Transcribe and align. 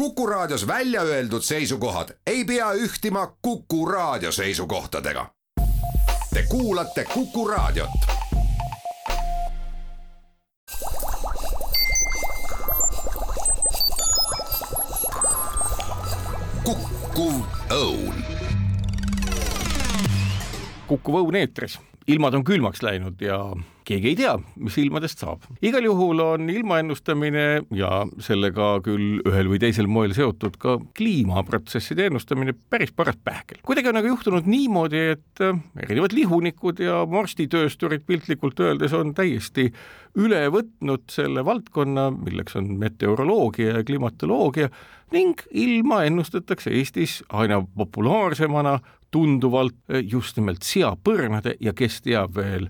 Kuku 0.00 0.26
Raadios 0.26 0.66
välja 0.66 1.02
öeldud 1.02 1.42
seisukohad 1.42 2.08
ei 2.26 2.44
pea 2.44 2.72
ühtima 2.72 3.36
Kuku 3.42 3.86
Raadio 3.86 4.32
seisukohtadega. 4.32 5.26
Te 6.34 6.42
kuulate 6.48 7.04
Kuku 7.04 7.48
Raadiot. 7.48 7.90
kukkuv 16.64 17.34
õun. 17.70 18.24
kukkuv 20.86 21.14
õun 21.14 21.36
eetris, 21.36 21.78
ilmad 22.06 22.34
on 22.34 22.44
külmaks 22.44 22.82
läinud 22.82 23.20
ja 23.20 23.36
keegi 23.90 24.12
ei 24.12 24.18
tea, 24.18 24.34
mis 24.62 24.76
ilmadest 24.80 25.22
saab. 25.22 25.46
igal 25.62 25.84
juhul 25.84 26.22
on 26.24 26.50
ilmaennustamine 26.52 27.46
ja 27.74 28.04
sellega 28.22 28.72
küll 28.86 29.20
ühel 29.26 29.50
või 29.50 29.60
teisel 29.62 29.88
moel 29.90 30.14
seotud 30.16 30.58
ka 30.62 30.76
kliimaprotsesside 30.98 32.06
ennustamine 32.10 32.54
päris 32.70 32.94
paras 32.96 33.18
pähkel. 33.24 33.60
kuidagi 33.66 33.90
on 33.90 34.00
aga 34.00 34.12
juhtunud 34.12 34.46
niimoodi, 34.50 35.02
et 35.16 35.44
äh, 35.44 35.58
erinevad 35.82 36.14
lihunikud 36.16 36.82
ja 36.84 37.02
vorstitöösturid 37.10 38.06
piltlikult 38.06 38.60
öeldes 38.62 38.94
on 38.96 39.14
täiesti 39.16 39.70
üle 40.18 40.46
võtnud 40.50 41.06
selle 41.10 41.44
valdkonna, 41.46 42.10
milleks 42.14 42.56
on 42.58 42.72
meteoroloogia 42.78 43.78
ja 43.78 43.84
klimatoloogia 43.86 44.70
ning 45.14 45.42
ilma 45.50 46.04
ennustatakse 46.06 46.70
Eestis 46.70 47.20
aina 47.28 47.60
populaarsemana 47.76 48.78
tunduvalt 49.10 49.74
just 50.06 50.38
nimelt 50.38 50.62
seapõrnade 50.66 51.56
ja 51.60 51.74
kes 51.74 51.98
teab 52.06 52.36
veel 52.38 52.68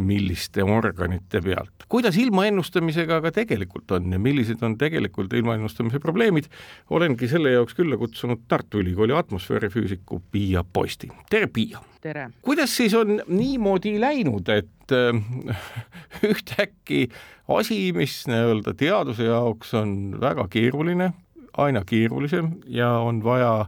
milliste 0.00 0.64
organite 0.64 1.40
pealt. 1.44 1.86
kuidas 1.88 2.16
ilma 2.20 2.46
ennustamisega 2.48 3.20
aga 3.20 3.32
tegelikult 3.34 3.90
on 3.96 4.12
ja 4.12 4.18
millised 4.22 4.62
on 4.66 4.76
tegelikult 4.78 5.32
ilma 5.36 5.56
ennustamise 5.58 6.00
probleemid, 6.02 6.48
olengi 6.90 7.28
selle 7.30 7.54
jaoks 7.54 7.76
külla 7.78 7.98
kutsunud 8.00 8.46
Tartu 8.48 8.80
Ülikooli 8.82 9.16
atmosfäärifüüsiku 9.16 10.22
Piia 10.32 10.64
Posti. 10.72 11.10
tere, 11.30 11.46
Piia! 11.46 11.82
tere! 12.00 12.30
kuidas 12.42 12.76
siis 12.76 12.94
on 12.94 13.20
niimoodi 13.28 13.96
läinud, 14.00 14.48
et 14.48 14.94
äh, 14.94 15.64
ühtäkki 16.30 17.08
asi, 17.48 17.92
mis 17.96 18.22
nii-öelda 18.30 18.74
teaduse 18.78 19.26
jaoks 19.28 19.74
on 19.74 19.96
väga 20.20 20.46
keeruline, 20.50 21.12
aina 21.58 21.82
keerulisem 21.86 22.54
ja 22.66 22.92
on 23.02 23.24
vaja 23.24 23.66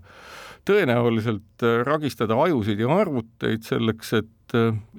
tõenäoliselt 0.68 1.64
äh, 1.66 1.80
ragistada 1.86 2.38
ajusid 2.44 2.80
ja 2.80 2.90
arvuteid 2.94 3.66
selleks, 3.66 4.12
et 4.20 4.30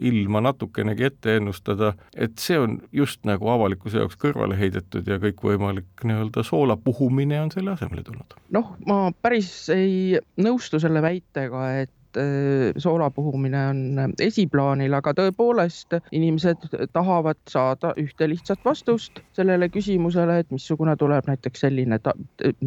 ilma 0.01 0.41
natukenegi 0.43 1.07
ette 1.09 1.37
ennustada, 1.37 1.93
et 2.15 2.37
see 2.41 2.59
on 2.59 2.77
just 2.95 3.23
nagu 3.27 3.49
avalikkuse 3.53 4.01
jaoks 4.01 4.19
kõrvale 4.21 4.57
heidetud 4.59 5.07
ja 5.07 5.19
kõikvõimalik 5.21 6.05
nii-öelda 6.07 6.45
soola 6.47 6.77
puhumine 6.77 7.41
on 7.41 7.51
selle 7.53 7.73
asemele 7.75 8.03
tulnud. 8.05 8.37
noh, 8.55 8.75
ma 8.87 9.11
päris 9.21 9.51
ei 9.73 10.19
nõustu 10.41 10.81
selle 10.83 11.01
väitega, 11.03 11.65
et 11.83 12.19
äh, 12.19 12.73
soola 12.77 13.09
puhumine 13.13 13.63
on 13.69 14.13
esiplaanil, 14.21 14.93
aga 14.99 15.15
tõepoolest 15.17 15.99
inimesed 16.11 16.69
tahavad 16.93 17.41
saada 17.49 17.93
ühte 18.01 18.29
lihtsat 18.29 18.63
vastust 18.65 19.23
sellele 19.37 19.69
küsimusele, 19.73 20.39
et 20.43 20.53
missugune 20.53 20.95
tuleb 20.99 21.27
näiteks 21.29 21.67
selline 21.67 21.99
ta 22.03 22.15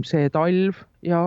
see 0.05 0.29
talv 0.34 0.84
ja 1.03 1.23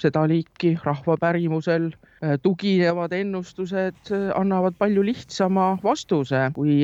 seda 0.00 0.22
liiki 0.28 0.78
rahvapärimusel 0.84 1.90
Äh, 1.90 2.08
tuginevad 2.42 3.12
ennustused 3.12 4.10
äh, 4.12 4.28
annavad 4.36 4.74
palju 4.78 5.02
lihtsama 5.04 5.78
vastuse, 5.82 6.50
kui 6.54 6.82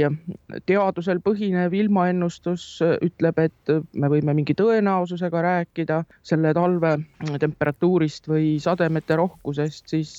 teadusel 0.66 1.20
põhinev 1.24 1.74
ilmaennustus 1.76 2.64
äh, 2.84 2.94
ütleb, 3.04 3.40
et 3.44 3.72
me 3.92 4.08
võime 4.08 4.32
mingi 4.36 4.56
tõenäosusega 4.56 5.42
rääkida 5.44 6.00
selle 6.24 6.54
talve 6.56 6.94
temperatuurist 7.40 8.30
või 8.30 8.56
sademete 8.62 9.18
rohkusest, 9.20 9.90
siis 9.92 10.14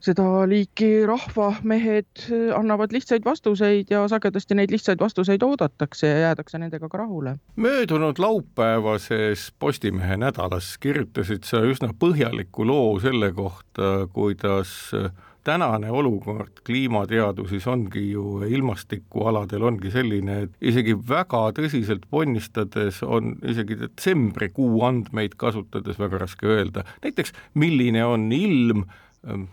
seda 0.00 0.26
liiki 0.48 1.04
rahvamehed 1.08 2.24
annavad 2.56 2.94
lihtsaid 2.96 3.24
vastuseid 3.28 3.92
ja 3.92 4.06
sagedasti 4.08 4.56
neid 4.56 4.72
lihtsaid 4.72 5.00
vastuseid 5.00 5.44
oodatakse 5.44 6.08
ja 6.08 6.18
jäädakse 6.28 6.58
nendega 6.62 6.88
ka 6.88 7.02
rahule. 7.02 7.36
möödunud 7.56 8.18
laupäevases 8.18 9.50
Postimehe 9.58 10.16
nädalas 10.16 10.78
kirjutasid 10.80 11.44
sa 11.44 11.60
üsna 11.66 11.92
põhjaliku 11.92 12.66
loo 12.66 12.96
selle 13.02 13.32
kohta, 13.36 14.08
kuidas 14.12 14.61
kuidas 14.62 14.94
äh, 14.94 15.10
tänane 15.44 15.90
olukord 15.90 16.62
kliimateaduses 16.66 17.66
ongi 17.66 18.10
ju 18.10 18.42
ilmastikualadel 18.46 19.62
ongi 19.62 19.90
selline, 19.90 20.42
et 20.42 20.52
isegi 20.60 20.94
väga 20.94 21.50
tõsiselt 21.56 22.06
ponnistades 22.10 23.02
on 23.02 23.36
isegi 23.42 23.78
detsembrikuu 23.80 24.84
andmeid 24.86 25.34
kasutades 25.36 25.98
väga 25.98 26.22
raske 26.22 26.46
öelda, 26.46 26.84
näiteks 27.02 27.32
milline 27.54 28.04
on 28.04 28.30
ilm 28.32 28.84
ähm, 29.26 29.48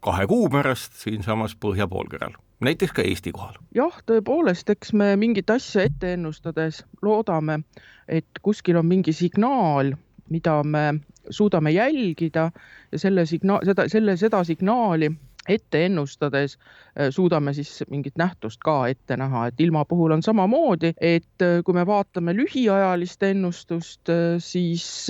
kahe 0.00 0.26
kuu 0.26 0.48
pärast 0.48 0.96
siinsamas 0.96 1.56
põhjapoolkeral, 1.60 2.32
näiteks 2.64 2.96
ka 2.96 3.04
Eesti 3.04 3.32
kohal. 3.32 3.60
jah, 3.74 4.00
tõepoolest, 4.08 4.70
eks 4.70 4.94
me 4.96 5.14
mingit 5.16 5.50
asja 5.50 5.84
ette 5.90 6.14
ennustades 6.16 6.84
loodame, 7.02 7.60
et 8.08 8.40
kuskil 8.40 8.80
on 8.80 8.88
mingi 8.88 9.12
signaal, 9.12 9.92
mida 10.30 10.62
me 10.64 10.94
suudame 11.30 11.70
jälgida 11.70 12.50
ja 12.92 12.98
selle 12.98 13.26
signaal, 13.26 13.64
seda, 13.64 13.88
selle, 13.88 14.16
seda 14.16 14.44
signaali 14.44 15.10
ette 15.48 15.84
ennustades 15.86 16.58
äh, 16.58 17.08
suudame 17.10 17.52
siis 17.56 17.84
mingit 17.90 18.16
nähtust 18.20 18.60
ka 18.64 18.86
ette 18.88 19.16
näha, 19.16 19.46
et 19.48 19.60
ilma 19.60 19.84
puhul 19.88 20.12
on 20.16 20.22
samamoodi, 20.22 20.92
et 21.00 21.44
äh, 21.44 21.60
kui 21.64 21.74
me 21.74 21.86
vaatame 21.86 22.34
lühiajalist 22.36 23.22
ennustust, 23.30 24.12
äh, 24.12 24.36
siis 24.38 25.08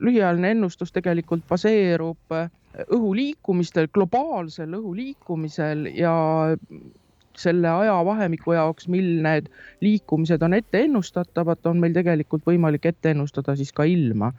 lühiajaline 0.00 0.50
ennustus 0.56 0.92
tegelikult 0.92 1.46
baseerub 1.48 2.38
õhu 2.92 3.14
liikumistel, 3.16 3.88
globaalsel 3.92 4.74
õhu 4.76 4.92
liikumisel 4.96 5.86
ja 5.96 6.12
selle 7.36 7.68
ajavahemiku 7.68 8.52
jaoks, 8.56 8.88
mil 8.88 9.08
need 9.24 9.48
liikumised 9.84 10.42
on 10.42 10.56
ette 10.56 10.82
ennustatavad, 10.84 11.60
on 11.68 11.80
meil 11.80 11.96
tegelikult 11.96 12.44
võimalik 12.48 12.88
ette 12.88 13.12
ennustada 13.12 13.56
siis 13.56 13.72
ka 13.76 13.84
ilma 13.88 14.32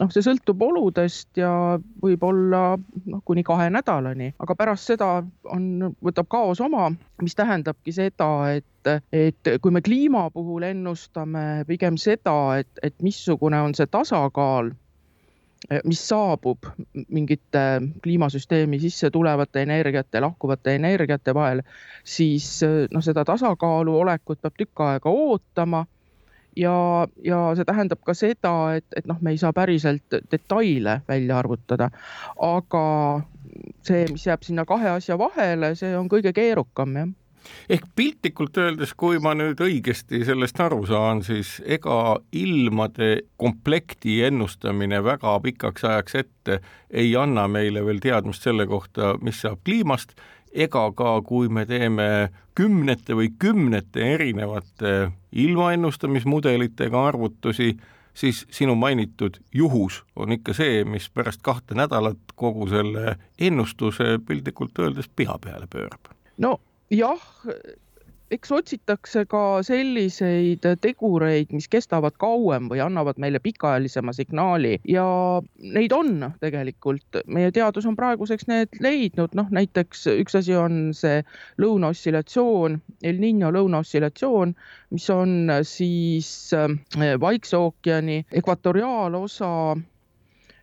noh, 0.00 0.10
see 0.12 0.24
sõltub 0.24 0.62
oludest 0.64 1.38
ja 1.40 1.78
võib-olla 2.02 2.62
noh, 2.78 3.22
kuni 3.28 3.44
kahe 3.46 3.68
nädalani, 3.72 4.32
aga 4.42 4.56
pärast 4.58 4.92
seda 4.92 5.10
on, 5.52 5.94
võtab 6.04 6.28
kaos 6.32 6.62
oma, 6.64 6.90
mis 7.22 7.36
tähendabki 7.38 7.94
seda, 7.96 8.30
et, 8.58 8.92
et 9.12 9.54
kui 9.62 9.74
me 9.74 9.82
kliima 9.84 10.28
puhul 10.34 10.68
ennustame 10.68 11.64
pigem 11.68 11.98
seda, 12.00 12.36
et, 12.62 12.70
et 12.82 12.96
missugune 13.04 13.60
on 13.62 13.76
see 13.78 13.90
tasakaal 13.90 14.72
mis 15.86 16.00
saabub 16.08 16.66
mingite 17.14 17.60
kliimasüsteemi 18.02 18.80
sisse 18.82 19.12
tulevate 19.14 19.62
energiate, 19.62 20.20
lahkuvate 20.20 20.74
energiate 20.74 21.34
vahel, 21.34 21.62
siis 22.02 22.48
noh, 22.90 23.04
seda 23.04 23.22
tasakaalu 23.28 23.94
olekut 24.00 24.42
peab 24.42 24.58
tükk 24.58 24.82
aega 24.88 25.12
ootama 25.14 25.84
ja, 26.56 27.06
ja 27.24 27.40
see 27.56 27.66
tähendab 27.68 28.02
ka 28.06 28.14
seda, 28.16 28.52
et, 28.76 28.86
et 28.96 29.08
noh, 29.10 29.18
me 29.20 29.34
ei 29.34 29.40
saa 29.40 29.52
päriselt 29.56 30.20
detaile 30.32 31.00
välja 31.08 31.38
arvutada, 31.38 31.90
aga 32.42 32.84
see, 33.84 34.06
mis 34.12 34.26
jääb 34.26 34.44
sinna 34.46 34.66
kahe 34.68 34.94
asja 34.96 35.18
vahele, 35.20 35.74
see 35.78 35.96
on 35.98 36.10
kõige 36.12 36.34
keerukam, 36.36 36.96
jah. 37.00 37.10
Ehk 37.66 37.88
piltlikult 37.98 38.58
öeldes, 38.62 38.92
kui 38.94 39.18
ma 39.18 39.32
nüüd 39.34 39.58
õigesti 39.64 40.20
sellest 40.26 40.60
aru 40.62 40.84
saan, 40.86 41.24
siis 41.26 41.56
ega 41.66 42.20
ilmade 42.38 43.24
komplekti 43.40 44.20
ennustamine 44.28 45.00
väga 45.02 45.32
pikaks 45.42 45.88
ajaks 45.90 46.20
ette 46.20 46.60
ei 46.90 47.16
anna 47.18 47.48
meile 47.50 47.82
veel 47.86 47.98
teadmist 48.04 48.46
selle 48.46 48.68
kohta, 48.70 49.16
mis 49.26 49.42
saab 49.42 49.58
kliimast 49.66 50.14
ega 50.52 50.84
ka, 50.96 51.14
kui 51.24 51.48
me 51.48 51.64
teeme 51.66 52.30
kümnete 52.54 53.16
või 53.16 53.32
kümnete 53.38 54.14
erinevate 54.14 55.10
ilmaennustamismudelitega 55.32 57.06
arvutusi, 57.08 57.72
siis 58.14 58.44
sinu 58.52 58.74
mainitud 58.76 59.38
juhus 59.54 60.02
on 60.16 60.32
ikka 60.36 60.54
see, 60.56 60.82
mis 60.84 61.08
pärast 61.10 61.40
kahte 61.42 61.74
nädalat 61.74 62.34
kogu 62.36 62.68
selle 62.68 63.16
ennustuse 63.40 64.18
piltlikult 64.26 64.78
öeldes 64.78 65.08
pea 65.16 65.38
peale 65.40 65.66
pöörab. 65.70 66.12
no 66.38 66.58
jah, 66.90 67.22
eks 68.32 68.52
otsitakse 68.52 69.24
ka 69.30 69.42
selliseid 69.66 70.64
tegureid, 70.80 71.52
mis 71.52 71.68
kestavad 71.72 72.16
kauem 72.20 72.70
või 72.72 72.80
annavad 72.84 73.20
meile 73.22 73.40
pikaajalisema 73.44 74.14
signaali 74.16 74.78
ja 74.88 75.04
neid 75.76 75.92
on 75.92 76.30
tegelikult. 76.40 77.20
meie 77.26 77.52
teadus 77.52 77.86
on 77.86 77.96
praeguseks 77.96 78.48
need 78.48 78.80
leidnud, 78.80 79.36
noh 79.38 79.52
näiteks 79.52 80.06
üks 80.16 80.38
asi 80.40 80.56
on 80.56 80.80
see 80.96 81.22
lõunaossillatsioon, 81.60 82.80
El 83.02 83.20
Niño 83.22 83.52
lõunaossillatsioon, 83.54 84.54
mis 84.90 85.08
on 85.10 85.52
siis 85.68 86.28
eh, 86.56 87.16
Vaikse 87.20 87.56
ookeani 87.56 88.22
ekvatoriaalosa 88.32 89.52
Äh, 89.72 89.91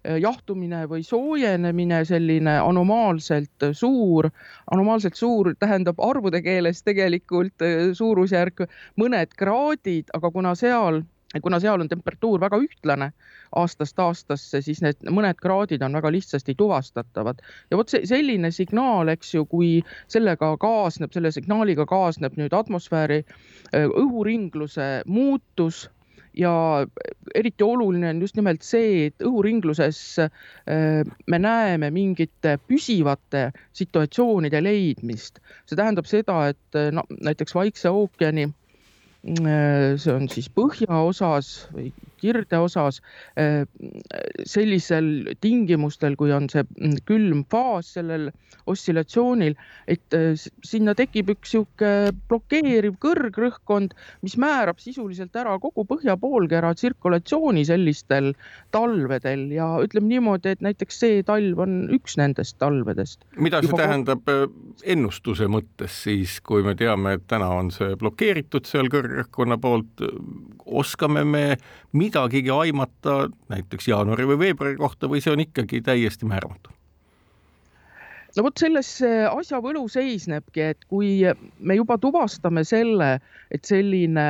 jahtumine 0.03 0.85
või 0.89 1.03
soojenemine, 1.03 2.03
selline 2.05 2.55
anomaalselt 2.63 3.69
suur, 3.73 4.29
anomaalselt 4.71 5.19
suur 5.19 5.53
tähendab 5.59 5.99
arvude 5.99 6.41
keeles 6.41 6.83
tegelikult 6.83 7.65
äh, 7.65 7.91
suurusjärk 7.93 8.65
mõned 8.99 9.35
kraadid, 9.37 10.11
aga 10.15 10.31
kuna 10.31 10.55
seal 10.55 11.03
kuna 11.43 11.59
seal 11.61 11.81
on 11.81 11.89
temperatuur 11.89 12.41
väga 12.41 12.57
ühtlane 12.57 13.11
aastast 13.59 13.99
aastasse, 14.01 14.61
siis 14.65 14.81
need 14.81 15.03
mõned 15.13 15.37
kraadid 15.41 15.83
on 15.85 15.93
väga 15.93 16.09
lihtsasti 16.13 16.55
tuvastatavad. 16.57 17.43
Ja 17.69 17.77
vot 17.77 17.93
see 17.93 18.07
selline 18.09 18.49
signaal, 18.53 19.11
eks 19.13 19.35
ju, 19.35 19.45
kui 19.45 19.69
sellega 20.09 20.55
kaasneb, 20.61 21.13
selle 21.13 21.31
signaaliga 21.35 21.85
kaasneb 21.89 22.37
nüüd 22.39 22.55
atmosfääri 22.57 23.21
äh, 23.21 23.85
õhuringluse 23.85 24.89
muutus 25.05 25.85
ja 26.39 26.53
eriti 27.35 27.65
oluline 27.65 28.09
on 28.13 28.21
just 28.23 28.37
nimelt 28.39 28.63
see, 28.63 29.09
et 29.09 29.25
õhuringluses 29.27 29.99
äh, 30.23 31.03
me 31.27 31.39
näeme 31.39 31.91
mingite 31.91 32.57
püsivate 32.67 33.49
situatsioonide 33.75 34.63
leidmist. 34.63 35.43
see 35.65 35.75
tähendab 35.79 36.07
seda, 36.09 36.41
et 36.53 36.81
no 36.95 37.03
näiteks 37.19 37.55
Vaikse 37.55 37.91
ookeani 37.91 38.47
Äh, 38.47 38.68
see 39.23 40.13
on 40.13 40.29
siis 40.31 40.47
põhjaosas 40.55 41.49
või 41.73 41.89
kirdeosas 42.19 42.99
äh, 43.39 43.63
sellisel 44.47 45.35
tingimustel, 45.41 46.15
kui 46.19 46.33
on 46.35 46.49
see 46.51 46.63
mm, 46.65 47.01
külm 47.07 47.43
faas 47.51 47.93
sellel 47.95 48.29
oscillatsioonil, 48.69 49.55
et 49.89 50.15
äh, 50.17 50.33
sinna 50.67 50.95
tekib 50.97 51.31
üks 51.33 51.55
sihuke 51.55 52.11
blokeeriv 52.31 52.99
kõrgrõhkkond, 53.03 53.95
mis 54.25 54.37
määrab 54.39 54.81
sisuliselt 54.83 55.35
ära 55.39 55.57
kogu 55.63 55.85
põhja 55.89 56.17
poolkera 56.19 56.73
tsirkulatsiooni 56.77 57.65
sellistel 57.67 58.33
talvedel 58.75 59.47
ja 59.55 59.71
ütleme 59.83 60.13
niimoodi, 60.13 60.55
et 60.55 60.63
näiteks 60.65 61.01
see 61.03 61.23
talv 61.27 61.63
on 61.65 61.81
üks 61.95 62.19
nendest 62.19 62.59
talvedest. 62.61 63.23
mida 63.37 63.63
see 63.63 63.69
Juba 63.69 63.83
tähendab 63.83 64.31
ennustuse 64.83 65.47
mõttes 65.51 66.03
siis, 66.05 66.39
kui 66.45 66.63
me 66.65 66.75
teame, 66.79 67.17
et 67.17 67.27
täna 67.31 67.49
on 67.55 67.71
see 67.73 67.95
blokeeritud 67.99 68.67
seal 68.69 68.89
kõrgrõhkkonna 69.09 69.57
poolt, 69.61 70.03
oskame 70.65 71.23
me 71.25 71.45
midagigi 71.93 72.51
aimata 72.53 73.29
näiteks 73.49 73.87
jaanuari 73.89 74.27
või 74.29 74.39
veebruari 74.45 74.77
kohta 74.77 75.09
või 75.09 75.21
see 75.23 75.33
on 75.33 75.45
ikkagi 75.45 75.81
täiesti 75.81 76.29
määramatu? 76.29 76.69
no 78.37 78.43
vot 78.45 78.61
selles 78.61 78.91
asja 79.01 79.59
võlu 79.63 79.87
seisnebki, 79.89 80.61
et 80.61 80.85
kui 80.87 81.23
me 81.59 81.75
juba 81.75 81.97
tuvastame 81.97 82.63
selle, 82.63 83.17
et 83.51 83.65
selline 83.65 84.27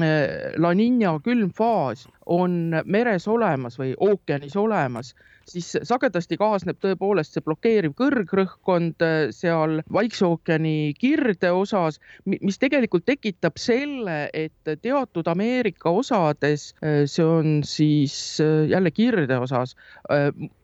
eh, 0.00 0.56
La 0.56 0.72
Niña 0.74 1.18
külm 1.24 1.52
faas 1.54 2.06
on 2.26 2.72
meres 2.84 3.28
olemas 3.28 3.76
või 3.78 3.92
ookeanis 4.00 4.56
olemas, 4.56 5.12
siis 5.48 5.68
sagedasti 5.82 6.36
kaasneb 6.40 6.78
tõepoolest 6.82 7.36
see 7.36 7.44
blokeeriv 7.44 7.94
kõrgrõhkkond 7.98 9.02
äh, 9.04 9.16
seal 9.34 9.80
Vaikse 9.92 10.26
ookeani 10.26 10.92
kirdeosas, 10.98 11.98
mis 12.24 12.58
tegelikult 12.62 13.06
tekitab 13.08 13.58
selle, 13.60 14.28
et 14.32 14.72
teatud 14.82 15.28
Ameerika 15.32 15.90
osades, 15.90 16.70
äh, 16.82 17.02
see 17.10 17.26
on 17.26 17.60
siis 17.66 18.14
äh, 18.42 18.68
jälle 18.72 18.90
kirdeosas, 18.90 19.76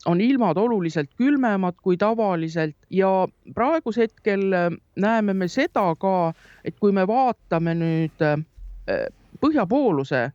on 0.07 0.21
ilmad 0.21 0.57
oluliselt 0.57 1.11
külmemad 1.17 1.77
kui 1.83 1.97
tavaliselt 1.97 2.77
ja 2.91 3.11
praegusel 3.55 4.09
hetkel 4.09 4.45
näeme 4.97 5.35
me 5.35 5.49
seda 5.51 5.91
ka, 6.01 6.33
et 6.65 6.77
kui 6.81 6.93
me 6.95 7.07
vaatame 7.09 7.75
nüüd 7.79 8.25
põhjapooluse 9.41 10.29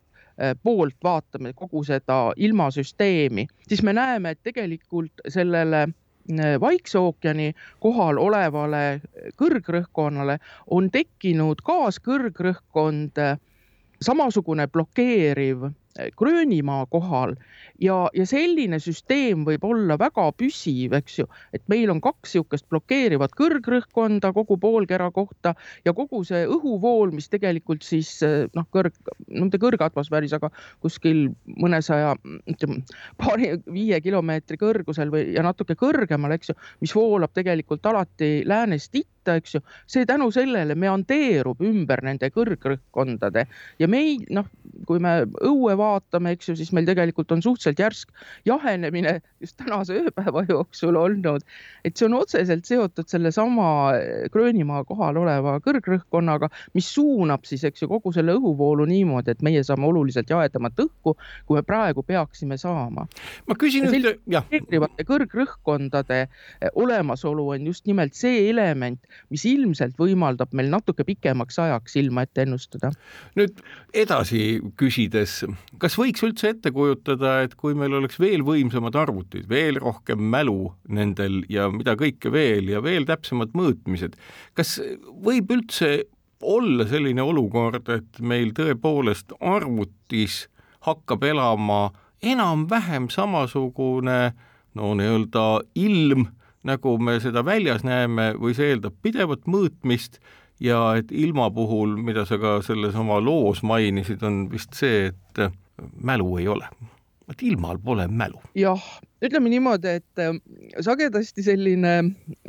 poolt 0.63 0.95
vaatame 1.03 1.53
kogu 1.53 1.83
seda 1.83 2.33
ilmasüsteemi, 2.38 3.47
siis 3.68 3.83
me 3.83 3.94
näeme, 3.94 4.33
et 4.33 4.39
tegelikult 4.44 5.12
sellele 5.27 5.81
äh, 5.81 6.59
Vaikse 6.62 7.00
ookeani 7.00 7.53
kohal 7.80 8.18
olevale 8.18 9.01
kõrgrõhkkonnale 9.38 10.39
on 10.71 10.89
tekkinud 10.91 11.62
kaaskõrgrõhkkond, 11.63 13.19
äh, 13.19 13.38
samasugune 14.01 14.68
blokeeriv 14.68 15.69
Gröönimaa 16.17 16.85
kohal. 16.89 17.35
Ja, 17.81 18.09
ja 18.13 18.25
selline 18.25 18.79
süsteem 18.81 19.43
võib 19.45 19.65
olla 19.67 19.97
väga 20.01 20.25
püsiv, 20.37 20.95
eks 20.97 21.19
ju, 21.19 21.27
et 21.53 21.61
meil 21.69 21.91
on 21.93 22.01
kaks 22.01 22.33
niisugust 22.33 22.65
blokeerivat 22.73 23.35
kõrgrõhkkonda 23.37 24.31
kogu 24.33 24.57
poolkera 24.57 25.11
kohta 25.13 25.53
ja 25.85 25.93
kogu 25.93 26.23
see 26.25 26.47
õhuvool, 26.49 27.13
mis 27.13 27.29
tegelikult 27.29 27.85
siis 27.85 28.15
noh, 28.55 28.65
kõrg, 28.73 28.97
no 29.29 29.45
mitte 29.45 29.61
kõrgatmosfääris, 29.61 30.33
aga 30.33 30.49
kuskil 30.81 31.27
mõnesaja, 31.45 32.15
ütleme 32.49 32.81
paari, 33.21 33.53
viie 33.69 33.99
kilomeetri 34.01 34.57
kõrgusel 34.61 35.13
või, 35.13 35.27
ja 35.35 35.45
natuke 35.45 35.77
kõrgemal, 35.77 36.33
eks 36.33 36.53
ju, 36.53 36.57
mis 36.81 36.95
voolab 36.97 37.33
tegelikult 37.37 37.85
alati 37.85 38.39
läänest 38.49 38.97
itta, 39.23 39.37
eks 39.39 39.55
ju, 39.55 39.63
see 39.87 40.05
tänu 40.05 40.29
sellele 40.35 40.75
meandeerub 40.75 41.61
ümber 41.63 42.03
nende 42.03 42.29
kõrgrõhkkondade 42.33 43.45
ja 43.79 43.87
meil 43.87 44.23
noh, 44.33 44.47
kui 44.87 44.99
me 44.99 45.23
õue 45.43 45.75
vaatame, 45.79 46.35
eks 46.35 46.51
ju, 46.51 46.55
siis 46.59 46.73
meil 46.75 46.87
tegelikult 46.89 47.31
on 47.31 47.41
suhteliselt 47.41 47.79
järsk 47.79 48.11
jahenemine 48.45 49.21
just 49.41 49.57
tänase 49.57 49.95
ööpäeva 50.01 50.43
jooksul 50.49 50.95
olnud. 50.99 51.43
et 51.83 51.97
see 51.97 52.07
on 52.07 52.19
otseselt 52.19 52.65
seotud 52.65 53.07
sellesama 53.07 53.93
Gröönimaa 54.31 54.83
kohal 54.87 55.17
oleva 55.17 55.57
kõrgrõhkkonnaga, 55.63 56.49
mis 56.73 56.87
suunab 56.93 57.45
siis, 57.47 57.63
eks 57.63 57.83
ju, 57.83 57.89
kogu 57.91 58.11
selle 58.15 58.35
õhuvoolu 58.37 58.85
niimoodi, 58.89 59.31
et 59.31 59.41
meie 59.45 59.63
saame 59.63 59.87
oluliselt 59.87 60.29
jahedamat 60.29 60.79
õhku, 60.83 61.15
kui 61.47 61.59
me 61.59 61.63
praegu 61.63 62.03
peaksime 62.03 62.57
saama. 62.57 63.07
ma 63.47 63.55
küsin 63.59 63.87
ühte, 63.89 64.17
jah. 64.27 64.47
kõrgrõhkkondade 65.07 66.19
eh, 66.23 66.69
olemasolu 66.75 67.49
on 67.55 67.67
just 67.71 67.85
nimelt 67.87 68.13
see 68.17 68.49
element, 68.49 68.99
mis 69.33 69.45
ilmselt 69.50 69.98
võimaldab 70.00 70.54
meil 70.57 70.71
natuke 70.74 71.06
pikemaks 71.07 71.60
ajaks 71.63 71.98
ilma 72.01 72.25
ette 72.27 72.45
ennustada. 72.45 72.92
nüüd 73.39 73.60
edasi 73.94 74.62
küsides, 74.80 75.42
kas 75.81 75.98
võiks 76.00 76.24
üldse 76.25 76.54
ette 76.54 76.74
kujutada, 76.75 77.42
et 77.44 77.56
kui 77.60 77.75
meil 77.77 77.94
oleks 78.00 78.19
veel 78.21 78.45
võimsamad 78.48 78.95
arvutid, 79.00 79.48
veel 79.50 79.80
rohkem 79.83 80.24
mälu 80.33 80.74
nendel 80.88 81.42
ja 81.50 81.69
mida 81.74 81.98
kõike 82.00 82.31
veel 82.33 82.71
ja 82.74 82.83
veel 82.83 83.07
täpsemad 83.10 83.56
mõõtmised, 83.57 84.18
kas 84.57 84.80
võib 85.24 85.51
üldse 85.54 85.94
olla 86.44 86.86
selline 86.88 87.24
olukord, 87.24 87.88
et 87.89 88.19
meil 88.19 88.51
tõepoolest 88.56 89.31
arvutis 89.39 90.48
hakkab 90.83 91.24
elama 91.24 91.94
enam-vähem 92.24 93.10
samasugune 93.12 94.33
no 94.75 94.94
nii-öelda 94.98 95.45
ilm, 95.80 96.27
nagu 96.63 96.98
me 97.00 97.19
seda 97.24 97.44
väljas 97.45 97.83
näeme, 97.83 98.33
või 98.39 98.56
see 98.57 98.74
eeldab 98.74 98.95
pidevat 99.04 99.45
mõõtmist 99.50 100.19
ja 100.63 100.94
et 101.00 101.12
ilma 101.12 101.50
puhul, 101.51 101.98
mida 102.00 102.25
sa 102.30 102.39
ka 102.42 102.60
selles 102.65 102.95
oma 103.00 103.19
loos 103.24 103.63
mainisid, 103.63 104.24
on 104.24 104.48
vist 104.51 104.75
see, 104.77 105.12
et 105.12 105.45
mälu 106.00 106.38
ei 106.39 106.48
ole. 106.48 106.69
Et 107.31 107.43
ilmal 107.47 107.79
pole 107.83 108.05
mälu. 108.11 108.39
jah, 108.57 108.83
ütleme 109.23 109.51
niimoodi, 109.51 109.95
et 109.99 110.21
äh, 110.21 110.35
sagedasti 110.83 111.45
selline 111.45 111.93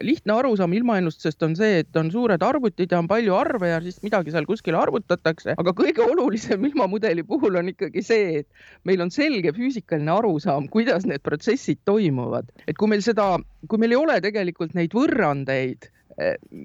lihtne 0.03 0.35
arusaam 0.35 0.75
ilmaennustusest 0.77 1.43
on 1.47 1.55
see, 1.59 1.83
et 1.85 2.01
on 2.01 2.11
suured 2.15 2.43
arvutid 2.43 2.93
ja 2.93 3.01
on 3.03 3.09
palju 3.11 3.37
arve 3.39 3.71
ja 3.71 3.81
siis 3.85 4.01
midagi 4.05 4.35
seal 4.35 4.49
kuskil 4.49 4.79
arvutatakse, 4.79 5.55
aga 5.61 5.75
kõige 5.79 6.05
olulisem 6.05 6.65
ilmamudeli 6.71 7.27
puhul 7.29 7.61
on 7.61 7.71
ikkagi 7.75 8.05
see, 8.05 8.43
et 8.43 8.89
meil 8.89 9.05
on 9.05 9.15
selge 9.15 9.55
füüsikaline 9.57 10.13
arusaam, 10.15 10.69
kuidas 10.73 11.07
need 11.09 11.23
protsessid 11.27 11.85
toimuvad, 11.89 12.51
et 12.67 12.79
kui 12.79 12.91
meil 12.91 13.05
seda, 13.07 13.35
kui 13.71 13.83
meil 13.83 13.95
ei 13.95 14.03
ole 14.03 14.21
tegelikult 14.25 14.75
neid 14.79 14.97
võrrandeid 14.97 15.91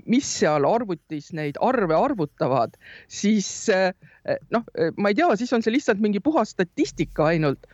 mis 0.05 0.27
seal 0.29 0.65
arvutis 0.67 1.31
neid 1.33 1.57
arve 1.65 1.95
arvutavad, 1.97 2.75
siis 3.09 3.47
eh, 3.73 3.91
noh, 4.53 4.65
ma 4.97 5.09
ei 5.09 5.17
tea, 5.17 5.29
siis 5.39 5.53
on 5.57 5.65
see 5.65 5.73
lihtsalt 5.73 6.01
mingi 6.03 6.21
puhas 6.21 6.53
statistika 6.53 7.31
ainult 7.31 7.65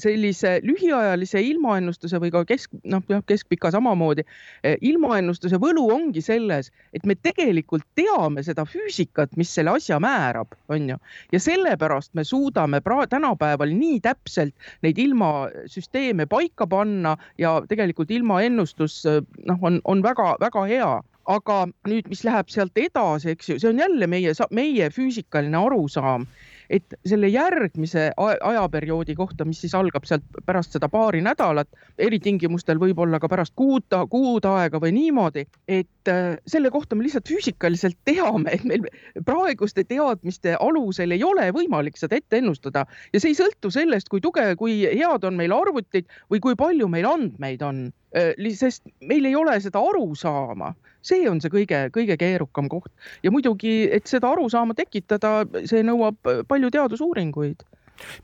sellise 0.00 0.58
lühiajalise 0.66 1.42
ilmaennustuse 1.44 2.20
või 2.22 2.32
ka 2.34 2.42
kesk, 2.48 2.72
noh, 2.90 3.02
jah, 3.10 3.22
keskpika 3.26 3.70
samamoodi. 3.74 4.24
Eh, 4.64 4.76
ilmaennustuse 4.90 5.60
võlu 5.62 5.86
ongi 5.94 6.22
selles, 6.24 6.70
et 6.96 7.06
me 7.06 7.16
tegelikult 7.16 7.86
teame 7.98 8.44
seda 8.46 8.66
füüsikat, 8.68 9.36
mis 9.40 9.52
selle 9.54 9.74
asja 9.76 10.00
määrab, 10.02 10.54
on 10.72 10.88
ju, 10.92 10.98
ja 11.32 11.42
sellepärast 11.42 12.14
me 12.18 12.24
suudame 12.26 12.82
pra-, 12.84 13.06
tänapäeval 13.10 13.72
nii 13.74 14.00
täpselt 14.04 14.54
neid 14.84 14.98
ilmasüsteeme 14.98 16.26
paika 16.30 16.66
panna 16.70 17.16
ja 17.38 17.58
tegelikult 17.68 18.10
ilmaennustus 18.10 19.02
noh, 19.06 19.62
on, 19.62 19.80
on 19.84 20.02
väga-väga 20.04 20.66
hea 20.70 20.92
aga 21.30 21.56
nüüd, 21.88 22.08
mis 22.10 22.24
läheb 22.26 22.48
sealt 22.50 22.78
edasi, 22.80 23.34
eks 23.34 23.52
ju, 23.52 23.58
see 23.60 23.70
on 23.70 23.82
jälle 23.82 24.08
meie, 24.10 24.32
meie 24.56 24.88
füüsikaline 24.94 25.58
arusaam 25.60 26.26
et 26.70 26.94
selle 27.06 27.28
järgmise 27.28 28.10
ajaperioodi 28.16 29.14
kohta, 29.18 29.44
mis 29.44 29.60
siis 29.64 29.74
algab 29.74 30.06
sealt 30.06 30.24
pärast 30.46 30.76
seda 30.76 30.88
paari 30.88 31.20
nädalat, 31.24 31.68
eritingimustel 31.98 32.78
võib-olla 32.80 33.18
ka 33.20 33.28
pärast 33.30 33.56
kuud, 33.58 33.90
kuud 34.10 34.46
aega 34.46 34.80
või 34.82 34.94
niimoodi, 34.94 35.44
et 35.68 36.10
äh, 36.10 36.36
selle 36.46 36.70
kohta 36.70 36.96
me 36.96 37.06
lihtsalt 37.06 37.28
füüsikaliselt 37.28 37.98
teame, 38.08 38.54
et 38.54 38.64
meil 38.64 38.86
praeguste 39.26 39.84
teadmiste 39.84 40.54
alusel 40.60 41.16
ei 41.16 41.24
ole 41.26 41.50
võimalik 41.56 41.98
seda 41.98 42.20
ette 42.20 42.38
ennustada. 42.38 42.86
Ja 43.12 43.20
see 43.22 43.34
ei 43.34 43.40
sõltu 43.40 43.72
sellest, 43.74 44.08
kui 44.08 44.22
tugev, 44.22 44.54
kui 44.60 44.84
head 44.86 45.26
on 45.26 45.40
meil 45.40 45.54
arvutid 45.56 46.06
või 46.30 46.42
kui 46.44 46.58
palju 46.58 46.88
meil 46.92 47.08
andmeid 47.10 47.66
on. 47.66 47.88
Äh, 48.14 48.32
sest 48.58 48.86
meil 49.06 49.26
ei 49.26 49.36
ole 49.38 49.58
seda 49.62 49.82
arusaama, 49.86 50.72
see 51.06 51.28
on 51.30 51.40
see 51.42 51.52
kõige-kõige 51.52 52.16
keerukam 52.20 52.68
koht. 52.70 52.90
Ja 53.24 53.32
muidugi, 53.32 53.88
et 53.92 54.10
seda 54.10 54.32
arusaama 54.34 54.74
tekitada, 54.78 55.44
see 55.68 55.84
nõuab 55.86 56.18
palju 56.48 56.59
teadusuuringuid 56.68 57.64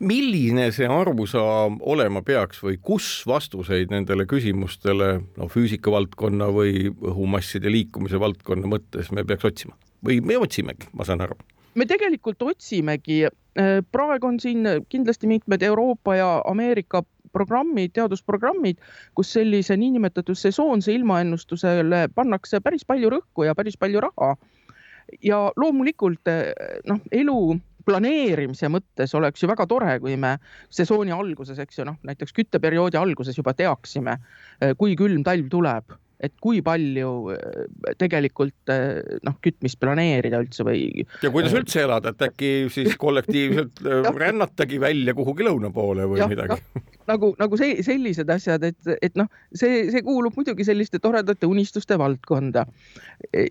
milline 0.00 0.70
see 0.74 0.88
arusaam 0.90 1.78
olema 1.80 2.22
peaks 2.26 2.62
või 2.64 2.78
kus 2.82 3.08
vastuseid 3.28 3.92
nendele 3.92 4.26
küsimustele, 4.28 5.10
no 5.36 5.48
füüsika 5.52 5.92
valdkonna 5.92 6.48
või 6.52 6.88
õhumasside 6.90 7.72
liikumise 7.72 8.20
valdkonna 8.20 8.70
mõttes 8.70 9.12
me 9.12 9.24
peaks 9.24 9.44
otsima 9.44 9.76
või 10.04 10.20
me 10.24 10.38
otsimegi, 10.38 10.88
ma 10.92 11.04
saan 11.04 11.24
aru? 11.24 11.36
me 11.76 11.84
tegelikult 11.84 12.40
otsimegi, 12.42 13.26
äh, 13.26 13.82
praegu 13.92 14.30
on 14.30 14.40
siin 14.40 14.64
kindlasti 14.88 15.28
mitmed 15.28 15.62
Euroopa 15.62 16.16
ja 16.16 16.30
Ameerika 16.48 17.02
programmid, 17.32 17.92
teadusprogrammid, 17.92 18.78
kus 19.14 19.34
sellise 19.36 19.76
niinimetatud 19.76 20.38
sesoonse 20.40 20.94
ilmaennustusele 20.94 22.06
pannakse 22.14 22.62
päris 22.64 22.86
palju 22.88 23.10
rõhku 23.12 23.44
ja 23.44 23.54
päris 23.54 23.76
palju 23.76 24.00
raha. 24.00 24.36
ja 25.22 25.52
loomulikult 25.56 26.32
noh, 26.88 27.00
elu 27.12 27.58
planeerimise 27.86 28.70
mõttes 28.72 29.14
oleks 29.14 29.42
ju 29.42 29.50
väga 29.50 29.66
tore, 29.70 29.98
kui 30.02 30.16
me 30.20 30.36
sesooni 30.74 31.14
alguses, 31.14 31.58
eks 31.62 31.80
ju, 31.80 31.86
noh 31.88 32.00
näiteks 32.06 32.34
kütteperioodi 32.36 32.98
alguses 33.00 33.38
juba 33.38 33.54
teaksime, 33.56 34.18
kui 34.80 34.96
külm 34.98 35.22
talv 35.26 35.48
tuleb 35.52 35.96
et 36.20 36.32
kui 36.40 36.62
palju 36.64 37.10
eh, 37.34 37.92
tegelikult 38.00 38.72
eh, 38.72 39.18
noh, 39.26 39.36
kütmist 39.44 39.78
planeerida 39.82 40.40
üldse 40.44 40.64
või. 40.66 41.04
ja 41.22 41.32
kuidas 41.32 41.56
üldse 41.56 41.82
elada, 41.84 42.14
et 42.14 42.26
äkki 42.30 42.52
siis 42.72 42.96
kollektiivselt 43.04 43.82
rännatagi 44.16 44.80
välja 44.80 45.16
kuhugi 45.16 45.46
lõuna 45.46 45.72
poole 45.74 46.08
või 46.08 46.22
ja, 46.22 46.28
midagi 46.30 46.58
nagu, 47.10 47.32
nagu 47.38 47.58
see, 47.60 47.78
sellised 47.86 48.30
asjad, 48.32 48.64
et, 48.66 48.92
et 49.04 49.18
noh, 49.18 49.28
see, 49.54 49.86
see 49.92 50.02
kuulub 50.06 50.36
muidugi 50.38 50.66
selliste 50.66 51.00
toredate 51.02 51.48
unistuste 51.48 51.98
valdkonda. 52.00 52.66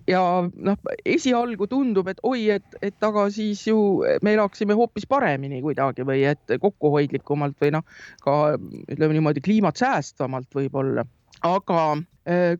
ja 0.10 0.24
noh, 0.44 0.94
esialgu 1.06 1.70
tundub, 1.72 2.10
et 2.12 2.22
oi, 2.28 2.50
et, 2.58 2.80
et 2.86 3.08
aga 3.10 3.28
siis 3.34 3.62
ju 3.70 3.78
me 4.26 4.36
elaksime 4.36 4.78
hoopis 4.78 5.08
paremini 5.10 5.62
kuidagi 5.64 6.06
või 6.08 6.26
et 6.28 6.58
kokkuhoidlikumalt 6.62 7.60
või 7.62 7.76
noh, 7.78 7.86
ka 8.26 8.56
ütleme 8.58 9.16
niimoodi 9.16 9.44
kliimat 9.46 9.80
säästvamalt 9.80 10.50
võib-olla 10.56 11.06
aga 11.46 11.82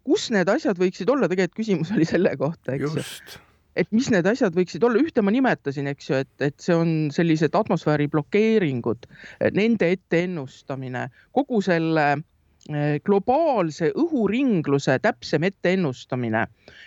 kus 0.06 0.30
need 0.34 0.50
asjad 0.52 0.78
võiksid 0.78 1.10
olla, 1.10 1.30
tegelikult 1.32 1.64
küsimus 1.64 1.92
oli 1.96 2.06
selle 2.06 2.36
kohta, 2.38 2.76
eks 2.76 2.98
ju. 3.00 3.06
Et 3.76 3.90
mis 3.92 4.08
need 4.14 4.28
asjad 4.30 4.56
võiksid 4.56 4.84
olla, 4.88 5.02
ühte 5.04 5.24
ma 5.26 5.34
nimetasin, 5.36 5.90
eks 5.92 6.10
ju, 6.10 6.20
et, 6.24 6.32
et 6.46 6.56
see 6.64 6.76
on 6.78 6.94
sellised 7.12 7.56
atmosfääri 7.58 8.08
blokeeringud, 8.14 9.08
nende 9.58 9.90
etteennustamine, 9.98 11.10
kogu 11.36 11.60
selle 11.66 12.06
eh, 12.14 13.02
globaalse 13.04 13.90
õhuringluse 13.92 14.96
täpsem 15.04 15.44
etteennustamine. 15.50 16.46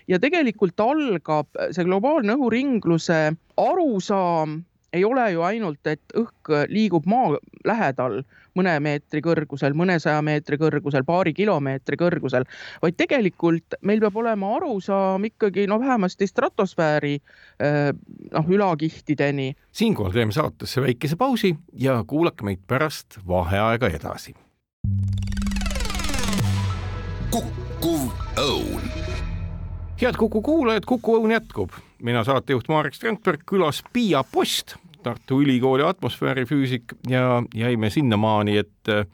Ja 0.08 0.23
tegelikult 0.23 0.80
algab 0.80 1.61
see 1.68 1.85
globaalne 1.85 2.38
õhuringluse 2.38 3.20
arusaam 3.61 4.62
ei 4.92 5.04
ole 5.04 5.30
ju 5.33 5.42
ainult, 5.42 5.87
et 5.87 6.16
õhk 6.16 6.52
liigub 6.68 7.07
maa 7.07 7.37
lähedal 7.66 8.23
mõne 8.59 8.75
meetri 8.83 9.21
kõrgusel, 9.23 9.76
mõnesaja 9.78 10.23
meetri 10.25 10.59
kõrgusel, 10.59 11.04
paari 11.07 11.35
kilomeetri 11.37 11.99
kõrgusel, 12.00 12.47
vaid 12.83 12.97
tegelikult 12.99 13.78
meil 13.87 14.02
peab 14.02 14.16
olema 14.16 14.54
arusaam 14.57 15.25
ikkagi 15.28 15.68
no 15.71 15.78
vähemasti 15.80 16.26
stratosfääri 16.26 17.14
eh, 17.18 17.92
noh, 18.33 18.49
ülakihtideni. 18.49 19.52
siinkohal 19.73 20.12
teeme 20.12 20.33
saatesse 20.33 20.83
väikese 20.83 21.16
pausi 21.16 21.54
ja 21.73 22.02
kuulake 22.07 22.45
meid 22.45 22.64
pärast 22.66 23.21
vaheaega 23.28 23.92
edasi. 23.95 24.35
kukkuv 27.30 28.09
õun 28.40 28.88
head 30.00 30.16
Kuku 30.16 30.42
kuulajad, 30.42 30.85
Kuku 30.87 31.16
Õun 31.18 31.33
jätkub. 31.35 31.75
Mina 32.02 32.25
saatejuht 32.26 32.69
Marek 32.69 32.95
Strandberg, 32.95 33.45
külas 33.49 33.83
Piia 33.93 34.25
Post, 34.25 34.76
Tartu 35.02 35.40
Ülikooli 35.43 35.85
atmosfäärifüüsik 35.87 36.95
ja 37.09 37.43
jäime 37.55 37.90
sinnamaani, 37.90 38.57
et 38.59 38.90
äh, 38.93 39.07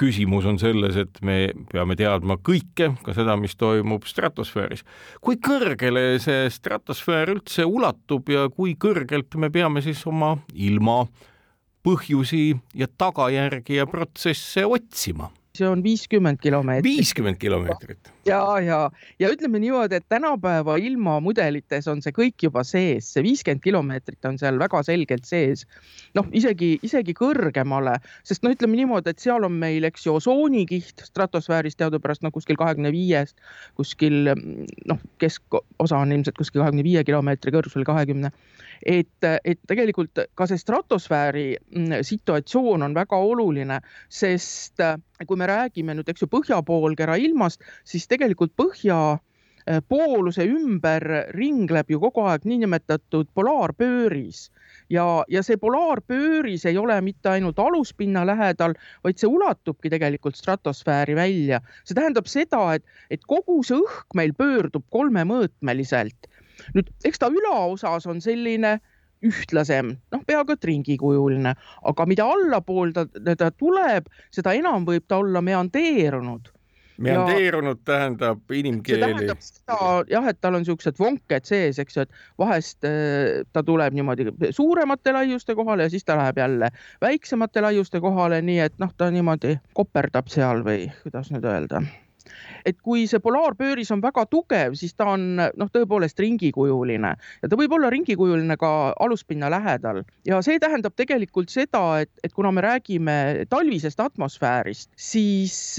küsimus 0.00 0.44
on 0.48 0.58
selles, 0.60 0.96
et 1.00 1.20
me 1.24 1.50
peame 1.72 1.96
teadma 1.96 2.36
kõike, 2.44 2.90
ka 3.04 3.14
seda, 3.16 3.36
mis 3.40 3.56
toimub 3.56 4.04
stratosfääris. 4.08 4.84
kui 5.20 5.38
kõrgele 5.40 6.18
see 6.22 6.50
stratosfäär 6.52 7.32
üldse 7.32 7.64
ulatub 7.64 8.28
ja 8.28 8.48
kui 8.52 8.76
kõrgelt 8.80 9.36
me 9.40 9.50
peame 9.50 9.82
siis 9.84 10.04
oma 10.06 10.36
ilma 10.54 11.04
põhjusi 11.86 12.56
ja 12.74 12.88
tagajärgi 12.88 13.80
ja 13.80 13.86
protsesse 13.86 14.66
otsima 14.66 15.30
see 15.56 15.68
on 15.68 15.82
viiskümmend 15.84 16.40
kilomeetrit. 16.42 16.86
viiskümmend 16.86 17.38
kilomeetrit. 17.40 18.10
ja, 18.28 18.40
ja, 18.62 18.78
ja 19.22 19.30
ütleme 19.32 19.60
niimoodi, 19.62 19.98
et 20.00 20.06
tänapäeva 20.08 20.76
ilmamudelites 20.82 21.88
on 21.90 22.02
see 22.04 22.14
kõik 22.16 22.46
juba 22.48 22.64
sees, 22.66 23.08
see 23.14 23.24
viiskümmend 23.26 23.64
kilomeetrit 23.64 24.28
on 24.28 24.38
seal 24.40 24.60
väga 24.60 24.82
selgelt 24.86 25.28
sees. 25.28 25.66
noh, 26.14 26.28
isegi, 26.36 26.76
isegi 26.86 27.16
kõrgemale, 27.16 27.96
sest 28.26 28.44
no 28.44 28.52
ütleme 28.54 28.78
niimoodi, 28.80 29.12
et 29.12 29.22
seal 29.22 29.46
on 29.46 29.56
meil, 29.56 29.88
eks 29.88 30.06
ju, 30.06 30.16
osoonikiht 30.20 31.06
stratosfääris 31.08 31.78
teadupärast 31.80 32.24
no 32.26 32.32
kuskil 32.34 32.58
kahekümne 32.60 32.92
viiest, 32.94 33.36
kuskil 33.78 34.32
noh, 34.32 35.02
keskosa 35.22 36.02
on 36.02 36.12
ilmselt 36.12 36.38
kuskil 36.38 36.62
kahekümne 36.62 36.86
viie 36.86 37.04
kilomeetri 37.06 37.54
kõrgusel, 37.54 37.86
kahekümne 37.88 38.32
et, 38.82 39.28
et 39.44 39.60
tegelikult 39.68 40.26
ka 40.34 40.46
see 40.48 40.60
stratosfääri 40.60 41.46
mm, 41.56 42.02
situatsioon 42.06 42.82
on 42.86 42.96
väga 42.96 43.18
oluline, 43.18 43.80
sest 44.08 44.82
äh, 44.84 44.98
kui 45.26 45.38
me 45.40 45.48
räägime 45.50 45.96
nüüd, 45.96 46.08
eks 46.08 46.26
ju, 46.26 46.30
põhjapoolkera 46.32 47.16
ilmast, 47.20 47.64
siis 47.84 48.08
tegelikult 48.10 48.54
põhja 48.58 48.98
äh, 49.16 49.80
pooluse 49.88 50.46
ümber 50.50 51.06
ringleb 51.36 51.90
ju 51.90 52.00
kogu 52.02 52.26
aeg 52.28 52.44
niinimetatud 52.48 53.32
polaarpööris 53.34 54.46
ja, 54.90 55.24
ja 55.28 55.42
see 55.46 55.58
polaarpööris 55.60 56.66
ei 56.68 56.78
ole 56.78 56.98
mitte 57.04 57.30
ainult 57.32 57.58
aluspinna 57.58 58.24
lähedal, 58.26 58.76
vaid 59.04 59.18
see 59.20 59.30
ulatubki 59.30 59.90
tegelikult 59.92 60.38
stratosfääri 60.38 61.16
välja. 61.16 61.60
see 61.84 61.98
tähendab 61.98 62.30
seda, 62.30 62.62
et, 62.74 62.84
et 63.10 63.24
kogu 63.26 63.62
see 63.66 63.78
õhk 63.80 64.16
meil 64.18 64.34
pöördub 64.36 64.86
kolmemõõtmeliselt 64.94 66.30
nüüd 66.76 66.92
eks 67.04 67.22
ta 67.22 67.30
ülaosas 67.32 68.06
on 68.10 68.22
selline 68.24 68.78
ühtlasem, 69.24 69.94
noh, 70.12 70.24
peaaegu 70.28 70.56
et 70.56 70.66
ringikujuline, 70.68 71.54
aga 71.88 72.06
mida 72.08 72.26
allapool 72.28 72.92
ta, 72.96 73.06
ta 73.38 73.48
tuleb, 73.50 74.10
seda 74.34 74.52
enam 74.56 74.84
võib 74.88 75.06
ta 75.08 75.22
olla 75.22 75.40
meandeerunud 75.44 76.52
meandeerunud 77.02 77.82
tähendab 77.84 78.52
inimkeeli. 78.52 79.00
see 79.00 79.12
tähendab 79.12 79.42
seda 79.44 79.78
jah, 80.10 80.28
et 80.30 80.38
tal 80.40 80.56
on 80.58 80.64
siuksed 80.64 80.96
vonked 81.00 81.48
sees, 81.48 81.80
eks 81.82 81.98
ju, 81.98 82.06
et 82.06 82.40
vahest 82.40 82.88
äh, 82.88 83.42
ta 83.52 83.62
tuleb 83.66 83.96
niimoodi 83.96 84.30
suuremate 84.56 85.12
laiuste 85.16 85.54
kohale 85.58 85.86
ja 85.86 85.92
siis 85.92 86.04
ta 86.04 86.16
läheb 86.16 86.40
jälle 86.40 86.72
väiksemate 87.04 87.64
laiuste 87.64 88.00
kohale, 88.00 88.40
nii 88.42 88.58
et 88.68 88.80
noh, 88.82 88.92
ta 88.96 89.10
niimoodi 89.12 89.58
koperdab 89.76 90.32
seal 90.32 90.64
või 90.66 90.88
kuidas 91.02 91.32
nüüd 91.34 91.44
öelda 91.44 91.84
et 92.66 92.78
kui 92.82 93.06
see 93.10 93.22
polaarpööris 93.22 93.90
on 93.94 94.02
väga 94.04 94.26
tugev, 94.30 94.76
siis 94.78 94.94
ta 94.94 95.10
on 95.14 95.26
noh, 95.38 95.70
tõepoolest 95.72 96.18
ringikujuline 96.22 97.12
ja 97.16 97.50
ta 97.50 97.58
võib 97.58 97.76
olla 97.76 97.90
ringikujuline 97.92 98.56
ka 98.60 98.72
aluspinna 99.06 99.50
lähedal 99.52 100.02
ja 100.28 100.40
see 100.46 100.60
tähendab 100.62 100.96
tegelikult 100.96 101.52
seda, 101.52 102.02
et, 102.04 102.12
et 102.24 102.34
kuna 102.34 102.52
me 102.54 102.64
räägime 102.64 103.46
talvisest 103.50 104.00
atmosfäärist, 104.00 104.90
siis 104.96 105.78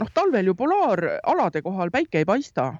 noh, 0.00 0.10
talvel 0.14 0.50
ju 0.50 0.58
polaaralade 0.58 1.62
kohal 1.64 1.94
päike 1.94 2.22
ei 2.22 2.28
paista. 2.28 2.74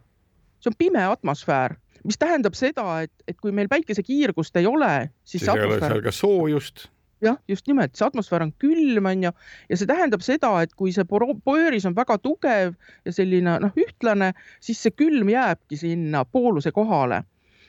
see 0.61 0.73
on 0.73 0.79
pime 0.79 1.05
atmosfäär 1.05 1.77
mis 2.05 2.19
tähendab 2.21 2.57
seda, 2.57 3.03
et, 3.07 3.13
et 3.29 3.39
kui 3.41 3.53
meil 3.53 3.69
päikesekiirgust 3.69 4.57
ei 4.61 4.67
ole, 4.69 5.11
siis. 5.25 5.45
siis 5.45 5.49
ei 5.49 5.65
ole 5.65 5.79
seal 5.81 6.03
ka 6.05 6.13
soojust 6.13 6.89
jah, 7.23 7.37
just 7.49 7.67
nimelt, 7.71 7.95
see 7.97 8.07
atmosfäär 8.07 8.47
on 8.47 8.53
külm, 8.63 9.07
on 9.11 9.29
ju, 9.29 9.33
ja 9.69 9.79
see 9.79 9.89
tähendab 9.91 10.25
seda, 10.25 10.51
et 10.63 10.75
kui 10.79 10.93
see 10.95 11.07
pööris 11.09 11.87
on 11.89 11.97
väga 11.97 12.19
tugev 12.23 12.75
ja 13.05 13.13
selline 13.15 13.59
noh, 13.63 13.79
ühtlane, 13.79 14.33
siis 14.61 14.83
see 14.83 14.95
külm 14.97 15.31
jääbki 15.33 15.79
sinna 15.81 16.25
pooluse 16.25 16.73
kohale. 16.75 17.25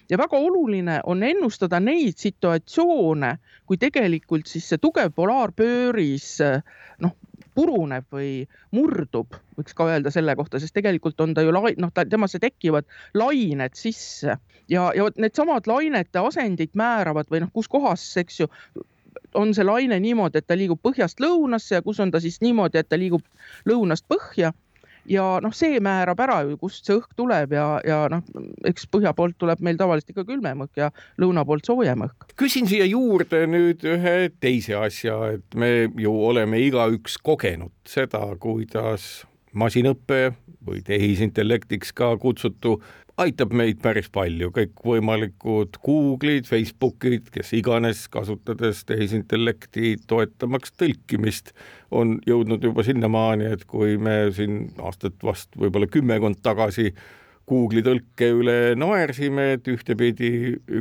Ja 0.09 0.19
väga 0.21 0.37
oluline 0.37 0.99
on 1.09 1.23
ennustada 1.25 1.79
neid 1.81 2.19
situatsioone, 2.21 3.37
kui 3.65 3.77
tegelikult 3.81 4.45
siis 4.45 4.67
see 4.69 4.81
tugev 4.81 5.09
polaarpööris 5.17 6.27
noh, 7.01 7.15
puruneb 7.55 8.05
või 8.13 8.43
murdub, 8.75 9.33
võiks 9.57 9.73
ka 9.73 9.87
öelda 9.89 10.11
selle 10.13 10.35
kohta, 10.37 10.59
sest 10.59 10.75
tegelikult 10.75 11.21
on 11.23 11.33
ta 11.33 11.41
ju 11.45 11.53
lai-, 11.55 11.77
noh, 11.81 11.93
temasse 11.95 12.39
tekivad 12.43 12.85
lained 13.17 13.77
sisse. 13.79 14.37
Ja, 14.69 14.89
ja 14.97 15.05
vot 15.05 15.17
needsamad 15.21 15.69
lainete 15.69 16.21
asendid 16.21 16.75
määravad 16.77 17.31
või 17.31 17.45
noh, 17.45 17.53
kus 17.55 17.69
kohas, 17.71 18.03
eks 18.21 18.43
ju, 18.43 18.49
on 19.33 19.53
see 19.53 19.65
laine 19.65 19.99
niimoodi, 19.99 20.41
et 20.41 20.47
ta 20.47 20.57
liigub 20.57 20.81
põhjast 20.83 21.21
lõunasse 21.23 21.77
ja 21.77 21.81
kus 21.85 21.99
on 21.99 22.11
ta 22.11 22.21
siis 22.23 22.41
niimoodi, 22.41 22.79
et 22.81 22.89
ta 22.89 22.99
liigub 22.99 23.23
lõunast 23.69 24.07
põhja 24.11 24.53
ja 25.09 25.25
noh, 25.43 25.53
see 25.55 25.79
määrab 25.83 26.19
ära 26.25 26.39
ju, 26.45 26.57
kust 26.61 26.87
see 26.87 26.97
õhk 26.97 27.13
tuleb 27.17 27.53
ja, 27.55 27.65
ja 27.85 27.99
noh, 28.11 28.23
eks 28.67 28.87
põhja 28.91 29.13
poolt 29.17 29.37
tuleb 29.41 29.61
meil 29.65 29.77
tavaliselt 29.79 30.13
ikka 30.13 30.25
külmem 30.27 30.65
õhk 30.65 30.81
ja 30.81 30.89
lõuna 31.21 31.45
poolt 31.47 31.67
soojem 31.67 32.05
õhk. 32.07 32.29
küsin 32.39 32.69
siia 32.69 32.87
juurde 32.89 33.45
nüüd 33.49 33.85
ühe 33.95 34.15
teise 34.41 34.77
asja, 34.79 35.19
et 35.37 35.57
me 35.59 35.89
ju 36.01 36.13
oleme 36.29 36.59
igaüks 36.65 37.19
kogenud 37.23 37.73
seda, 37.89 38.23
kuidas 38.41 39.25
masinõppe 39.55 40.35
või 40.65 40.83
tehisintellektiks 40.85 41.93
ka 41.95 42.15
kutsutu. 42.21 42.77
Aitab 43.15 43.53
meid 43.55 43.77
päris 43.79 44.09
palju, 44.11 44.49
kõikvõimalikud 44.51 45.77
Google'id, 45.85 46.49
Facebookid, 46.49 47.29
kes 47.31 47.53
iganes, 47.55 48.01
kasutades 48.11 48.81
tehisintellekti 48.89 49.93
toetamaks 50.07 50.75
tõlkimist, 50.75 51.53
on 51.95 52.17
jõudnud 52.27 52.67
juba 52.67 52.83
sinnamaani, 52.83 53.53
et 53.55 53.63
kui 53.71 53.95
me 53.95 54.33
siin 54.35 54.65
aastat 54.83 55.15
vast 55.23 55.55
võib-olla 55.55 55.87
kümmekond 55.87 56.43
tagasi 56.43 56.91
Google'i 57.49 57.83
tõlke 57.85 58.29
üle 58.33 58.57
naersime, 58.79 59.51
et 59.55 59.67
ühtepidi 59.69 60.29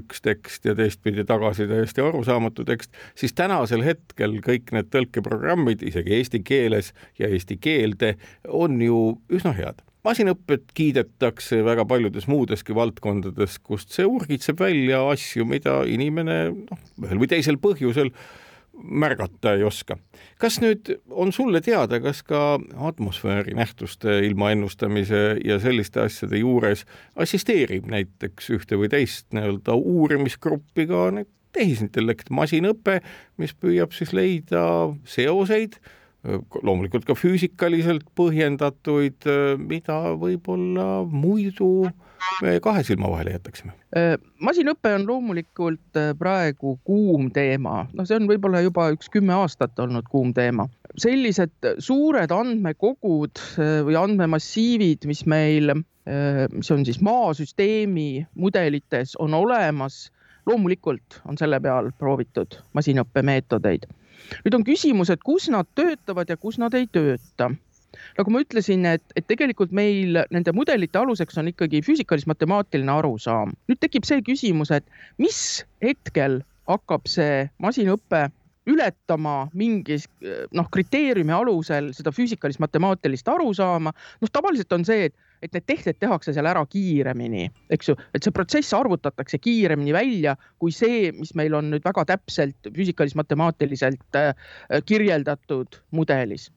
üks 0.00 0.22
tekst 0.24 0.64
ja 0.64 0.72
teistpidi 0.78 1.26
tagasi 1.28 1.66
täiesti 1.68 2.00
arusaamatu 2.00 2.64
tekst, 2.68 2.94
siis 3.18 3.36
tänasel 3.36 3.84
hetkel 3.84 4.38
kõik 4.44 4.72
need 4.72 4.88
tõlkeprogrammid, 4.94 5.84
isegi 5.84 6.16
eesti 6.18 6.40
keeles 6.46 6.94
ja 7.20 7.28
eesti 7.28 7.58
keelde, 7.60 8.14
on 8.48 8.80
ju 8.80 9.00
üsna 9.28 9.52
head. 9.58 9.84
Masinõpet 10.04 10.72
kiidetakse 10.76 11.62
väga 11.64 11.86
paljudes 11.88 12.26
muudeski 12.28 12.74
valdkondades, 12.76 13.56
kust 13.64 13.92
see 13.94 14.04
urgitseb 14.04 14.58
välja 14.60 14.98
asju, 15.08 15.46
mida 15.48 15.78
inimene 15.88 16.38
noh, 16.52 16.82
ühel 17.04 17.20
või 17.22 17.30
teisel 17.32 17.56
põhjusel 17.60 18.12
märgata 18.82 19.54
ei 19.54 19.64
oska. 19.64 19.96
kas 20.38 20.58
nüüd 20.60 20.90
on 21.10 21.32
sulle 21.32 21.60
teada, 21.64 22.00
kas 22.00 22.22
ka 22.22 22.58
atmosfääri 22.88 23.54
nähtuste 23.54 24.18
ilmaennustamise 24.26 25.38
ja 25.44 25.58
selliste 25.62 26.00
asjade 26.04 26.38
juures 26.38 26.84
assisteerib 27.16 27.86
näiteks 27.90 28.50
ühte 28.50 28.78
või 28.80 28.90
teist 28.92 29.30
nii-öelda 29.32 29.76
uurimisgruppi 29.78 30.86
ka 30.90 31.10
tehisintellekt, 31.54 32.32
masinõpe, 32.34 33.00
mis 33.38 33.54
püüab 33.54 33.94
siis 33.94 34.12
leida 34.16 34.64
seoseid 35.06 35.78
loomulikult 36.62 37.04
ka 37.08 37.16
füüsikaliselt 37.18 38.06
põhjendatuid, 38.16 39.28
mida 39.60 39.98
võib-olla 40.20 41.04
muidu 41.10 41.88
me 42.42 42.54
kahe 42.64 42.82
silma 42.86 43.10
vahele 43.12 43.34
jätaksime? 43.36 43.74
masinõpe 44.44 44.92
on 44.96 45.04
loomulikult 45.08 46.00
praegu 46.18 46.76
kuum 46.88 47.28
teema, 47.34 47.84
no 47.92 48.06
see 48.08 48.18
on 48.18 48.28
võib-olla 48.30 48.62
juba 48.64 48.88
üks 48.94 49.10
kümme 49.12 49.36
aastat 49.36 49.78
olnud 49.84 50.08
kuum 50.10 50.32
teema. 50.36 50.66
sellised 50.96 51.70
suured 51.78 52.32
andmekogud 52.34 53.42
või 53.86 53.98
andmemassiivid, 54.00 55.06
mis 55.10 55.24
meil, 55.30 55.74
mis 56.54 56.70
on 56.74 56.84
siis 56.88 57.00
maasüsteemi 57.04 58.26
mudelites 58.34 59.14
on 59.20 59.36
olemas, 59.36 60.08
loomulikult 60.48 61.20
on 61.28 61.38
selle 61.40 61.60
peal 61.60 61.92
proovitud 61.98 62.58
masinõppemeetodeid 62.76 63.86
nüüd 64.44 64.58
on 64.58 64.64
küsimus, 64.66 65.10
et 65.10 65.22
kus 65.24 65.48
nad 65.52 65.68
töötavad 65.78 66.30
ja 66.30 66.36
kus 66.40 66.58
nad 66.62 66.74
ei 66.74 66.88
tööta 66.90 67.50
nagu 68.18 68.32
ma 68.34 68.42
ütlesin, 68.42 68.86
et, 68.90 69.04
et 69.18 69.26
tegelikult 69.30 69.74
meil 69.74 70.18
nende 70.34 70.54
mudelite 70.56 70.98
aluseks 70.98 71.38
on 71.40 71.50
ikkagi 71.52 71.82
füüsikalis-matemaatiline 71.86 72.90
arusaam. 72.90 73.54
nüüd 73.70 73.80
tekib 73.82 74.06
see 74.08 74.22
küsimus, 74.26 74.72
et 74.74 74.86
mis 75.22 75.38
hetkel 75.84 76.40
hakkab 76.70 77.06
see 77.10 77.44
masinõpe 77.62 78.28
ületama 78.70 79.50
mingis 79.52 80.06
noh, 80.56 80.68
kriteeriumi 80.72 81.34
alusel 81.36 81.90
seda 81.96 82.12
füüsikalis-matemaatilist 82.16 83.28
arusaama. 83.28 83.92
noh, 83.94 84.32
tavaliselt 84.32 84.72
on 84.72 84.86
see, 84.88 85.10
et 85.10 85.14
et 85.42 85.52
need 85.54 85.66
tehted 85.66 85.98
tehakse 86.00 86.34
seal 86.34 86.48
ära 86.48 86.62
kiiremini, 86.70 87.48
eks 87.74 87.90
ju, 87.90 87.96
et 88.14 88.24
see 88.24 88.34
protsess 88.34 88.74
arvutatakse 88.76 89.40
kiiremini 89.42 89.94
välja 89.96 90.36
kui 90.62 90.72
see, 90.74 91.10
mis 91.16 91.34
meil 91.38 91.56
on 91.58 91.72
nüüd 91.72 91.84
väga 91.84 92.06
täpselt 92.14 92.70
füüsikalis-matemaatiliselt 92.76 94.20
äh, 94.20 94.32
kirjeldatud 94.86 95.80
mudelis. 95.96 96.50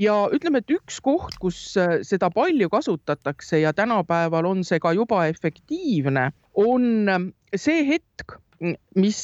Ja 0.00 0.14
ütleme, 0.34 0.62
et 0.62 0.72
üks 0.72 1.00
koht, 1.04 1.36
kus 1.42 1.58
äh, 1.80 2.00
seda 2.06 2.30
palju 2.32 2.70
kasutatakse 2.72 3.60
ja 3.62 3.74
tänapäeval 3.76 4.48
on 4.48 4.64
see 4.66 4.80
ka 4.82 4.94
juba 4.96 5.26
efektiivne, 5.30 6.30
on 6.58 7.12
äh, 7.12 7.28
see 7.56 7.84
hetk, 7.88 8.38
mis, 8.96 9.20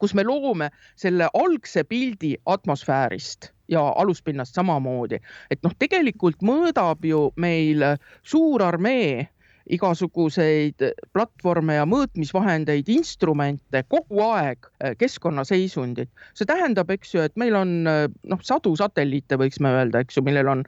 kus 0.00 0.14
me 0.16 0.24
loome 0.26 0.70
selle 0.98 1.28
algse 1.34 1.84
pildi 1.84 2.34
atmosfäärist 2.46 3.50
ja 3.70 3.82
aluspinnast 4.02 4.56
samamoodi, 4.58 5.20
et 5.50 5.60
noh, 5.66 5.74
tegelikult 5.78 6.40
mõõdab 6.42 7.04
ju 7.06 7.28
meil 7.38 7.84
suur 8.26 8.64
armee 8.66 9.28
igasuguseid 9.70 10.82
platvorme 11.14 11.76
ja 11.78 11.84
mõõtmisvahendeid, 11.88 12.88
instrumente 12.92 13.84
kogu 13.92 14.22
aeg 14.26 14.66
eh, 14.80 14.96
keskkonnaseisundit. 14.98 16.10
see 16.34 16.48
tähendab, 16.48 16.90
eks 16.90 17.14
ju, 17.14 17.22
et 17.26 17.36
meil 17.40 17.56
on 17.58 17.76
eh, 17.86 18.06
noh, 18.30 18.42
sadu 18.46 18.74
satelliite, 18.78 19.38
võiks 19.40 19.60
me 19.62 19.72
öelda, 19.76 20.02
eks 20.02 20.18
ju, 20.18 20.24
millel 20.26 20.50
on, 20.50 20.64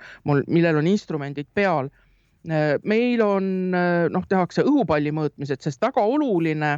millel 0.46 0.78
on 0.78 0.90
instrumendid 0.90 1.50
peal. 1.54 1.90
Eh, 2.48 2.78
meil 2.82 3.22
on 3.22 3.44
noh, 3.72 4.24
tehakse 4.28 4.64
õhupalli 4.66 5.12
mõõtmised, 5.14 5.62
sest 5.62 5.82
väga 5.82 6.02
oluline 6.02 6.76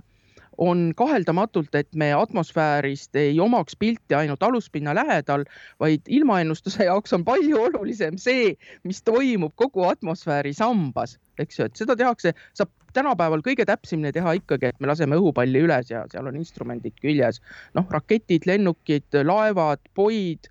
on 0.59 0.93
kaheldamatult, 0.97 1.75
et 1.75 1.89
me 1.95 2.13
atmosfäärist 2.13 3.17
ei 3.17 3.41
omaks 3.41 3.77
pilti 3.79 4.15
ainult 4.15 4.43
aluspinna 4.43 4.95
lähedal, 4.95 5.45
vaid 5.81 6.07
ilmaennustuse 6.09 6.85
jaoks 6.85 7.13
on 7.13 7.25
palju 7.25 7.63
olulisem 7.63 8.19
see, 8.19 8.55
mis 8.85 9.03
toimub 9.03 9.53
kogu 9.57 9.85
atmosfääri 9.89 10.53
sambas, 10.53 11.19
eks 11.39 11.59
ju, 11.59 11.69
et 11.69 11.77
seda 11.77 11.97
tehakse, 11.97 12.35
saab 12.55 12.71
tänapäeval 12.95 13.43
kõige 13.43 13.67
täpsemini 13.67 14.13
teha 14.15 14.37
ikkagi, 14.39 14.71
et 14.71 14.81
me 14.81 14.91
laseme 14.91 15.19
õhupalli 15.19 15.65
üles 15.67 15.91
ja 15.91 16.05
seal 16.13 16.31
on 16.31 16.39
instrumendid 16.39 16.95
küljes. 17.03 17.41
noh, 17.75 17.87
raketid, 17.91 18.47
lennukid, 18.47 19.09
laevad, 19.27 19.83
poid 19.95 20.51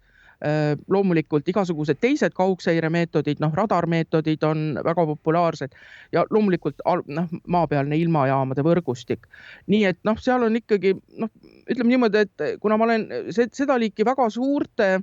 loomulikult 0.92 1.48
igasugused 1.48 2.00
teised 2.04 2.34
kaugseiremeetodid, 2.36 3.40
noh, 3.40 3.54
radarmeetodid 3.56 4.44
on 4.44 4.66
väga 4.84 5.06
populaarsed 5.14 5.76
ja 6.12 6.26
loomulikult 6.30 6.84
noh, 7.08 7.30
maapealne 7.48 7.98
ilmajaamade 7.98 8.66
võrgustik. 8.66 9.28
nii 9.68 9.86
et 9.92 10.00
noh, 10.04 10.20
seal 10.20 10.44
on 10.44 10.60
ikkagi 10.60 10.96
noh, 11.18 11.32
ütleme 11.70 11.94
niimoodi, 11.94 12.26
et 12.28 12.60
kuna 12.62 12.78
ma 12.78 12.90
olen 12.90 13.08
seda 13.32 13.78
liiki 13.80 14.06
väga 14.06 14.30
suurte 14.34 15.00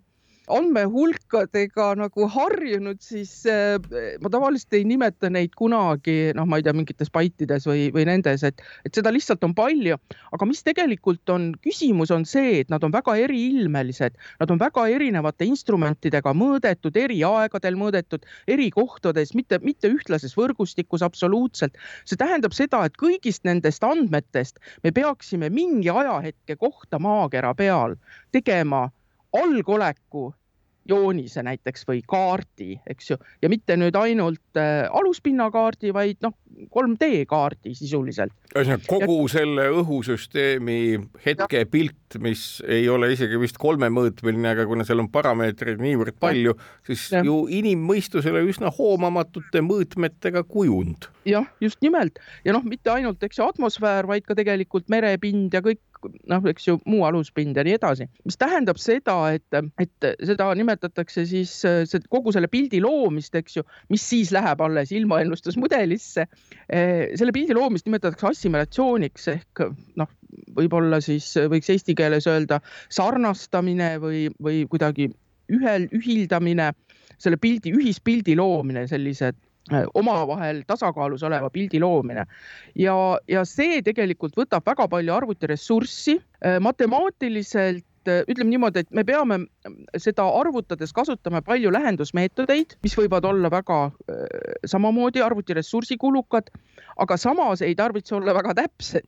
andmehulkadega 0.51 1.93
nagu 2.01 2.27
harjunud, 2.31 3.01
siis 3.05 3.33
äh, 3.49 3.79
ma 4.23 4.31
tavaliselt 4.33 4.77
ei 4.79 4.85
nimeta 4.89 5.31
neid 5.33 5.55
kunagi, 5.59 6.33
noh, 6.37 6.49
ma 6.49 6.61
ei 6.61 6.67
tea, 6.67 6.75
mingites 6.77 7.13
baitides 7.13 7.67
või, 7.69 7.89
või 7.95 8.07
nendes, 8.09 8.45
et, 8.47 8.63
et 8.87 8.97
seda 8.97 9.13
lihtsalt 9.15 9.45
on 9.47 9.55
palju. 9.57 9.99
aga 10.35 10.49
mis 10.49 10.63
tegelikult 10.67 11.31
on, 11.33 11.51
küsimus 11.65 12.13
on 12.15 12.27
see, 12.29 12.61
et 12.63 12.71
nad 12.73 12.85
on 12.87 12.95
väga 12.95 13.17
eriilmelised, 13.25 14.19
nad 14.41 14.53
on 14.53 14.61
väga 14.61 14.87
erinevate 14.95 15.49
instrumentidega 15.49 16.35
mõõdetud, 16.37 16.97
eri 16.97 17.21
aegadel 17.27 17.79
mõõdetud, 17.81 18.27
eri 18.51 18.71
kohtades, 18.75 19.35
mitte, 19.39 19.61
mitte 19.65 19.91
ühtlases 19.91 20.37
võrgustikus 20.39 21.05
absoluutselt. 21.07 21.77
see 22.05 22.19
tähendab 22.21 22.55
seda, 22.57 22.85
et 22.87 22.97
kõigist 23.01 23.45
nendest 23.45 23.85
andmetest 23.85 24.61
me 24.85 24.93
peaksime 24.93 25.51
mingi 25.51 25.91
ajahetke 25.91 26.57
kohta 26.57 26.99
maakera 26.99 27.55
peal 27.55 27.97
tegema 28.33 28.89
algoleku 29.33 30.31
joonise 30.88 31.43
näiteks 31.45 31.85
või 31.88 32.01
kaardi, 32.09 32.79
eks 32.90 33.12
ju, 33.12 33.19
ja 33.43 33.51
mitte 33.53 33.77
nüüd 33.79 33.97
ainult 33.99 34.59
äh, 34.59 34.87
aluspinnakaardi, 34.88 35.93
vaid 35.95 36.21
noh, 36.25 36.35
3D 36.71 37.25
kaardi 37.31 37.73
sisuliselt. 37.79 38.35
ühesõnaga 38.51 38.85
kogu 38.88 39.16
ja... 39.23 39.33
selle 39.37 39.66
õhusüsteemi 39.81 40.79
hetkepilt, 41.25 42.19
mis 42.25 42.45
ei 42.66 42.88
ole 42.90 43.12
isegi 43.14 43.38
vist 43.40 43.61
kolmemõõtmeline, 43.61 44.55
aga 44.55 44.66
kuna 44.69 44.87
seal 44.88 45.03
on 45.05 45.11
parameetreid 45.12 45.81
niivõrd 45.83 46.19
palju, 46.21 46.57
siis 46.88 47.07
ja. 47.14 47.23
ju 47.27 47.45
inimmõistusele 47.61 48.43
üsna 48.51 48.73
hoomamatute 48.77 49.62
mõõtmetega 49.64 50.45
kujund. 50.49 51.11
jah, 51.29 51.47
just 51.61 51.81
nimelt 51.85 52.19
ja 52.45 52.57
noh, 52.57 52.64
mitte 52.66 52.93
ainult, 52.93 53.23
eks 53.23 53.38
ju, 53.38 53.47
atmosfäär, 53.47 54.09
vaid 54.11 54.27
ka 54.27 54.37
tegelikult 54.38 54.90
merepind 54.93 55.55
ja 55.55 55.62
kõik 55.64 55.83
noh, 56.31 56.47
eks 56.51 56.69
ju, 56.69 56.77
muu 56.89 57.05
aluspind 57.09 57.59
ja 57.59 57.65
nii 57.67 57.77
edasi, 57.77 58.07
mis 58.27 58.39
tähendab 58.41 58.81
seda, 58.81 59.17
et, 59.37 59.59
et 59.83 60.09
seda 60.27 60.49
nimetatakse 60.59 61.25
siis 61.29 61.53
see, 61.63 62.03
kogu 62.13 62.35
selle 62.35 62.51
pildi 62.53 62.81
loomist, 62.85 63.35
eks 63.39 63.61
ju, 63.61 63.67
mis 63.93 64.05
siis 64.13 64.33
läheb 64.35 64.63
alles 64.65 64.93
ilmaennustusmudelisse. 64.97 66.27
Eh, 66.69 67.11
selle 67.21 67.35
pildi 67.37 67.57
loomist 67.57 67.89
nimetatakse 67.89 68.31
assimilatsiooniks 68.33 69.29
ehk 69.35 69.65
noh, 70.01 70.11
võib-olla 70.57 71.01
siis 71.05 71.33
võiks 71.51 71.71
eesti 71.73 71.97
keeles 71.99 72.29
öelda 72.31 72.61
sarnastamine 72.93 73.97
või, 74.03 74.29
või 74.43 74.65
kuidagi 74.71 75.11
ühel, 75.51 75.89
ühildamine, 75.97 76.71
selle 77.21 77.39
pildi, 77.41 77.73
ühispildi 77.77 78.37
loomine, 78.39 78.87
sellised 78.91 79.39
omavahel 79.94 80.62
tasakaalus 80.66 81.22
oleva 81.26 81.50
pildi 81.50 81.80
loomine 81.80 82.26
ja, 82.78 82.96
ja 83.28 83.44
see 83.48 83.80
tegelikult 83.87 84.37
võtab 84.38 84.66
väga 84.66 84.88
palju 84.90 85.14
arvutiressurssi. 85.14 86.18
Äh, 86.44 86.59
matemaatiliselt 86.62 88.09
äh, 88.09 88.22
ütleme 88.28 88.54
niimoodi, 88.54 88.85
et 88.85 88.90
me 88.96 89.04
peame 89.04 89.42
seda 89.98 90.26
arvutades 90.40 90.94
kasutama 90.96 91.42
palju 91.46 91.72
lähendusmeetodeid, 91.74 92.78
mis 92.85 92.96
võivad 92.98 93.26
olla 93.28 93.50
väga 93.52 93.80
samamoodi 94.68 95.22
arvutiressursi 95.24 95.98
kulukad, 96.00 96.50
aga 97.00 97.16
samas 97.20 97.62
ei 97.62 97.76
tarvitse 97.78 98.16
olla 98.18 98.35
väga 98.37 98.56
täpsed. 98.62 99.06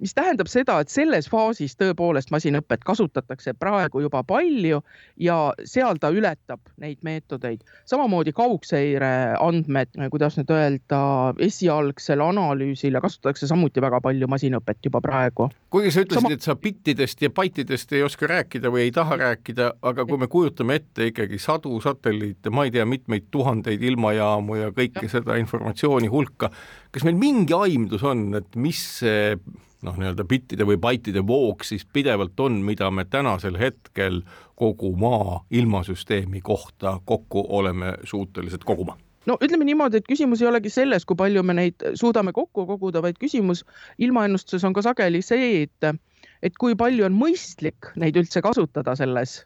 Mis 0.00 0.14
tähendab 0.14 0.48
seda, 0.50 0.78
et 0.80 0.92
selles 0.92 1.28
faasis 1.30 1.76
tõepoolest 1.80 2.32
masinõpet 2.34 2.84
kasutatakse 2.86 3.54
praegu 3.58 4.02
juba 4.04 4.22
palju 4.26 4.82
ja 5.20 5.38
seal 5.68 6.00
ta 6.02 6.12
ületab 6.14 6.60
neid 6.82 6.98
meetodeid. 7.02 7.62
samamoodi 7.88 8.32
kaugseire 8.32 9.36
andmed, 9.40 9.92
kuidas 10.10 10.36
nüüd 10.38 10.50
öelda, 10.52 11.02
esialgsel 11.38 12.20
analüüsil 12.24 13.00
kasutatakse 13.02 13.46
samuti 13.50 13.82
väga 13.82 14.00
palju 14.00 14.28
masinõpet 14.28 14.84
juba 14.84 15.00
praegu. 15.00 15.50
kuigi 15.70 15.90
sa 15.90 16.04
ütlesid 16.06 16.22
Sama..., 16.22 16.36
et 16.36 16.46
sa 16.46 16.56
bittidest 16.56 17.22
ja 17.22 17.30
baitidest 17.30 17.92
ei 17.92 18.02
oska 18.02 18.26
rääkida 18.30 18.70
või 18.72 18.86
ei 18.86 18.92
taha 18.94 19.16
rääkida, 19.16 19.72
aga 19.82 20.06
kui 20.06 20.18
me 20.18 20.28
kujutame 20.30 20.78
ette 20.80 21.10
ikkagi 21.10 21.38
sadu 21.38 21.80
satelliite, 21.80 22.50
ma 22.50 22.66
ei 22.66 22.74
tea, 22.74 22.86
mitmeid 22.88 23.28
tuhandeid 23.30 23.82
ilmajaamu 23.82 24.60
ja 24.60 24.70
kõike 24.74 25.06
ja. 25.06 25.12
seda 25.18 25.36
informatsiooni 25.40 26.10
hulka, 26.12 26.50
kas 26.92 27.04
meil 27.08 27.18
mingi 27.18 27.56
aimdus 27.56 28.04
on, 28.06 28.30
et 28.38 28.56
mis 28.56 28.80
see 29.02 29.36
noh, 29.82 29.96
nii-öelda 29.98 30.24
bittide 30.28 30.66
või 30.68 30.78
baitide 30.80 31.22
voog 31.26 31.64
siis 31.66 31.84
pidevalt 31.84 32.40
on, 32.40 32.60
mida 32.66 32.90
me 32.90 33.04
tänasel 33.04 33.58
hetkel 33.58 34.22
kogu 34.58 34.94
maa 34.96 35.40
ilmasüsteemi 35.50 36.40
kohta 36.40 36.98
kokku 37.04 37.46
oleme 37.48 37.94
suutelised 38.04 38.64
koguma? 38.64 38.96
no 39.26 39.36
ütleme 39.42 39.66
niimoodi, 39.66 40.00
et 40.00 40.08
küsimus 40.08 40.42
ei 40.42 40.48
olegi 40.50 40.70
selles, 40.70 41.06
kui 41.06 41.18
palju 41.18 41.42
me 41.46 41.54
neid 41.54 41.84
suudame 41.98 42.32
kokku 42.34 42.66
koguda, 42.66 43.02
vaid 43.02 43.20
küsimus 43.22 43.64
ilmaennustuses 43.98 44.64
on 44.66 44.74
ka 44.74 44.82
sageli 44.82 45.22
see, 45.22 45.62
et 45.66 45.92
et 46.42 46.58
kui 46.58 46.74
palju 46.78 47.06
on 47.06 47.14
mõistlik 47.14 47.92
neid 47.96 48.18
üldse 48.18 48.42
kasutada 48.42 48.96
selles 48.98 49.42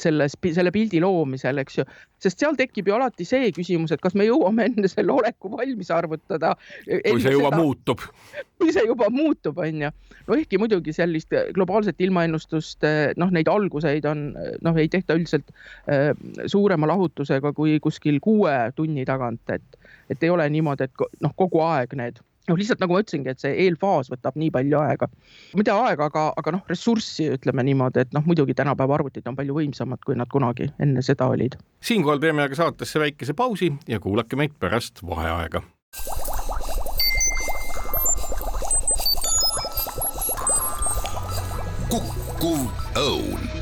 selles, 0.00 0.36
selle 0.54 0.72
pildi 0.74 1.00
loomisel, 1.02 1.60
eks 1.62 1.78
ju, 1.80 1.84
sest 2.22 2.40
seal 2.42 2.56
tekib 2.58 2.88
ju 2.88 2.94
alati 2.96 3.26
see 3.28 3.50
küsimus, 3.54 3.92
et 3.94 4.02
kas 4.02 4.16
me 4.18 4.26
jõuame 4.26 4.68
enne 4.70 4.90
selle 4.90 5.12
oleku 5.14 5.50
valmis 5.52 5.90
arvutada. 5.94 6.54
kui 6.86 7.20
see 7.22 7.34
juba 7.34 7.50
seda, 7.52 7.60
muutub. 7.60 8.04
kui 8.58 8.72
see 8.74 8.86
juba 8.88 9.10
muutub, 9.14 9.58
on 9.64 9.84
ju. 9.84 9.90
no 10.28 10.38
ehkki 10.38 10.60
muidugi 10.60 10.94
sellist 10.96 11.34
globaalset 11.56 12.00
ilmaennustust, 12.06 12.86
noh, 13.20 13.34
neid 13.34 13.50
alguseid 13.52 14.08
on, 14.08 14.30
noh, 14.64 14.80
ei 14.80 14.88
tehta 14.92 15.18
üldiselt 15.18 15.52
äh, 15.90 16.10
suurema 16.46 16.88
lahutusega 16.90 17.52
kui 17.56 17.78
kuskil 17.84 18.22
kuue 18.24 18.56
tunni 18.76 19.04
tagant, 19.08 19.44
et, 19.54 19.78
et 20.10 20.24
ei 20.24 20.32
ole 20.32 20.48
niimoodi, 20.52 20.88
et 20.88 21.22
noh, 21.24 21.36
kogu 21.36 21.62
aeg 21.66 21.94
need 21.98 22.22
noh, 22.48 22.58
lihtsalt 22.58 22.82
nagu 22.82 22.96
ma 22.96 23.02
ütlesingi, 23.02 23.32
et 23.32 23.42
see 23.42 23.54
eelfaas 23.66 24.10
võtab 24.12 24.38
nii 24.40 24.50
palju 24.54 24.80
aega, 24.80 25.08
mitte 25.58 25.74
aega, 25.74 26.08
aga, 26.10 26.24
aga 26.40 26.54
noh, 26.56 26.64
ressurssi 26.70 27.28
ütleme 27.36 27.64
niimoodi, 27.68 28.06
et 28.06 28.16
noh, 28.16 28.24
muidugi 28.28 28.56
tänapäeva 28.58 28.98
arvutid 28.98 29.28
on 29.28 29.36
palju 29.38 29.58
võimsamad, 29.60 30.02
kui 30.06 30.18
nad 30.18 30.30
kunagi 30.32 30.70
enne 30.82 31.04
seda 31.04 31.30
olid. 31.32 31.58
siinkohal 31.84 32.22
teeme 32.22 32.46
aga 32.46 32.58
saatesse 32.58 33.00
väikese 33.02 33.36
pausi 33.38 33.72
ja 33.88 34.00
kuulake 34.00 34.36
meid 34.36 34.56
pärast 34.60 35.04
vaheaega. 35.06 35.62
kukkuv 41.88 42.68
õun 43.00 43.57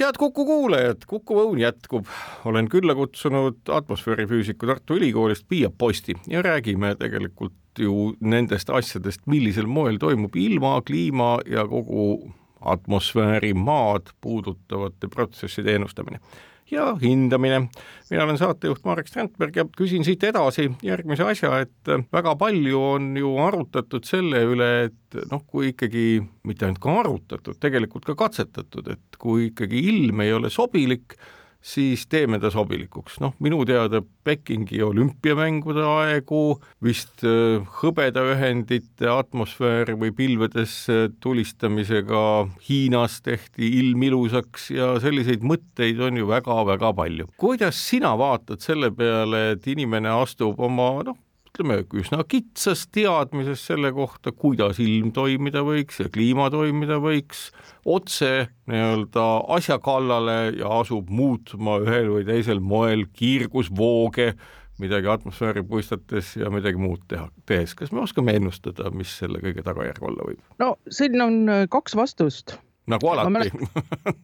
head 0.00 0.16
Kuku 0.18 0.44
kuulajad, 0.46 1.04
Kuku 1.06 1.36
Õun 1.42 1.58
jätkub. 1.60 2.06
olen 2.44 2.68
külla 2.68 2.94
kutsunud 2.94 3.58
atmosfäärifüüsiku 3.68 4.66
Tartu 4.66 4.96
Ülikoolist 4.96 5.44
Piia 5.48 5.70
Posti 5.78 6.14
ja 6.28 6.42
räägime 6.42 6.94
tegelikult 6.96 7.52
ju 7.78 8.14
nendest 8.20 8.70
asjadest, 8.70 9.26
millisel 9.26 9.66
moel 9.66 9.98
toimub 9.98 10.36
ilma, 10.36 10.80
kliima 10.82 11.38
ja 11.46 11.66
kogu 11.68 12.32
atmosfääri, 12.60 13.54
maad 13.54 14.12
puudutavate 14.20 15.08
protsesside 15.08 15.74
ennustamine 15.74 16.20
ja 16.70 16.92
hindamine. 17.02 17.68
mina 18.10 18.24
olen 18.24 18.38
saatejuht 18.38 18.84
Marek 18.84 19.08
Strandberg 19.08 19.56
ja 19.56 19.64
küsin 19.76 20.04
siit 20.04 20.24
edasi 20.26 20.68
järgmise 20.82 21.24
asja, 21.30 21.60
et 21.64 21.92
väga 22.12 22.34
palju 22.36 22.80
on 22.94 23.10
ju 23.16 23.36
arutatud 23.38 24.06
selle 24.06 24.42
üle, 24.46 24.70
et 24.88 25.20
noh, 25.30 25.44
kui 25.46 25.70
ikkagi 25.72 26.22
mitte 26.46 26.66
ainult 26.66 26.82
ka 26.82 26.96
arutatud, 27.04 27.58
tegelikult 27.60 28.08
ka 28.08 28.16
katsetatud, 28.18 28.88
et 28.96 29.20
kui 29.20 29.50
ikkagi 29.50 29.84
ilm 29.92 30.24
ei 30.24 30.32
ole 30.34 30.50
sobilik, 30.50 31.16
siis 31.60 32.06
teeme 32.08 32.38
ta 32.40 32.50
sobilikuks. 32.50 33.20
noh, 33.20 33.34
minu 33.38 33.64
teada 33.68 34.02
Pekingi 34.24 34.82
olümpiamängude 34.84 35.84
aegu 35.84 36.60
vist 36.84 37.24
äh, 37.24 37.60
hõbedaühendite 37.80 39.08
atmosfääri 39.12 39.96
või 40.00 40.12
pilvedesse 40.16 41.10
tulistamisega 41.20 42.24
Hiinas 42.68 43.20
tehti 43.24 43.68
ilm 43.80 44.02
ilusaks 44.10 44.70
ja 44.76 44.92
selliseid 45.00 45.44
mõtteid 45.44 46.00
on 46.04 46.20
ju 46.20 46.28
väga-väga 46.28 46.92
palju. 46.96 47.28
kuidas 47.36 47.80
sina 47.88 48.16
vaatad 48.18 48.60
selle 48.64 48.90
peale, 48.90 49.50
et 49.54 49.66
inimene 49.66 50.12
astub 50.20 50.60
oma 50.60 50.90
noh, 51.04 51.16
ütleme, 51.60 51.84
üsna 52.00 52.22
kitsas 52.24 52.86
teadmises 52.92 53.62
selle 53.68 53.90
kohta, 53.92 54.32
kuidas 54.32 54.78
ilm 54.80 55.10
toimida 55.12 55.60
võiks 55.66 56.00
ja 56.00 56.08
kliima 56.12 56.48
toimida 56.50 56.96
võiks, 57.02 57.50
otse 57.84 58.48
nii-öelda 58.70 59.26
asja 59.56 59.76
kallale 59.82 60.54
ja 60.56 60.70
asub 60.80 61.10
muutma 61.12 61.78
ühel 61.84 62.08
või 62.14 62.24
teisel 62.28 62.62
moel 62.64 63.04
kiirgusvooge, 63.12 64.32
midagi 64.80 65.10
atmosfääri 65.12 65.62
puistates 65.68 66.32
ja 66.40 66.48
midagi 66.50 66.80
muud 66.80 67.04
teha, 67.08 67.28
tehes. 67.44 67.74
kas 67.76 67.92
me 67.92 68.00
oskame 68.06 68.38
ennustada, 68.40 68.88
mis 68.96 69.12
selle 69.20 69.42
kõige 69.44 69.64
tagajärg 69.66 70.08
olla 70.08 70.30
võib? 70.30 70.40
no 70.62 70.72
siin 70.88 71.20
on 71.20 71.42
äh, 71.52 71.66
kaks 71.68 71.96
vastust. 71.98 72.56
nagu 72.88 73.12
alati 73.12 73.52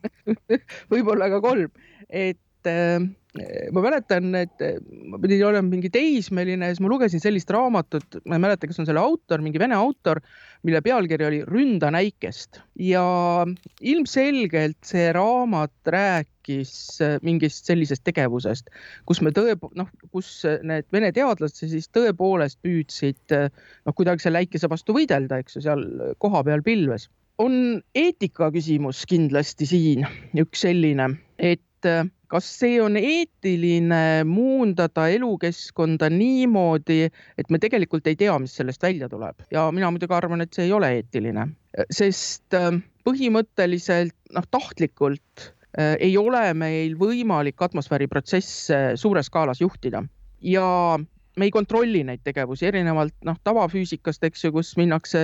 võib-olla 0.92 1.28
ka 1.36 1.44
kolm, 1.44 1.68
et 2.08 2.72
äh, 2.72 3.04
ma 3.72 3.82
mäletan, 3.84 4.30
et 4.38 4.62
ma 5.10 5.18
pidin 5.22 5.44
olema 5.46 5.68
mingi 5.68 5.90
teismeline, 5.92 6.70
siis 6.70 6.82
ma 6.84 6.90
lugesin 6.90 7.22
sellist 7.22 7.50
raamatut, 7.54 8.20
ma 8.26 8.38
ei 8.38 8.42
mäleta, 8.42 8.68
kes 8.68 8.80
on 8.82 8.88
selle 8.88 9.02
autor, 9.02 9.42
mingi 9.44 9.60
vene 9.62 9.76
autor, 9.78 10.20
mille 10.66 10.80
pealkiri 10.84 11.26
oli 11.26 11.42
Ründa 11.46 11.90
näikest 11.94 12.60
ja 12.82 13.04
ilmselgelt 13.80 14.78
see 14.86 15.10
raamat 15.16 15.92
rääkis 15.92 16.72
mingist 17.26 17.68
sellisest 17.68 18.04
tegevusest, 18.06 18.72
kus 19.08 19.22
me 19.24 19.32
tõe, 19.36 19.56
noh, 19.78 19.90
kus 20.14 20.40
need 20.66 20.88
vene 20.94 21.12
teadlased 21.14 21.68
siis 21.70 21.90
tõepoolest 21.94 22.60
püüdsid 22.64 23.36
noh, 23.36 23.94
kuidagi 23.94 24.26
selle 24.26 24.44
äikese 24.44 24.70
vastu 24.72 24.96
võidelda, 24.96 25.42
eks 25.42 25.58
ju, 25.58 25.66
seal 25.68 25.86
kohapeal 26.22 26.64
pilves. 26.66 27.10
On 27.42 27.82
eetika 27.92 28.48
küsimus 28.54 29.02
kindlasti 29.08 29.66
siin 29.68 30.06
üks 30.40 30.62
selline, 30.64 31.10
et 31.36 31.62
kas 32.32 32.48
see 32.60 32.78
on 32.82 32.98
eetiline 32.98 34.24
muundada 34.28 35.06
elukeskkonda 35.14 36.10
niimoodi, 36.12 37.06
et 37.38 37.50
me 37.50 37.60
tegelikult 37.62 38.06
ei 38.10 38.18
tea, 38.18 38.34
mis 38.42 38.56
sellest 38.58 38.82
välja 38.82 39.08
tuleb? 39.12 39.44
Ja 39.54 39.68
mina 39.74 39.90
muidugi 39.94 40.16
arvan, 40.16 40.44
et 40.44 40.56
see 40.56 40.66
ei 40.68 40.74
ole 40.76 40.92
eetiline, 40.98 41.48
sest 41.90 42.56
äh, 42.56 42.72
põhimõtteliselt 43.06 44.16
noh, 44.34 44.46
tahtlikult 44.50 45.48
äh, 45.78 45.94
ei 46.00 46.16
ole 46.18 46.42
meil 46.58 46.96
võimalik 46.98 47.62
atmosfääriprotsesse 47.68 48.80
suures 49.00 49.30
skaalas 49.30 49.62
juhtida. 49.62 50.02
Ja 50.44 50.66
me 51.36 51.44
ei 51.44 51.52
kontrolli 51.52 52.00
neid 52.06 52.22
tegevusi 52.24 52.66
erinevalt 52.70 53.14
noh, 53.28 53.36
tavafüüsikast, 53.44 54.24
eks 54.28 54.46
ju, 54.46 54.52
kus 54.54 54.72
minnakse 54.80 55.20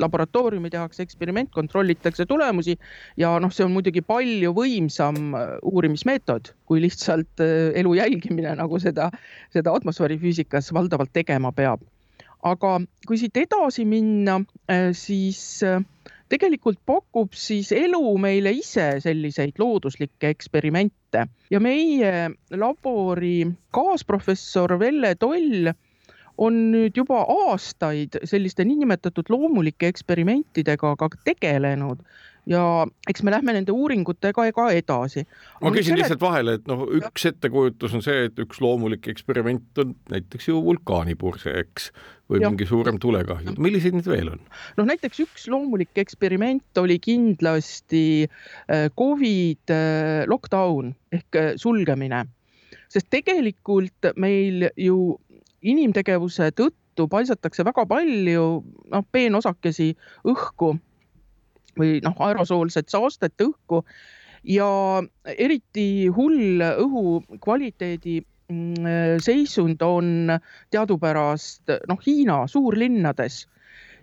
laboratooriumi, 0.00 0.70
tehakse 0.72 1.04
eksperiment, 1.04 1.50
kontrollitakse 1.54 2.26
tulemusi 2.28 2.78
ja 3.20 3.34
noh, 3.42 3.52
see 3.52 3.66
on 3.66 3.74
muidugi 3.76 4.02
palju 4.04 4.54
võimsam 4.56 5.36
äh, 5.36 5.56
uurimismeetod 5.68 6.54
kui 6.68 6.80
lihtsalt 6.84 7.44
äh, 7.44 7.72
elu 7.80 7.96
jälgimine, 8.00 8.54
nagu 8.60 8.80
seda, 8.80 9.10
seda 9.52 9.74
atmosfäärifüüsikas 9.76 10.72
valdavalt 10.76 11.12
tegema 11.12 11.52
peab. 11.52 11.84
aga 12.44 12.78
kui 13.08 13.16
siit 13.20 13.36
edasi 13.40 13.84
minna, 13.88 14.40
äh, 14.68 14.90
siis 14.96 15.60
tegelikult 16.32 16.78
pakub 16.86 17.34
siis 17.36 17.72
elu 17.76 18.02
meile 18.20 18.52
ise 18.56 18.94
selliseid 19.04 19.58
looduslikke 19.58 20.30
eksperimente. 20.34 21.26
Ja 21.50 21.60
meie 21.60 22.30
labori 22.50 23.44
kaasprofessor 23.74 24.78
Velle 24.80 25.14
Toll 25.20 25.72
on 26.38 26.56
nüüd 26.72 26.96
juba 26.98 27.20
aastaid 27.30 28.18
selliste 28.26 28.64
niinimetatud 28.66 29.28
loomulike 29.30 29.88
eksperimentidega 29.92 30.94
ka 30.98 31.08
tegelenud 31.24 32.00
ja 32.50 32.62
eks 33.08 33.22
me 33.24 33.32
lähme 33.32 33.54
nende 33.56 33.72
uuringutega 33.72 34.46
ka 34.56 34.66
edasi. 34.76 35.24
ma 35.62 35.72
küsin 35.72 35.92
selle... 35.92 36.02
lihtsalt 36.02 36.22
vahele, 36.22 36.56
et 36.58 36.68
noh, 36.68 36.84
üks 37.00 37.26
ettekujutus 37.30 37.96
on 37.96 38.04
see, 38.04 38.26
et 38.28 38.42
üks 38.42 38.60
loomulik 38.64 39.08
eksperiment 39.12 39.80
on 39.82 39.94
näiteks 40.12 40.50
ju 40.50 40.60
vulkaanipurse, 40.64 41.54
eks, 41.64 41.90
või 42.30 42.42
ja. 42.42 42.52
mingi 42.52 42.68
suurem 42.68 43.00
tulekahju, 43.00 43.56
milliseid 43.64 43.96
neid 43.96 44.08
veel 44.10 44.34
on? 44.34 44.44
noh, 44.78 44.88
näiteks 44.92 45.24
üks 45.24 45.48
loomulik 45.52 45.96
eksperiment 46.04 46.82
oli 46.84 46.98
kindlasti 47.02 48.04
äh, 48.28 48.88
Covid 48.98 49.74
äh, 49.74 50.24
lockdown 50.30 50.94
ehk 51.14 51.40
äh, 51.40 51.52
sulgemine, 51.60 52.26
sest 52.92 53.08
tegelikult 53.12 54.12
meil 54.20 54.68
ju 54.76 55.14
inimtegevuse 55.64 56.50
tõttu 56.52 57.08
paisatakse 57.08 57.64
väga 57.64 57.86
palju 57.88 58.48
noh, 58.92 59.06
peenosakesi 59.12 59.94
õhku 60.28 60.74
või 61.78 61.98
noh, 62.04 62.14
aerosoolset 62.26 62.92
saastet 62.92 63.40
õhku. 63.42 63.82
Ja 64.44 64.68
eriti 65.24 66.06
hull 66.12 66.60
õhu 66.60 67.22
kvaliteedi 67.40 68.18
mm, 68.52 69.18
seisund 69.24 69.82
on 69.82 70.36
teadupärast 70.74 71.72
noh, 71.88 72.00
Hiina 72.04 72.44
suurlinnades. 72.50 73.44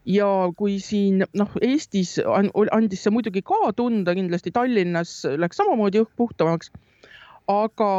Ja 0.10 0.49
kui 0.57 0.79
siin 0.81 1.21
noh, 1.38 1.51
Eestis 1.62 2.15
andis 2.25 3.03
see 3.05 3.13
muidugi 3.13 3.43
ka 3.45 3.69
tunda, 3.77 4.15
kindlasti 4.17 4.53
Tallinnas 4.55 5.19
läks 5.38 5.62
samamoodi 5.62 6.01
õhk 6.01 6.15
puhtamaks. 6.17 6.71
aga 7.51 7.91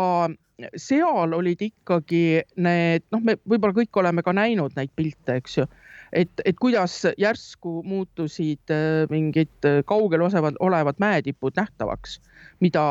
seal 0.79 1.35
olid 1.35 1.63
ikkagi 1.63 2.43
need, 2.63 3.05
noh, 3.13 3.23
me 3.23 3.37
võib-olla 3.49 3.77
kõik 3.77 3.99
oleme 4.03 4.23
ka 4.25 4.35
näinud 4.37 4.77
neid 4.77 4.93
pilte, 4.97 5.39
eks 5.41 5.59
ju 5.59 5.67
et, 6.13 6.43
et 6.45 6.57
kuidas 6.61 7.03
järsku 7.19 7.81
muutusid 7.87 8.73
äh, 8.73 9.05
mingid 9.11 9.69
äh, 9.69 9.81
kaugel 9.89 10.25
olevad 10.61 11.01
mäetipud 11.03 11.57
nähtavaks, 11.57 12.21
mida 12.63 12.83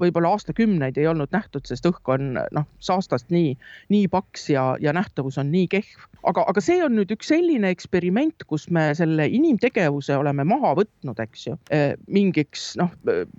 võib-olla 0.00 0.34
aastakümneid 0.34 0.98
ei 0.98 1.06
olnud 1.10 1.32
nähtud, 1.34 1.66
sest 1.68 1.86
õhk 1.88 2.10
on 2.14 2.34
noh, 2.38 2.66
saastast 2.82 3.30
nii, 3.34 3.54
nii 3.94 4.08
paks 4.12 4.48
ja, 4.50 4.66
ja 4.82 4.94
nähtavus 4.96 5.38
on 5.40 5.52
nii 5.54 5.68
kehv. 5.76 6.08
aga, 6.24 6.44
aga 6.48 6.62
see 6.64 6.80
on 6.84 6.96
nüüd 6.98 7.12
üks 7.14 7.28
selline 7.32 7.70
eksperiment, 7.74 8.46
kus 8.48 8.68
me 8.72 8.88
selle 8.96 9.28
inimtegevuse 9.28 10.16
oleme 10.16 10.46
maha 10.48 10.74
võtnud, 10.80 11.20
eks 11.20 11.46
ju, 11.46 11.56
äh, 11.74 11.94
mingiks 12.08 12.72
noh, 12.80 12.92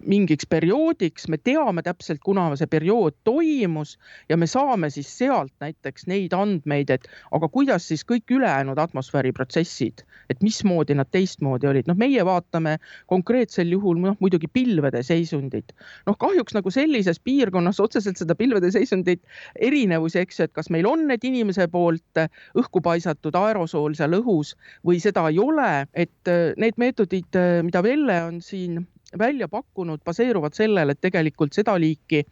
mingiks 0.06 0.48
perioodiks, 0.50 1.28
me 1.32 1.42
teame 1.42 1.84
täpselt, 1.86 2.22
kuna 2.24 2.48
see 2.56 2.70
periood 2.72 3.18
toimus 3.28 3.98
ja 4.30 4.38
me 4.38 4.48
saame 4.48 4.92
siis 4.94 5.10
sealt 5.18 5.54
näiteks 5.64 6.08
neid 6.08 6.34
andmeid, 6.38 6.94
et 6.94 7.10
aga 7.36 7.50
kuidas 7.52 7.90
siis 7.90 8.06
kõik 8.08 8.32
ülejäänud 8.38 8.80
atmosfääri 8.80 9.16
atmosfääriprotsessid, 9.16 10.04
et 10.30 10.42
mismoodi 10.42 10.96
nad 10.96 11.08
teistmoodi 11.12 11.68
olid, 11.68 11.88
noh, 11.88 11.98
meie 11.98 12.24
vaatame 12.26 12.78
konkreetsel 13.08 13.72
juhul 13.72 14.00
noh, 14.02 14.18
muidugi 14.20 14.48
pilvede 14.48 15.04
seisundit. 15.04 15.45
Noh, 15.52 16.18
kahjuks 16.20 16.56
nagu 16.58 16.72
sellises 16.74 17.20
piirkonnas 17.20 17.80
otseselt 17.84 18.18
seda 18.22 18.36
pilvede 18.36 18.72
seisundit 18.74 19.24
erinevusi, 19.60 20.20
eks 20.22 20.40
ju, 20.40 20.48
et 20.48 20.56
kas 20.56 20.70
meil 20.74 20.88
on 20.90 21.08
need 21.10 21.24
inimese 21.28 21.68
poolt 21.72 22.24
õhku 22.58 22.82
paisatud 22.86 23.36
aerosool 23.36 23.96
seal 23.98 24.18
õhus 24.20 24.56
või 24.86 25.00
seda 25.04 25.28
ei 25.30 25.40
ole, 25.42 25.88
et 25.94 26.32
äh, 26.32 26.54
need 26.62 26.80
meetodid, 26.82 27.32
äh, 27.36 27.62
mida 27.66 27.84
Velle 27.86 28.22
on 28.30 28.42
siin 28.42 28.86
välja 29.20 29.48
pakkunud, 29.48 30.02
baseeruvad 30.06 30.56
sellel, 30.58 30.92
et 30.92 31.02
tegelikult 31.02 31.56
seda 31.56 31.78
liiki 31.80 32.26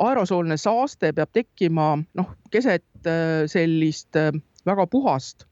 aerosoolne 0.00 0.56
saaste 0.56 1.12
peab 1.12 1.32
tekkima 1.36 1.94
noh, 2.18 2.34
keset 2.50 3.08
äh, 3.08 3.44
sellist 3.50 4.16
väga 4.66 4.86
puhast 4.86 5.46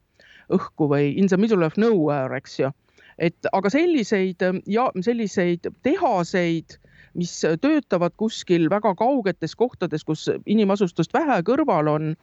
õhku 0.51 0.87
või 0.91 1.11
in 1.17 1.27
the 1.31 1.37
middle 1.39 1.65
of 1.65 1.77
nowhere, 1.77 2.35
eks 2.37 2.59
ju. 2.59 2.71
et 3.17 3.47
aga 3.53 3.69
selliseid 3.69 4.41
ja 4.67 4.87
selliseid 4.99 5.67
tehaseid, 5.83 6.77
mis 7.17 7.33
töötavad 7.61 8.15
kuskil 8.17 8.69
väga 8.71 8.93
kaugetes 8.99 9.55
kohtades, 9.55 10.03
kus 10.07 10.27
inimasustust 10.45 11.13
vähe 11.13 11.41
kõrval 11.47 11.89
on, 11.91 12.13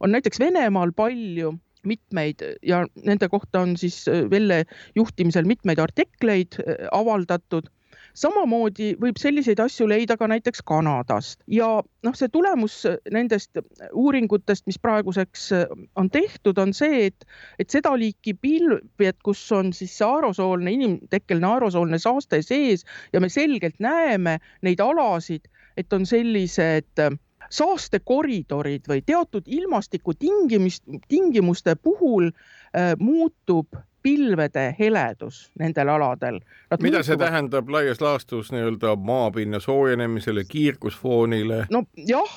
on 0.00 0.12
näiteks 0.12 0.40
Venemaal 0.42 0.92
palju 0.96 1.54
mitmeid 1.86 2.42
ja 2.66 2.82
nende 3.06 3.28
kohta 3.30 3.62
on 3.62 3.76
siis 3.78 4.00
Velle 4.30 4.64
juhtimisel 4.98 5.46
mitmeid 5.46 5.78
artikleid 5.78 6.58
avaldatud 6.92 7.70
samamoodi 8.16 8.94
võib 9.00 9.18
selliseid 9.20 9.60
asju 9.60 9.88
leida 9.90 10.16
ka 10.16 10.28
näiteks 10.30 10.62
Kanadast. 10.66 11.40
Ja 11.50 11.68
noh, 12.06 12.16
see 12.16 12.30
tulemus 12.32 12.78
nendest 13.12 13.60
uuringutest, 13.92 14.66
mis 14.68 14.80
praeguseks 14.82 15.50
äh, 15.56 15.66
on 16.00 16.10
tehtud, 16.12 16.58
on 16.62 16.72
see, 16.76 17.06
et, 17.10 17.26
et 17.62 17.72
seda 17.72 17.92
liiki 17.98 18.36
pilved, 18.40 19.20
kus 19.26 19.44
on 19.52 19.72
siis 19.76 19.94
see 19.98 20.08
aerosoolne, 20.08 20.72
inimtekkeline 20.78 21.50
aerosoolne 21.50 22.00
saaste 22.02 22.40
sees 22.46 22.86
ja 23.12 23.20
me 23.20 23.30
selgelt 23.32 23.78
näeme 23.82 24.38
neid 24.66 24.80
alasid, 24.82 25.48
et 25.76 25.92
on 25.92 26.08
sellised 26.08 27.04
äh, 27.04 27.18
saastekoridorid 27.50 28.88
või 28.90 29.02
teatud 29.06 29.46
ilmastikutingimist, 29.46 30.86
tingimuste 31.08 31.76
puhul 31.76 32.30
äh, 32.30 32.94
muutub 32.98 33.76
pilvede 34.06 34.74
heledus 34.78 35.50
nendel 35.58 35.88
aladel. 35.88 36.38
mida 36.38 36.78
muutuvad... 36.78 37.06
see 37.08 37.18
tähendab 37.18 37.70
laias 37.74 38.00
laastus 38.00 38.52
nii-öelda 38.54 38.92
maapinna 38.96 39.58
soojenemisele, 39.60 40.44
kiirgusfoonile? 40.48 41.64
nojah, 41.74 42.36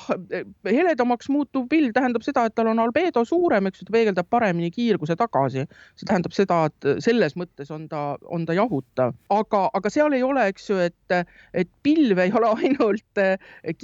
heledamaks 0.66 1.30
muutuv 1.30 1.68
pilv 1.70 1.92
tähendab 1.94 2.26
seda, 2.26 2.48
et 2.48 2.56
tal 2.58 2.72
on 2.72 2.82
albedo 2.82 3.22
suurem, 3.24 3.70
eks 3.70 3.82
ju, 3.82 3.86
ta 3.86 3.94
peegeldab 3.94 4.30
paremini 4.30 4.70
kiirguse 4.74 5.14
tagasi. 5.20 5.66
see 5.94 6.08
tähendab 6.10 6.34
seda, 6.34 6.58
et 6.70 6.88
selles 7.06 7.36
mõttes 7.38 7.70
on 7.70 7.86
ta, 7.92 8.02
on 8.26 8.48
ta 8.48 8.56
jahutav, 8.58 9.14
aga, 9.36 9.62
aga 9.78 9.94
seal 9.94 10.18
ei 10.18 10.26
ole, 10.26 10.48
eks 10.50 10.70
ju, 10.72 10.80
et, 10.90 11.16
et 11.54 11.70
pilv 11.86 12.18
ei 12.18 12.34
ole 12.34 12.50
ainult 12.58 13.22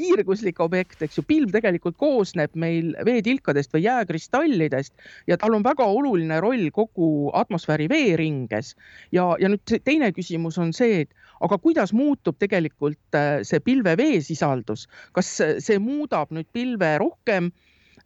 kiirguslik 0.00 0.58
objekt, 0.66 1.06
eks 1.06 1.20
ju, 1.20 1.26
pilv 1.30 1.54
tegelikult 1.54 1.98
koosneb 2.02 2.58
meil 2.58 2.96
veetilkadest 3.06 3.78
või 3.78 3.86
jääkristallidest 3.86 5.08
ja 5.30 5.38
tal 5.38 5.54
on 5.54 5.62
väga 5.62 5.86
oluline 5.86 6.42
roll 6.42 6.66
kogu 6.74 7.30
atmosfääri 7.36 7.75
atmosfääri 7.76 7.88
veeringes 7.88 8.74
ja, 9.12 9.36
ja 9.40 9.48
nüüd 9.48 9.80
teine 9.84 10.12
küsimus 10.12 10.58
on 10.58 10.72
see, 10.72 11.04
et 11.04 11.10
aga 11.40 11.58
kuidas 11.58 11.92
muutub 11.92 12.38
tegelikult 12.38 13.14
äh, 13.14 13.42
see 13.42 13.60
pilve 13.60 13.96
veesisaldus, 13.96 14.86
kas 15.12 15.40
see 15.60 15.78
muudab 15.78 16.32
nüüd 16.32 16.48
pilve 16.52 16.98
rohkem 16.98 17.52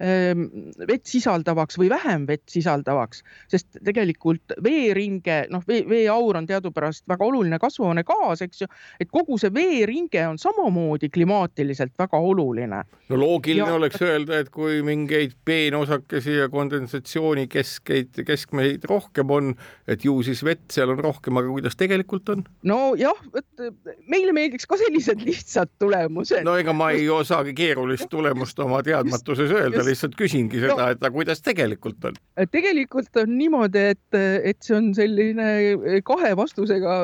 vett 0.01 1.05
sisaldavaks 1.05 1.77
või 1.79 1.91
vähem 1.93 2.25
vett 2.29 2.49
sisaldavaks, 2.49 3.21
sest 3.53 3.81
tegelikult 3.85 4.55
veeringe, 4.65 5.43
noh, 5.53 5.65
vee, 5.69 5.83
veeaur 5.89 6.39
on 6.41 6.47
teadupärast 6.49 7.05
väga 7.11 7.27
oluline 7.27 7.59
kasvuhoonegaas, 7.61 8.41
eks 8.47 8.63
ju, 8.63 8.69
et 9.01 9.11
kogu 9.13 9.37
see 9.41 9.53
veeringe 9.53 10.23
on 10.29 10.39
samamoodi 10.41 11.11
klimaatiliselt 11.13 11.93
väga 12.01 12.17
oluline. 12.17 12.83
no 13.09 13.21
loogiline 13.21 13.69
ja... 13.69 13.75
oleks 13.77 14.01
öelda, 14.03 14.39
et 14.41 14.49
kui 14.55 14.81
mingeid 14.87 15.37
peenosakesi 15.45 16.39
ja 16.39 16.49
kondensatsioonikeskeid, 16.49 18.23
keskmeid 18.27 18.89
rohkem 18.89 19.37
on, 19.37 19.53
et 19.89 20.05
ju 20.05 20.17
siis 20.25 20.41
vett 20.45 20.65
seal 20.73 20.95
on 20.95 21.05
rohkem, 21.05 21.37
aga 21.37 21.53
kuidas 21.53 21.77
tegelikult 21.77 22.33
on? 22.33 22.47
nojah, 22.65 23.21
vot 23.35 23.67
meile 24.09 24.33
meeldiks 24.33 24.65
ka 24.71 24.81
sellised 24.81 25.21
lihtsad 25.29 25.77
tulemused. 25.77 26.41
no 26.47 26.57
ega 26.57 26.73
ma 26.73 26.89
ei 26.97 27.05
osagi 27.13 27.53
keerulist 27.53 28.09
tulemust 28.09 28.65
oma 28.65 28.81
teadmatuses 28.87 29.53
öelda 29.53 29.85
lihtsalt 29.91 30.17
küsingi 30.19 30.63
seda 30.63 30.79
no,, 30.79 30.89
et 30.95 31.03
aga 31.03 31.13
kuidas 31.15 31.45
tegelikult 31.45 32.11
on? 32.11 32.19
tegelikult 32.51 33.23
on 33.23 33.37
niimoodi, 33.37 33.85
et, 33.95 34.21
et 34.53 34.59
see 34.65 34.77
on 34.79 34.91
selline 34.97 36.01
kahe 36.07 36.33
vastusega 36.39 36.97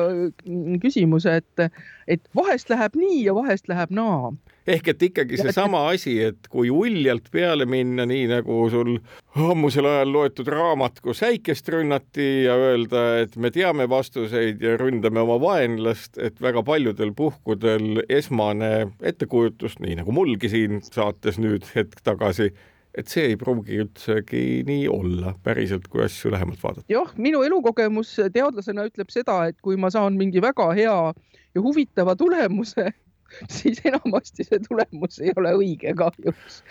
küsimus, 0.83 1.27
et, 1.29 1.67
et 2.07 2.29
vahest 2.37 2.71
läheb 2.73 2.97
nii 2.97 3.23
ja 3.27 3.35
vahest 3.37 3.69
läheb 3.71 3.93
naa 3.95 4.33
ehk 4.67 4.91
et 4.91 5.03
ikkagi 5.09 5.39
seesama 5.39 5.85
asi, 5.93 6.17
et 6.29 6.47
kui 6.51 6.69
uljalt 6.73 7.29
peale 7.31 7.65
minna, 7.69 8.05
nii 8.09 8.27
nagu 8.31 8.59
sul 8.71 8.97
ammusel 9.37 9.87
ajal 9.87 10.11
loetud 10.13 10.49
raamat, 10.51 10.99
kus 11.03 11.23
äikest 11.27 11.69
rünnati 11.71 12.27
ja 12.47 12.57
öelda, 12.59 13.03
et 13.23 13.37
me 13.39 13.51
teame 13.53 13.87
vastuseid 13.89 14.63
ja 14.63 14.75
ründame 14.79 15.23
oma 15.23 15.39
vaenlast, 15.41 16.17
et 16.19 16.41
väga 16.43 16.63
paljudel 16.67 17.13
puhkudel 17.17 18.03
esmane 18.09 18.89
ettekujutus, 19.01 19.79
nii 19.83 20.01
nagu 20.01 20.15
mulgi 20.15 20.51
siin 20.51 20.81
saates 20.83 21.39
nüüd 21.41 21.67
hetk 21.75 22.03
tagasi 22.03 22.51
et 22.97 23.11
see 23.11 23.31
ei 23.31 23.37
pruugi 23.39 23.77
üldsegi 23.83 24.43
nii 24.67 24.87
olla 24.89 25.35
päriselt, 25.45 25.87
kui 25.91 26.03
asju 26.05 26.31
lähemalt 26.33 26.61
vaadata. 26.63 26.87
jah, 26.91 27.13
minu 27.21 27.43
elukogemus 27.45 28.15
teadlasena 28.33 28.87
ütleb 28.89 29.13
seda, 29.13 29.43
et 29.51 29.59
kui 29.61 29.77
ma 29.79 29.91
saan 29.93 30.17
mingi 30.19 30.41
väga 30.43 30.71
hea 30.77 30.99
ja 31.13 31.63
huvitava 31.63 32.17
tulemuse, 32.17 32.91
siis 33.59 33.83
enamasti 33.85 34.47
see 34.47 34.61
tulemus 34.67 35.21
ei 35.23 35.35
ole 35.37 35.55
õige 35.61 35.93
kahjuks 35.97 36.61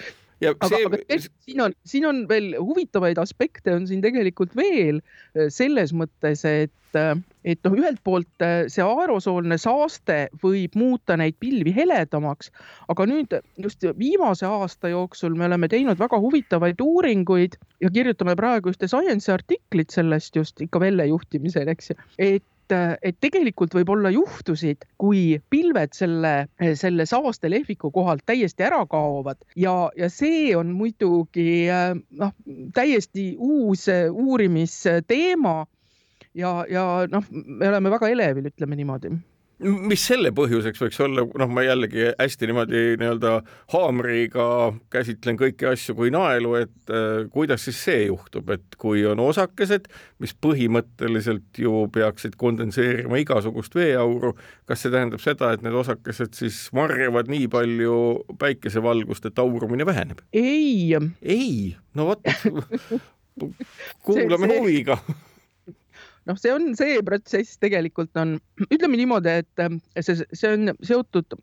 ja 0.40 0.52
aga, 0.52 0.68
see... 0.70 0.86
aga 0.88 1.20
siin 1.46 1.62
on, 1.64 1.76
siin 1.88 2.06
on 2.08 2.22
veel 2.28 2.54
huvitavaid 2.60 3.18
aspekte 3.20 3.74
on 3.76 3.86
siin 3.88 4.02
tegelikult 4.04 4.54
veel 4.58 5.00
äh, 5.00 5.48
selles 5.52 5.94
mõttes, 5.96 6.44
et, 6.48 6.98
äh, 6.98 7.14
et 7.46 7.60
noh, 7.66 7.76
ühelt 7.78 8.00
poolt 8.04 8.44
äh, 8.44 8.66
see 8.72 8.84
aerosoolne 8.84 9.58
saaste 9.62 10.18
võib 10.42 10.74
muuta 10.78 11.16
neid 11.20 11.38
pilvi 11.42 11.74
heledamaks, 11.76 12.50
aga 12.92 13.06
nüüd 13.08 13.38
just 13.62 13.86
viimase 13.98 14.48
aasta 14.48 14.90
jooksul 14.92 15.38
me 15.38 15.46
oleme 15.48 15.70
teinud 15.72 16.00
väga 16.00 16.20
huvitavaid 16.22 16.82
uuringuid 16.82 17.56
ja 17.84 17.92
kirjutame 17.92 18.36
praegu 18.38 18.74
ühte 18.74 18.90
Science'i 18.90 19.34
artiklit 19.36 19.94
sellest 19.94 20.36
just 20.36 20.60
ikka 20.64 20.82
Velle 20.82 21.06
juhtimisel, 21.12 21.70
eks 21.72 21.92
ju, 21.92 21.98
et 22.18 22.44
et, 22.66 22.98
et 23.02 23.16
tegelikult 23.20 23.74
võib 23.76 23.90
olla 23.94 24.10
juhtusid, 24.10 24.84
kui 24.98 25.38
pilved 25.50 25.94
selle, 25.96 26.48
selle 26.78 27.06
saaste 27.06 27.50
lehviku 27.50 27.90
kohalt 27.94 28.24
täiesti 28.26 28.66
ära 28.66 28.82
kaovad 28.90 29.38
ja, 29.56 29.90
ja 29.96 30.10
see 30.10 30.54
on 30.56 30.72
muidugi 30.76 31.66
noh, 31.70 32.34
täiesti 32.74 33.34
uus 33.38 33.86
uurimisteema. 34.10 35.64
Ja, 36.36 36.58
ja 36.70 36.84
noh, 37.12 37.24
me 37.30 37.70
oleme 37.70 37.92
väga 37.96 38.12
elevil, 38.12 38.52
ütleme 38.52 38.78
niimoodi. 38.78 39.14
Mis 39.64 40.02
selle 40.04 40.34
põhjuseks 40.36 40.82
võiks 40.82 40.98
olla, 41.00 41.22
noh, 41.40 41.48
ma 41.48 41.62
jällegi 41.64 42.10
hästi 42.10 42.48
niimoodi 42.50 42.80
nii-öelda 43.00 43.30
haamriga 43.72 44.44
käsitlen 44.92 45.38
kõiki 45.40 45.64
asju 45.70 45.94
kui 45.96 46.10
naelu, 46.12 46.50
et 46.60 46.92
äh, 46.92 47.22
kuidas 47.32 47.64
siis 47.64 47.78
see 47.86 48.02
juhtub, 48.10 48.50
et 48.52 48.76
kui 48.76 49.06
on 49.08 49.22
osakesed, 49.24 49.86
mis 50.20 50.34
põhimõtteliselt 50.44 51.56
ju 51.62 51.86
peaksid 51.94 52.36
kondenseerima 52.36 53.16
igasugust 53.22 53.78
veeauru, 53.78 54.34
kas 54.68 54.84
see 54.84 54.92
tähendab 54.92 55.24
seda, 55.24 55.54
et 55.56 55.64
need 55.64 55.78
osakesed 55.80 56.36
siis 56.36 56.58
marjavad 56.76 57.30
nii 57.32 57.46
palju 57.48 57.96
päikesevalgust, 58.42 59.30
et 59.30 59.40
aurumine 59.40 59.88
väheneb? 59.88 60.20
ei. 60.36 60.92
ei, 61.24 61.72
no 61.96 62.10
vot. 62.12 62.28
Kuulame 64.04 64.52
huviga 64.52 65.00
noh, 66.26 66.38
see 66.38 66.52
on 66.52 66.70
see 66.78 66.98
protsess 67.06 67.58
tegelikult 67.62 68.16
on, 68.20 68.36
ütleme 68.74 68.98
niimoodi, 68.98 69.36
et 69.42 69.62
äh, 69.62 69.76
see, 70.02 70.26
see 70.32 70.52
on 70.52 70.72
seotud 70.84 71.36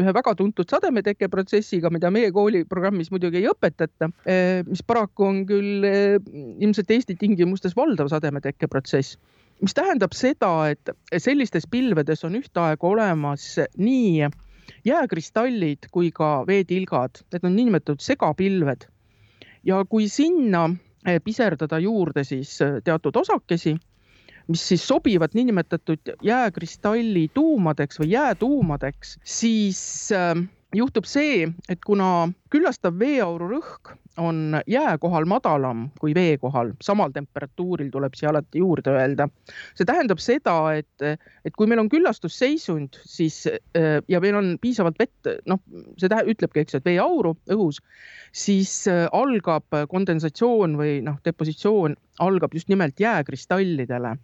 ühe 0.00 0.14
väga 0.16 0.34
tuntud 0.38 0.70
sademeteke 0.70 1.30
protsessiga, 1.32 1.92
mida 1.94 2.10
meie 2.14 2.32
kooliprogrammis 2.34 3.12
muidugi 3.14 3.42
ei 3.42 3.48
õpetata, 3.50 4.10
äh, 4.26 4.60
mis 4.68 4.82
paraku 4.86 5.28
on 5.28 5.44
küll 5.48 5.86
äh, 5.88 6.18
ilmselt 6.58 6.90
Eesti 6.94 7.18
tingimustes 7.20 7.76
valdav 7.78 8.10
sademeteke 8.12 8.70
protsess 8.70 9.18
mis 9.62 9.74
tähendab 9.76 10.12
seda, 10.16 10.50
et 10.72 10.90
sellistes 11.22 11.68
pilvedes 11.70 12.24
on 12.26 12.34
ühtaegu 12.40 12.90
olemas 12.90 13.44
nii 13.78 14.26
jääkristallid 14.84 15.86
kui 15.94 16.10
ka 16.12 16.42
veetilgad, 16.48 17.22
need 17.32 17.46
on 17.46 17.54
niinimetatud 17.54 18.02
segapilved. 18.02 18.88
ja 19.64 19.78
kui 19.88 20.08
sinna 20.12 20.66
piserdada 21.24 21.78
juurde 21.80 22.24
siis 22.24 22.58
teatud 22.84 23.16
osakesi 23.16 23.76
mis 24.48 24.68
siis 24.68 24.88
sobivad 24.88 25.34
niinimetatud 25.34 26.14
jääkristalli 26.22 27.28
tuumadeks 27.34 28.00
või 28.00 28.10
jäätuumadeks, 28.12 29.18
siis 29.24 29.80
äh, 30.12 30.36
juhtub 30.74 31.06
see, 31.08 31.46
et 31.70 31.80
kuna 31.86 32.28
küllastav 32.52 32.96
veeauru 32.98 33.48
rõhk 33.54 33.94
on 34.20 34.60
jää 34.70 34.98
kohal 35.02 35.24
madalam 35.26 35.88
kui 36.00 36.14
vee 36.14 36.36
kohal, 36.38 36.70
samal 36.82 37.10
temperatuuril 37.14 37.90
tuleb 37.90 38.14
siia 38.14 38.30
alati 38.30 38.62
juurde 38.62 38.92
öelda. 38.94 39.28
see 39.74 39.86
tähendab 39.86 40.22
seda, 40.22 40.54
et, 40.78 41.24
et 41.44 41.56
kui 41.56 41.66
meil 41.70 41.82
on 41.82 41.88
küllastusseisund, 41.90 43.00
siis 43.04 43.44
äh, 43.48 44.02
ja 44.08 44.20
meil 44.20 44.38
on 44.38 44.52
piisavalt 44.60 44.98
vett, 44.98 45.32
noh, 45.50 45.62
see 45.98 46.10
tähe, 46.10 46.26
ütlebki, 46.34 46.62
eks 46.62 46.78
et 46.78 46.86
veeauru 46.86 47.34
õhus, 47.50 47.80
siis 48.32 48.76
äh, 48.90 49.06
algab 49.12 49.66
kondensatsioon 49.90 50.78
või 50.78 51.00
noh, 51.06 51.18
depositsioon 51.24 51.98
algab 52.22 52.54
just 52.54 52.70
nimelt 52.70 53.00
jääkristallidele 53.00 54.14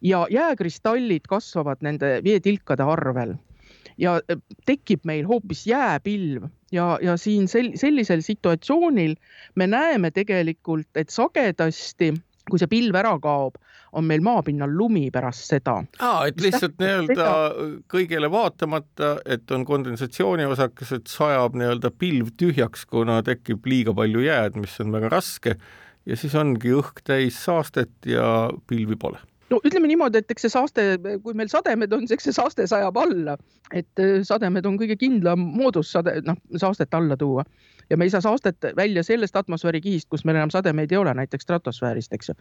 ja 0.00 0.26
jääkristallid 0.30 1.26
kasvavad 1.28 1.82
nende 1.82 2.20
veetilkade 2.24 2.82
arvel. 2.82 3.34
Ja 3.98 4.18
äh, 4.30 4.38
tekib 4.66 5.04
meil 5.04 5.26
hoopis 5.26 5.66
jääpilv. 5.66 6.48
Ja, 6.72 6.98
ja 7.02 7.16
siin 7.16 7.48
sel, 7.48 7.72
sellisel 7.74 8.20
situatsioonil 8.20 9.14
me 9.54 9.66
näeme 9.66 10.10
tegelikult, 10.10 10.88
et 10.94 11.08
sagedasti, 11.14 12.12
kui 12.50 12.58
see 12.58 12.70
pilv 12.70 12.98
ära 12.98 13.14
kaob, 13.22 13.56
on 13.96 14.04
meil 14.04 14.20
maapinnal 14.20 14.74
lumi 14.76 15.06
pärast 15.14 15.46
seda. 15.48 15.78
aa, 16.02 16.26
et 16.28 16.40
lihtsalt 16.42 16.74
nii-öelda 16.82 17.28
kõigele 17.92 18.28
vaatamata, 18.30 19.14
et 19.24 19.50
on 19.54 19.64
kondensatsiooniosakesed, 19.64 21.06
sajab 21.08 21.56
nii-öelda 21.56 21.92
pilv 21.96 22.34
tühjaks, 22.36 22.84
kuna 22.90 23.22
tekib 23.26 23.66
liiga 23.66 23.94
palju 23.96 24.26
jääd, 24.26 24.58
mis 24.60 24.76
on 24.84 24.92
väga 24.92 25.14
raske. 25.16 25.56
Ja 26.06 26.18
siis 26.18 26.34
ongi 26.38 26.74
õhk 26.76 27.00
täis 27.06 27.38
saastet 27.46 27.94
ja 28.06 28.50
pilvi 28.68 28.98
pole 29.00 29.22
no 29.50 29.60
ütleme 29.64 29.88
niimoodi, 29.90 30.22
et 30.22 30.32
eks 30.32 30.46
see 30.46 30.52
saaste, 30.52 30.86
kui 31.22 31.36
meil 31.38 31.50
sademed 31.52 31.92
on, 31.94 32.06
eks 32.10 32.28
see 32.28 32.34
saaste 32.34 32.66
sajab 32.70 32.98
alla, 33.00 33.36
et 33.74 34.02
äh, 34.02 34.18
sademed 34.26 34.66
on 34.66 34.78
kõige 34.80 34.98
kindlam 35.00 35.42
moodus 35.56 35.92
sade, 35.94 36.18
noh, 36.26 36.38
saastet 36.58 36.94
alla 36.96 37.18
tuua. 37.20 37.46
Ja 37.90 37.94
me 37.94 38.08
ei 38.08 38.10
saa 38.10 38.18
saastet 38.24 38.64
välja 38.74 39.04
sellest 39.06 39.36
atmosfäärikihist, 39.38 40.08
kus 40.10 40.24
meil 40.26 40.40
enam 40.40 40.50
sademeid 40.50 40.90
ei 40.90 40.98
ole, 40.98 41.12
näiteks 41.14 41.46
stratosfäärist, 41.46 42.16
eks 42.16 42.32
ju. 42.32 42.34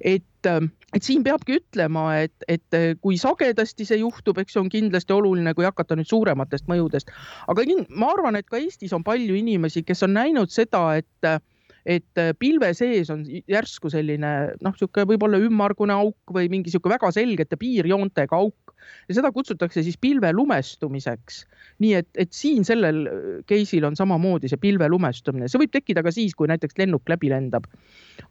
et, 0.00 0.48
äh, 0.50 0.58
et 0.96 1.06
siin 1.06 1.22
peabki 1.22 1.60
ütlema, 1.60 2.08
et, 2.24 2.34
et 2.48 2.78
äh, 2.78 2.90
kui 3.00 3.18
sagedasti 3.20 3.86
see 3.86 4.00
juhtub, 4.02 4.42
eks 4.42 4.56
see 4.56 4.64
on 4.64 4.72
kindlasti 4.72 5.14
oluline, 5.14 5.54
kui 5.54 5.68
hakata 5.68 5.98
nüüd 5.98 6.10
suurematest 6.10 6.66
mõjudest, 6.70 7.14
aga 7.46 7.66
ma 7.88 8.10
arvan, 8.16 8.36
et 8.36 8.50
ka 8.50 8.58
Eestis 8.58 8.92
on 8.92 9.06
palju 9.06 9.38
inimesi, 9.38 9.84
kes 9.86 10.02
on 10.02 10.16
näinud 10.18 10.50
seda, 10.50 10.88
et 10.98 11.42
et 11.86 12.18
äh, 12.20 12.30
pilve 12.38 12.70
sees 12.78 13.10
on 13.10 13.24
järsku 13.26 13.90
selline 13.90 14.32
noh, 14.62 14.74
niisugune 14.74 15.06
võib-olla 15.10 15.40
ümmargune 15.42 15.94
auk 15.96 16.34
või 16.34 16.48
mingi 16.52 16.70
niisugune 16.70 16.94
väga 16.94 17.10
selgete 17.14 17.58
piirjoontega 17.58 18.38
auk 18.38 18.74
ja 19.08 19.16
seda 19.16 19.32
kutsutakse 19.34 19.82
siis 19.82 19.98
pilve 20.00 20.30
lumestumiseks. 20.34 21.42
nii 21.82 21.94
et, 21.98 22.08
et 22.18 22.32
siin 22.34 22.66
sellel 22.66 23.00
äh, 23.06 23.24
case'il 23.48 23.86
on 23.88 23.98
samamoodi 23.98 24.50
see 24.50 24.60
pilve 24.62 24.88
lumestumine, 24.90 25.48
see 25.50 25.62
võib 25.62 25.72
tekkida 25.74 26.04
ka 26.06 26.12
siis, 26.14 26.36
kui 26.38 26.50
näiteks 26.50 26.78
lennuk 26.78 27.08
läbi 27.10 27.32
lendab. 27.32 27.66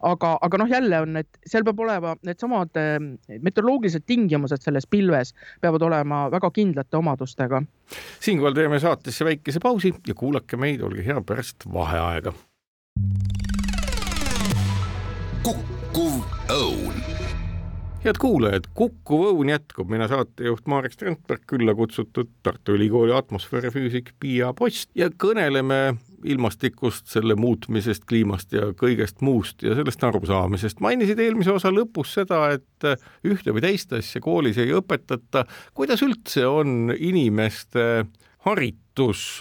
aga, 0.00 0.36
aga 0.40 0.62
noh, 0.62 0.70
jälle 0.70 1.02
on, 1.04 1.20
et 1.20 1.42
seal 1.46 1.66
peab 1.68 1.82
olema 1.84 2.14
needsamad 2.24 2.80
äh, 2.80 2.96
meteoroloogilised 3.36 4.06
tingimused 4.08 4.64
selles 4.64 4.88
pilves 4.88 5.34
peavad 5.60 5.84
olema 5.90 6.24
väga 6.32 6.50
kindlate 6.50 6.96
omadustega. 6.96 7.62
siinkohal 8.20 8.56
teeme 8.56 8.80
saatesse 8.80 9.28
väikese 9.28 9.60
pausi 9.60 9.92
ja 10.08 10.14
kuulake 10.14 10.56
meid, 10.56 10.80
olge 10.80 11.04
hea, 11.04 11.20
pärast 11.26 11.68
vaheaega 11.72 12.32
kukkuv 15.42 16.22
õun. 16.54 16.94
head 18.02 18.18
kuulajad, 18.18 18.66
Kukkuv 18.74 19.24
õun 19.28 19.50
jätkub, 19.50 19.90
mina 19.90 20.06
saatejuht 20.10 20.66
Marek 20.70 20.94
Strandberg, 20.94 21.42
külla 21.50 21.74
kutsutud 21.78 22.30
Tartu 22.42 22.76
Ülikooli 22.76 23.14
atmosfäärifüüsik 23.14 24.12
Piia 24.22 24.52
Post 24.58 24.90
ja 24.98 25.10
kõneleme 25.10 25.96
ilmastikust, 26.24 27.08
selle 27.10 27.34
muutmisest, 27.38 28.06
kliimast 28.06 28.54
ja 28.54 28.70
kõigest 28.78 29.22
muust 29.26 29.62
ja 29.62 29.74
sellest 29.78 30.04
arusaamisest. 30.06 30.80
mainisid 30.80 31.18
eelmise 31.18 31.52
osa 31.52 31.74
lõpus 31.74 32.14
seda, 32.14 32.44
et 32.54 32.88
ühte 33.26 33.54
või 33.54 33.66
teist 33.66 33.92
asja 33.98 34.22
koolis 34.22 34.58
ei 34.62 34.70
õpetata. 34.72 35.44
kuidas 35.74 36.02
üldse 36.02 36.46
on 36.46 36.94
inimeste 36.98 38.06
haritus 38.92 39.40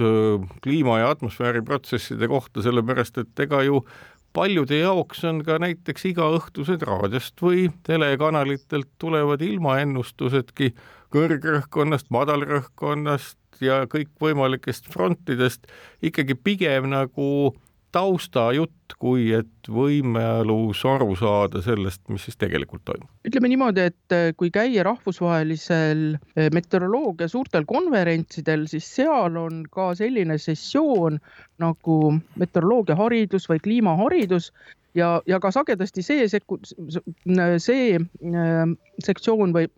kliima 0.63 0.99
ja 0.99 1.09
atmosfääriprotsesside 1.09 2.27
kohta, 2.27 2.61
sellepärast 2.61 3.17
et 3.17 3.39
ega 3.39 3.63
ju 3.63 3.85
paljude 4.33 4.79
jaoks 4.79 5.23
on 5.25 5.43
ka 5.43 5.59
näiteks 5.59 6.05
igaõhtused 6.05 6.81
raadiost 6.81 7.41
või 7.41 7.69
telekanalitelt 7.83 8.87
tulevad 8.97 9.41
ilmaennustusedki 9.41 10.73
kõrgrõhkkonnast, 11.11 12.07
madalrõhkkonnast 12.09 13.37
ja 13.61 13.85
kõikvõimalikest 13.91 14.87
frontidest 14.87 15.67
ikkagi 16.01 16.35
pigem 16.35 16.89
nagu 16.89 17.53
taustajutt, 17.91 18.95
kui 18.99 19.31
et 19.35 19.69
võimalus 19.71 20.81
aru 20.87 21.15
saada 21.19 21.61
sellest, 21.63 22.01
mis 22.11 22.25
siis 22.27 22.37
tegelikult 22.39 22.83
toimub. 22.87 23.09
ütleme 23.27 23.51
niimoodi, 23.51 23.85
et 23.91 24.15
äh, 24.15 24.27
kui 24.37 24.51
käia 24.53 24.85
rahvusvahelisel 24.87 26.03
äh, 26.15 26.49
meteoroloogia 26.53 27.29
suurtel 27.31 27.65
konverentsidel, 27.69 28.67
siis 28.71 28.87
seal 28.95 29.37
on 29.39 29.63
ka 29.71 29.91
selline 29.99 30.37
sessioon 30.41 31.19
nagu 31.61 31.97
meteoroloogiaharidus 32.41 33.49
või 33.51 33.63
kliimaharidus 33.63 34.51
ja, 34.97 35.19
ja 35.27 35.39
ka 35.43 35.51
sagedasti 35.51 36.03
see 36.05 36.27
sekku-, 36.31 36.61
see 36.63 37.95
äh, 37.99 38.65
sektsioon 39.03 39.55
või 39.55 39.71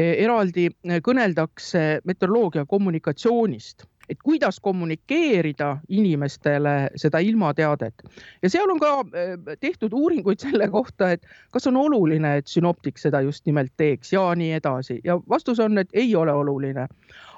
eraldi 0.00 0.70
kõneldakse 1.04 1.80
meteoroloogia 2.08 2.62
kommunikatsioonist 2.64 3.89
et 4.10 4.18
kuidas 4.24 4.60
kommunikeerida 4.60 5.76
inimestele 5.88 6.90
seda 6.96 7.18
ilmateadet. 7.18 8.02
Ja 8.42 8.50
seal 8.50 8.70
on 8.70 8.80
ka 8.82 8.92
äh, 9.00 9.56
tehtud 9.60 9.94
uuringuid 9.94 10.42
selle 10.42 10.68
kohta, 10.68 11.12
et 11.14 11.26
kas 11.54 11.66
on 11.70 11.78
oluline, 11.78 12.36
et 12.40 12.50
sünoptik 12.50 12.98
seda 12.98 13.20
just 13.26 13.46
nimelt 13.46 13.72
teeks 13.76 14.12
ja 14.12 14.26
nii 14.34 14.52
edasi. 14.58 15.00
Ja 15.04 15.20
vastus 15.28 15.60
on, 15.60 15.78
et 15.78 15.88
ei 15.92 16.14
ole 16.16 16.32
oluline. 16.32 16.88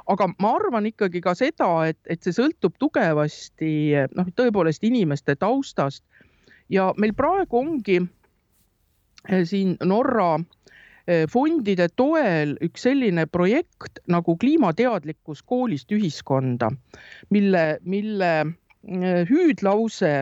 Aga 0.09 0.27
ma 0.41 0.55
arvan 0.57 0.89
ikkagi 0.89 1.21
ka 1.21 1.35
seda, 1.39 1.69
et, 1.93 2.01
et 2.11 2.25
see 2.25 2.35
sõltub 2.35 2.75
tugevasti 2.81 3.93
noh, 4.17 4.33
tõepoolest 4.37 4.85
inimeste 4.89 5.37
taustast. 5.37 6.03
Ja 6.73 6.91
meil 6.97 7.13
praegu 7.15 7.61
ongi 7.61 8.01
äh, 8.01 9.45
siin 9.45 9.77
Norra 9.85 10.39
Eh, 10.39 10.49
fondide 11.31 11.89
toel 11.97 12.57
üks 12.63 12.85
selline 12.87 13.27
projekt 13.27 13.99
nagu 14.11 14.37
kliimateadlikkus 14.39 15.43
koolist 15.43 15.91
ühiskonda, 15.93 16.71
mille, 17.35 17.65
mille 17.83 18.33
eh, 18.43 19.23
hüüdlause 19.29 20.13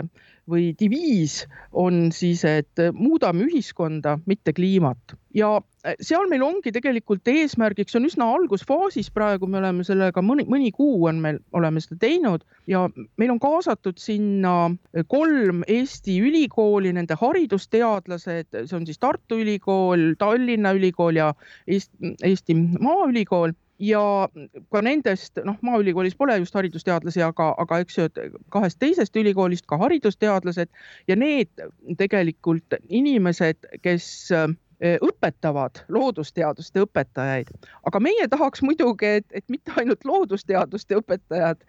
või 0.50 0.70
diviis 0.78 1.44
on 1.72 2.10
siis, 2.14 2.44
et 2.44 2.82
muudame 2.96 3.46
ühiskonda, 3.46 4.18
mitte 4.26 4.52
kliimat. 4.56 5.14
Ja 5.34 5.52
äh, 5.86 5.94
seal 6.02 6.26
meil 6.30 6.42
ongi 6.42 6.72
tegelikult 6.74 7.28
eesmärgiks 7.30 7.94
on 7.98 8.08
üsna 8.08 8.26
algusfaasis 8.34 9.12
praegu, 9.14 9.46
me 9.46 9.60
oleme 9.60 9.86
sellega 9.86 10.22
mõni, 10.24 10.46
mõni 10.50 10.72
kuu 10.74 11.06
on 11.08 11.22
meil, 11.22 11.38
oleme 11.56 11.82
seda 11.82 12.00
teinud. 12.02 12.44
Ja 12.70 12.88
meil 13.20 13.32
on 13.32 13.40
kaasatud 13.42 14.00
sinna 14.02 14.72
kolm 15.12 15.62
Eesti 15.70 16.18
ülikooli, 16.26 16.92
nende 16.96 17.18
haridusteadlased, 17.20 18.50
see 18.58 18.76
on 18.76 18.86
siis 18.88 18.98
Tartu 18.98 19.40
Ülikool, 19.40 20.14
Tallinna 20.18 20.74
Ülikool 20.76 21.22
ja 21.22 21.32
Eesti, 21.70 22.14
Eesti 22.26 22.58
Maaülikool 22.58 23.54
ja 23.80 24.28
ka 24.72 24.82
nendest, 24.84 25.40
noh, 25.44 25.56
Maaülikoolis 25.64 26.16
pole 26.18 26.36
just 26.38 26.54
haridusteadlasi, 26.54 27.22
aga, 27.24 27.54
aga 27.58 27.80
eks 27.84 27.98
ju, 27.98 28.08
et 28.10 28.40
kahest 28.52 28.78
teisest 28.82 29.16
ülikoolist 29.16 29.66
ka 29.70 29.78
haridusteadlased 29.80 30.68
ja 31.08 31.16
need 31.16 31.64
tegelikult 31.98 32.80
inimesed, 32.88 33.70
kes 33.82 34.10
Eh, 34.30 34.48
õpetavad 34.80 35.82
loodusteaduste 35.92 36.80
õpetajaid, 36.86 37.50
aga 37.86 38.00
meie 38.00 38.26
tahaks 38.32 38.62
muidugi, 38.64 39.10
et, 39.20 39.26
et 39.36 39.44
mitte 39.52 39.74
ainult 39.76 40.04
loodusteaduste 40.08 40.96
õpetajad 41.00 41.64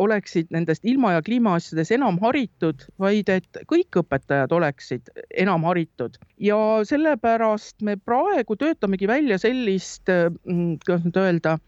oleksid 0.00 0.52
nendest 0.54 0.86
ilma 0.86 1.16
ja 1.16 1.24
kliimaasjades 1.26 1.90
enam 1.96 2.20
haritud, 2.22 2.86
vaid 3.02 3.28
et 3.32 3.60
kõik 3.68 3.98
õpetajad 4.00 4.54
oleksid 4.56 5.10
enam 5.36 5.66
haritud. 5.68 6.16
Ja 6.38 6.58
sellepärast 6.86 7.82
me 7.82 7.96
praegu 7.96 8.56
töötamegi 8.56 9.08
välja 9.10 9.40
sellist, 9.42 10.06
kuidas 10.06 11.04
nüüd 11.04 11.20
öelda 11.20 11.58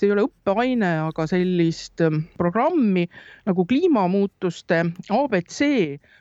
see 0.00 0.08
ei 0.08 0.14
ole 0.14 0.24
õppeaine, 0.24 0.90
aga 1.10 1.26
sellist 1.28 2.00
ähm, 2.04 2.22
programmi 2.40 3.04
nagu 3.48 3.66
kliimamuutuste 3.68 4.80
abc, 5.12 5.58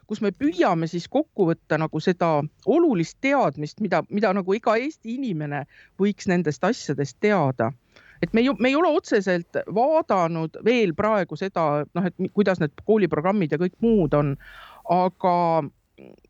kus 0.09 0.21
me 0.25 0.33
püüame 0.35 0.89
siis 0.91 1.07
kokku 1.11 1.47
võtta 1.49 1.79
nagu 1.79 2.01
seda 2.03 2.39
olulist 2.67 3.19
teadmist, 3.23 3.79
mida, 3.83 4.03
mida 4.09 4.33
nagu 4.35 4.57
iga 4.57 4.75
Eesti 4.79 5.15
inimene 5.15 5.63
võiks 6.01 6.27
nendest 6.27 6.65
asjadest 6.67 7.19
teada. 7.23 7.71
Et 8.19 8.33
me 8.35 8.43
ei, 8.43 8.51
me 8.59 8.67
ei 8.67 8.75
ole 8.75 8.89
otseselt 8.91 9.61
vaadanud 9.71 10.59
veel 10.65 10.91
praegu 10.97 11.37
seda, 11.39 11.85
noh, 11.95 12.07
et 12.09 12.31
kuidas 12.35 12.59
need 12.59 12.75
kooliprogrammid 12.83 13.55
ja 13.55 13.61
kõik 13.61 13.77
muud 13.85 14.17
on, 14.17 14.33
aga 14.91 15.35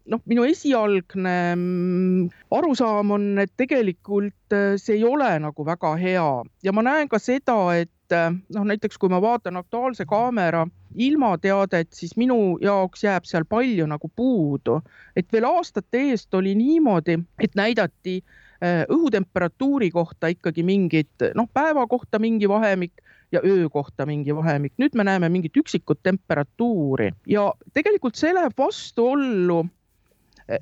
noh, 0.10 0.22
minu 0.30 0.46
esialgne 0.48 1.36
mm, 1.56 2.28
arusaam 2.56 3.14
on, 3.16 3.30
et 3.44 3.52
tegelikult 3.60 4.56
äh, 4.56 4.74
see 4.82 5.00
ei 5.00 5.06
ole 5.08 5.32
nagu 5.44 5.66
väga 5.66 5.94
hea. 6.00 6.28
Ja 6.66 6.74
ma 6.76 6.84
näen 6.86 7.10
ka 7.12 7.20
seda, 7.22 7.58
et 7.78 8.16
äh, 8.16 8.32
noh, 8.56 8.68
näiteks 8.72 9.00
kui 9.00 9.12
ma 9.12 9.22
vaatan 9.24 9.60
Aktuaalse 9.62 10.08
Kaamera 10.10 10.66
ilmateadet, 10.96 11.94
siis 11.94 12.16
minu 12.18 12.58
jaoks 12.64 13.06
jääb 13.06 13.28
seal 13.30 13.46
palju 13.50 13.86
nagu 13.90 14.10
puudu, 14.16 14.80
et 15.16 15.30
veel 15.34 15.48
aastate 15.50 16.10
eest 16.10 16.34
oli 16.34 16.56
niimoodi, 16.58 17.20
et 17.40 17.58
näidati 17.60 18.20
äh, 18.20 18.84
õhutemperatuuri 18.90 19.92
kohta 19.94 20.34
ikkagi 20.34 20.66
mingit, 20.66 21.30
noh, 21.38 21.50
päeva 21.54 21.86
kohta 21.88 22.20
mingi 22.20 22.50
vahemik 22.50 23.06
ja 23.32 23.42
öö 23.46 23.70
kohta 23.70 24.06
mingi 24.10 24.34
vahemik. 24.36 24.74
nüüd 24.82 24.96
me 24.98 25.04
näeme 25.06 25.30
mingit 25.30 25.58
üksikut 25.58 26.00
temperatuuri. 26.04 27.12
Ja 27.30 27.54
tegelikult 27.74 28.18
see 28.18 28.34
läheb 28.34 28.58
vastuollu 28.58 29.68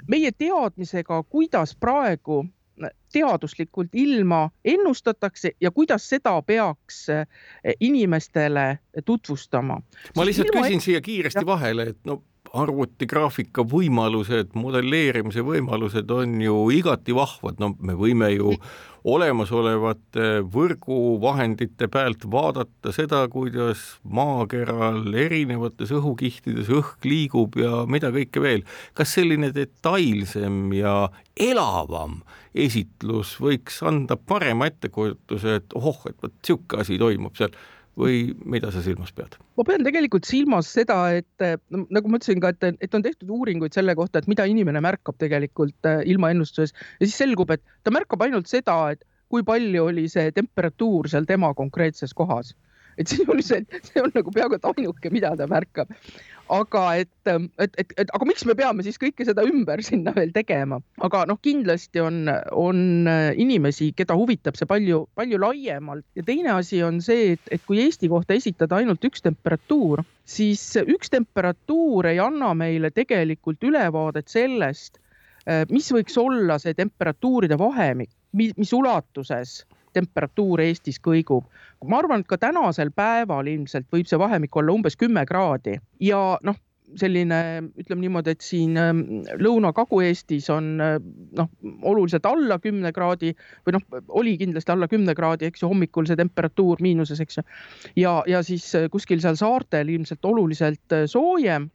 meie 0.08 0.32
teadmisega, 0.32 1.24
kuidas 1.30 1.76
praegu 1.80 2.46
eh, 2.84 2.92
teaduslikult 3.14 3.94
ilma 3.94 4.50
ennustatakse 4.66 5.52
ja 5.62 5.72
kuidas 5.72 6.10
seda 6.10 6.42
peaks 6.42 7.10
eh, 7.10 7.28
inimestele 7.80 8.80
tutvustama. 9.06 9.82
ma 10.16 10.26
lihtsalt 10.26 10.54
küsin 10.56 10.82
siia 10.82 11.02
kiiresti 11.02 11.46
vahele, 11.46 11.90
et 11.94 11.98
no 12.06 12.22
arvutigraafika 12.54 13.66
võimalused, 13.68 14.54
modelleerimise 14.58 15.44
võimalused 15.46 16.12
on 16.14 16.38
ju 16.42 16.68
igati 16.76 17.16
vahvad, 17.16 17.60
no 17.60 17.74
me 17.80 17.96
võime 17.98 18.32
ju 18.36 18.56
olemasolevate 19.08 20.42
võrguvahendite 20.52 21.88
pealt 21.92 22.26
vaadata 22.32 22.92
seda, 22.96 23.22
kuidas 23.32 23.84
maakeral 24.04 25.06
erinevates 25.16 25.94
õhukihtides 25.96 26.72
õhk 26.74 27.08
liigub 27.08 27.56
ja 27.60 27.86
mida 27.88 28.12
kõike 28.16 28.44
veel. 28.44 28.66
kas 28.94 29.16
selline 29.16 29.54
detailsem 29.56 30.74
ja 30.76 31.08
elavam 31.40 32.22
esitlus 32.58 33.38
võiks 33.40 33.80
anda 33.86 34.18
parema 34.18 34.68
ettekujutuse, 34.68 35.60
et 35.62 35.78
ohoh, 35.78 36.04
et 36.10 36.18
vot 36.24 36.34
niisugune 36.34 36.82
asi 36.82 37.00
toimub 37.00 37.36
seal 37.38 37.54
või 37.98 38.36
mida 38.46 38.72
sa 38.74 38.84
silmas 38.86 39.12
pead? 39.16 39.36
ma 39.58 39.66
pean 39.68 39.86
tegelikult 39.86 40.28
silmas 40.30 40.70
seda, 40.74 41.00
et 41.18 41.48
nagu 41.74 42.12
ma 42.12 42.20
ütlesin 42.20 42.42
ka, 42.44 42.54
et, 42.54 42.80
et 42.84 42.98
on 42.98 43.06
tehtud 43.06 43.32
uuringuid 43.34 43.76
selle 43.76 43.96
kohta, 43.98 44.22
et 44.22 44.30
mida 44.32 44.46
inimene 44.50 44.82
märkab 44.84 45.18
tegelikult 45.22 45.90
äh, 45.90 46.04
ilmaennustuses 46.14 46.76
ja 46.76 47.06
siis 47.06 47.18
selgub, 47.18 47.52
et 47.54 47.64
ta 47.84 47.94
märkab 47.94 48.24
ainult 48.26 48.50
seda, 48.52 48.78
et 48.94 49.04
kui 49.32 49.44
palju 49.44 49.90
oli 49.90 50.08
see 50.12 50.32
temperatuur 50.36 51.10
seal 51.12 51.28
tema 51.28 51.52
konkreetses 51.58 52.14
kohas 52.16 52.54
et 52.98 53.12
sisuliselt 53.12 53.78
see 53.86 54.02
on 54.02 54.14
nagu 54.16 54.34
peaaegu 54.34 54.58
et 54.58 54.68
ainuke, 54.72 55.12
mida 55.14 55.36
ta 55.38 55.48
märkab. 55.50 55.92
Aga 56.54 56.84
et, 57.02 57.10
et, 57.28 57.74
et, 57.82 57.94
et 58.02 58.12
aga 58.16 58.28
miks 58.28 58.46
me 58.48 58.56
peame 58.58 58.84
siis 58.86 59.00
kõike 59.02 59.26
seda 59.28 59.44
ümber 59.48 59.82
sinna 59.86 60.14
veel 60.16 60.32
tegema, 60.36 60.80
aga 61.04 61.24
noh, 61.30 61.40
kindlasti 61.44 62.02
on, 62.04 62.26
on 62.56 63.10
inimesi, 63.36 63.92
keda 63.98 64.18
huvitab 64.18 64.60
see 64.60 64.70
palju, 64.70 65.04
palju 65.18 65.40
laiemalt. 65.44 66.06
Ja 66.18 66.26
teine 66.28 66.54
asi 66.56 66.82
on 66.86 67.02
see, 67.04 67.34
et, 67.36 67.52
et 67.52 67.66
kui 67.68 67.82
Eesti 67.84 68.10
kohta 68.12 68.38
esitada 68.38 68.80
ainult 68.80 69.04
üks 69.08 69.26
temperatuur, 69.26 70.04
siis 70.28 70.64
üks 70.84 71.12
temperatuur 71.14 72.12
ei 72.12 72.22
anna 72.24 72.54
meile 72.58 72.92
tegelikult 72.96 73.64
ülevaadet 73.68 74.32
sellest, 74.32 75.02
mis 75.72 75.88
võiks 75.96 76.18
olla 76.20 76.58
see 76.60 76.76
temperatuuride 76.76 77.56
vahemik, 77.60 78.12
mis 78.36 78.74
ulatuses 78.76 79.62
temperatuur 79.98 80.64
Eestis 80.64 81.02
kõigub. 81.04 81.50
ma 81.86 82.00
arvan, 82.02 82.24
et 82.24 82.30
ka 82.30 82.40
tänasel 82.42 82.94
päeval 82.96 83.50
ilmselt 83.50 83.90
võib 83.94 84.08
see 84.10 84.20
vahemik 84.22 84.56
olla 84.56 84.74
umbes 84.74 84.98
kümme 84.98 85.26
kraadi 85.26 85.78
ja 86.02 86.22
noh, 86.44 86.58
selline, 86.96 87.40
ütleme 87.80 88.06
niimoodi, 88.06 88.34
et 88.34 88.44
siin 88.46 88.78
ähm, 88.80 89.02
Lõuna-Kagu-Eestis 89.42 90.48
on 90.54 90.70
äh, 90.84 90.96
noh, 91.38 91.50
oluliselt 91.90 92.26
alla 92.30 92.60
kümne 92.64 92.94
kraadi 92.96 93.34
või 93.68 93.76
noh, 93.76 93.84
oli 94.22 94.38
kindlasti 94.40 94.72
alla 94.74 94.88
kümne 94.92 95.16
kraadi, 95.18 95.50
eks 95.50 95.64
ju, 95.64 95.72
hommikul 95.72 96.08
see 96.08 96.20
temperatuur 96.20 96.82
miinuses, 96.84 97.20
eks 97.24 97.42
ju. 97.42 97.46
ja, 98.04 98.20
ja 98.30 98.44
siis 98.46 98.70
äh, 98.80 98.88
kuskil 98.94 99.22
seal 99.24 99.40
saartel 99.40 99.92
ilmselt 99.98 100.32
oluliselt 100.32 100.96
äh, 100.96 101.08
soojem 101.12 101.70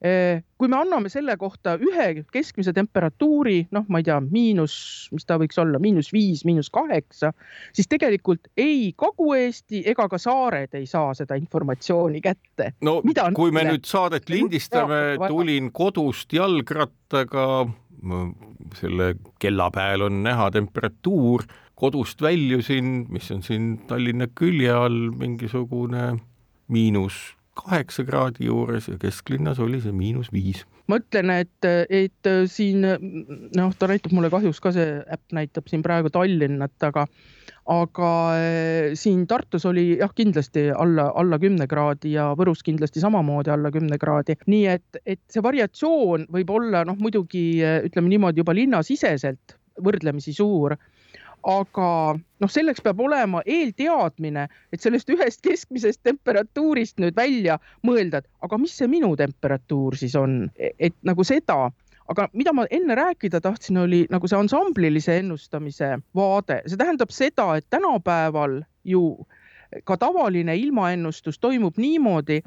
kui 0.00 0.68
me 0.68 0.76
anname 0.78 1.10
selle 1.12 1.34
kohta 1.36 1.74
ühe 1.76 2.06
keskmise 2.32 2.72
temperatuuri, 2.72 3.66
noh, 3.76 3.84
ma 3.92 4.00
ei 4.00 4.06
tea, 4.06 4.16
miinus, 4.24 4.74
mis 5.12 5.26
ta 5.28 5.36
võiks 5.40 5.60
olla, 5.60 5.80
miinus 5.82 6.08
viis, 6.14 6.40
miinus 6.48 6.70
kaheksa, 6.72 7.34
siis 7.76 7.88
tegelikult 7.90 8.48
ei 8.60 8.94
Kagu-Eesti 8.96 9.82
ega 9.92 10.06
ka 10.08 10.20
saared 10.20 10.72
ei 10.78 10.86
saa 10.88 11.12
seda 11.18 11.36
informatsiooni 11.36 12.22
kätte. 12.24 12.72
no 12.80 13.00
Mida 13.04 13.28
kui 13.36 13.52
me 13.52 13.66
nüüd 13.68 13.84
saadet 13.88 14.32
lindistame, 14.32 15.18
tulin 15.26 15.68
kodust 15.76 16.32
jalgrattaga, 16.32 17.66
selle 18.80 19.10
kellapäeval 19.42 20.06
on 20.08 20.22
näha 20.24 20.48
temperatuur, 20.54 21.44
kodust 21.76 22.24
väljusin, 22.24 23.04
mis 23.12 23.28
on 23.36 23.44
siin 23.44 23.68
Tallinna 23.88 24.30
külje 24.32 24.72
all 24.72 25.10
mingisugune 25.12 26.14
miinus 26.72 27.20
kaheksa 27.60 28.04
kraadi 28.08 28.48
juures 28.48 28.88
ja 28.90 28.98
kesklinnas 29.00 29.60
oli 29.62 29.80
see 29.82 29.94
miinus 29.94 30.32
viis. 30.32 30.64
ma 30.90 30.98
ütlen, 30.98 31.30
et, 31.30 31.68
et 31.88 32.30
siin 32.50 32.82
noh, 32.82 33.74
ta 33.78 33.88
näitab 33.90 34.14
mulle 34.16 34.30
kahjuks 34.32 34.58
ka 34.62 34.72
see 34.74 34.96
äpp 35.06 35.36
näitab 35.36 35.68
siin 35.70 35.84
praegu 35.86 36.10
Tallinnat, 36.10 36.76
aga 36.88 37.06
aga 37.70 38.10
eh, 38.40 38.90
siin 38.98 39.26
Tartus 39.30 39.66
oli 39.68 40.00
jah, 40.00 40.10
kindlasti 40.16 40.66
alla, 40.74 41.10
alla 41.14 41.38
kümne 41.38 41.68
kraadi 41.70 42.16
ja 42.16 42.30
Võrus 42.38 42.64
kindlasti 42.66 43.02
samamoodi 43.02 43.52
alla 43.54 43.70
kümne 43.74 43.98
kraadi, 44.02 44.38
nii 44.50 44.66
et, 44.72 45.02
et 45.04 45.22
see 45.30 45.44
variatsioon 45.44 46.26
võib 46.34 46.50
olla 46.56 46.82
noh, 46.88 46.98
muidugi 46.98 47.62
ütleme 47.62 48.10
niimoodi 48.10 48.42
juba 48.42 48.56
linnasiseselt 48.56 49.58
võrdlemisi 49.80 50.34
suur 50.36 50.74
aga 51.46 51.90
noh, 52.16 52.50
selleks 52.50 52.82
peab 52.84 53.00
olema 53.00 53.42
eelteadmine, 53.46 54.46
et 54.72 54.82
sellest 54.82 55.10
ühest 55.12 55.42
keskmisest 55.44 56.02
temperatuurist 56.06 57.00
nüüd 57.00 57.16
välja 57.16 57.58
mõelda, 57.86 58.20
et 58.20 58.28
aga 58.44 58.58
mis 58.60 58.76
see 58.76 58.88
minu 58.90 59.14
temperatuur 59.16 59.96
siis 60.00 60.16
on, 60.18 60.42
et 60.58 60.96
nagu 61.06 61.24
seda. 61.24 61.70
Aga 62.10 62.26
mida 62.34 62.50
ma 62.56 62.64
enne 62.74 62.96
rääkida 62.98 63.38
tahtsin, 63.40 63.78
oli 63.84 64.02
nagu 64.10 64.26
see 64.26 64.38
ansamblilise 64.38 65.20
ennustamise 65.20 65.92
vaade, 66.16 66.58
see 66.66 66.80
tähendab 66.80 67.12
seda, 67.14 67.52
et 67.60 67.68
tänapäeval 67.70 68.64
ju 68.84 69.04
ka 69.86 69.96
tavaline 69.96 70.56
ilmaennustus 70.58 71.38
toimub 71.38 71.78
niimoodi, 71.78 72.40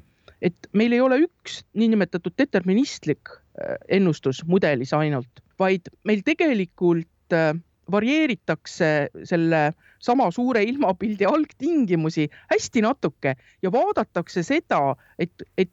et 0.43 0.67
meil 0.75 0.91
ei 0.91 0.99
ole 1.01 1.21
üks 1.23 1.61
niinimetatud 1.79 2.35
deterministlik 2.37 3.31
äh, 3.31 3.77
ennustus 3.87 4.43
mudelis 4.47 4.91
ainult, 4.93 5.39
vaid 5.59 5.87
meil 6.03 6.25
tegelikult 6.27 7.35
äh, 7.35 7.53
varieeritakse 7.91 9.09
selle 9.27 9.63
sama 10.03 10.29
suure 10.31 10.63
ilmapildi 10.63 11.25
algtingimusi 11.27 12.29
hästi 12.51 12.83
natuke 12.83 13.35
ja 13.61 13.71
vaadatakse 13.71 14.43
seda, 14.43 14.95
et, 15.19 15.43
et 15.57 15.71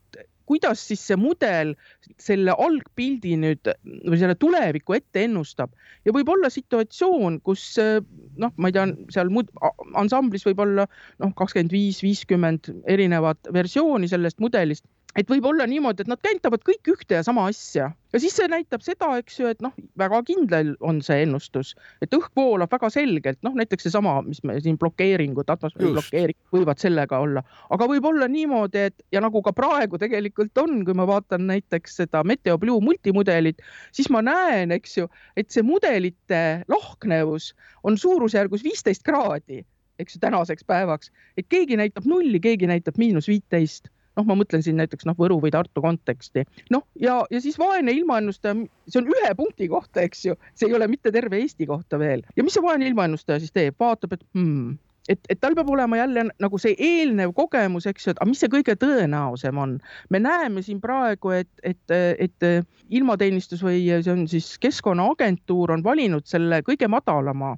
kuidas 0.51 0.83
siis 0.83 1.03
see 1.07 1.19
mudel 1.21 1.77
selle 2.19 2.55
algpildi 2.59 3.37
nüüd 3.39 3.71
või 3.87 4.19
selle 4.19 4.35
tuleviku 4.35 4.97
ette 4.99 5.23
ennustab. 5.29 5.71
Ja 6.05 6.15
võib 6.17 6.33
olla 6.33 6.51
situatsioon, 6.51 7.39
kus 7.47 7.65
noh, 7.79 8.51
ma 8.57 8.71
ei 8.71 8.75
tea, 8.75 8.89
seal 9.15 9.31
mud, 9.31 9.53
ansamblis 10.01 10.47
võib 10.49 10.65
olla 10.67 10.89
noh, 11.23 11.35
kakskümmend 11.39 11.75
viis, 11.75 12.01
viiskümmend 12.03 12.73
erinevat 12.91 13.53
versiooni 13.55 14.11
sellest 14.11 14.43
mudelist 14.43 14.87
et 15.19 15.31
võib 15.31 15.47
olla 15.51 15.67
niimoodi, 15.67 16.05
et 16.05 16.11
nad 16.11 16.21
näitavad 16.23 16.63
kõik 16.67 16.91
ühte 16.93 17.17
ja 17.19 17.25
sama 17.27 17.49
asja. 17.51 17.91
Ja 18.15 18.19
siis 18.23 18.35
see 18.39 18.47
näitab 18.51 18.83
seda, 18.83 19.09
eks 19.21 19.39
ju, 19.41 19.49
et 19.51 19.61
noh, 19.63 19.75
väga 19.99 20.21
kindel 20.27 20.73
on 20.87 21.01
see 21.05 21.25
ennustus, 21.25 21.73
et 22.03 22.15
õhk 22.15 22.31
voolab 22.39 22.71
väga 22.73 22.91
selgelt, 22.95 23.39
noh 23.47 23.55
näiteks 23.59 23.87
seesama, 23.87 24.17
mis 24.27 24.43
me 24.47 24.57
siin 24.63 24.79
blokeeringud, 24.81 25.51
atmosfääri 25.51 25.93
blokeering 25.97 26.39
võivad 26.55 26.83
sellega 26.83 27.21
olla, 27.23 27.43
aga 27.75 27.89
võib 27.91 28.07
olla 28.11 28.27
niimoodi, 28.31 28.87
et 28.91 29.05
ja 29.15 29.23
nagu 29.23 29.43
ka 29.47 29.55
praegu 29.57 29.99
tegelikult 30.03 30.59
on, 30.63 30.81
kui 30.87 30.99
ma 30.99 31.07
vaatan 31.11 31.47
näiteks 31.51 32.01
seda 32.03 32.25
Meteo 32.27 32.59
Blue 32.59 32.83
multimudelit, 32.83 33.63
siis 33.95 34.11
ma 34.15 34.23
näen, 34.27 34.75
eks 34.75 34.99
ju, 34.99 35.11
et 35.39 35.51
see 35.55 35.67
mudelite 35.67 36.43
lahknevus 36.71 37.53
on 37.87 37.99
suurusjärgus 37.99 38.67
viisteist 38.67 39.07
kraadi, 39.07 39.63
eks 40.03 40.19
ju, 40.19 40.25
tänaseks 40.27 40.67
päevaks, 40.67 41.15
et 41.39 41.47
keegi 41.51 41.79
näitab 41.79 42.07
nulli, 42.11 42.43
keegi 42.43 42.71
näitab 42.71 42.99
miinus 42.99 43.31
viiteist 43.31 43.91
noh, 44.21 44.29
ma 44.29 44.37
mõtlen 44.39 44.65
siin 44.65 44.79
näiteks 44.81 45.09
noh, 45.09 45.17
Võru 45.19 45.41
või 45.43 45.53
Tartu 45.55 45.83
konteksti, 45.85 46.45
noh 46.75 46.85
ja, 47.01 47.21
ja 47.33 47.41
siis 47.43 47.59
vaene 47.61 47.95
ilmaennustaja, 47.97 48.61
see 48.91 49.01
on 49.01 49.11
ühe 49.11 49.33
punkti 49.39 49.71
kohta, 49.73 50.05
eks 50.05 50.29
ju, 50.29 50.37
see 50.55 50.69
ei 50.69 50.77
ole 50.77 50.91
mitte 50.91 51.13
terve 51.15 51.41
Eesti 51.41 51.69
kohta 51.71 51.99
veel. 52.01 52.25
Ja 52.37 52.45
mis 52.47 52.57
see 52.57 52.65
vaene 52.65 52.89
ilmaennustaja 52.91 53.41
siis 53.43 53.55
teeb, 53.57 53.77
vaatab, 53.81 54.19
et 54.19 54.25
hmm, 54.37 54.77
et, 55.11 55.21
et 55.33 55.41
tal 55.41 55.57
peab 55.59 55.71
olema 55.73 55.99
jälle 55.99 56.27
nagu 56.43 56.61
see 56.61 56.77
eelnev 56.79 57.33
kogemus, 57.37 57.89
eks 57.91 58.07
ju, 58.07 58.15
et 58.15 58.21
aga 58.21 58.29
mis 58.31 58.43
see 58.43 58.53
kõige 58.53 58.77
tõenäosem 58.79 59.59
on. 59.59 59.79
me 60.11 60.21
näeme 60.23 60.63
siin 60.67 60.81
praegu, 60.83 61.33
et, 61.41 61.51
et, 61.67 61.97
et 62.29 62.49
ilmateenistus 62.91 63.65
või 63.65 63.83
see 63.89 64.13
on 64.13 64.27
siis 64.31 64.53
Keskkonnaagentuur 64.63 65.75
on 65.77 65.85
valinud 65.87 66.29
selle 66.31 66.63
kõige 66.67 66.89
madalama 66.91 67.57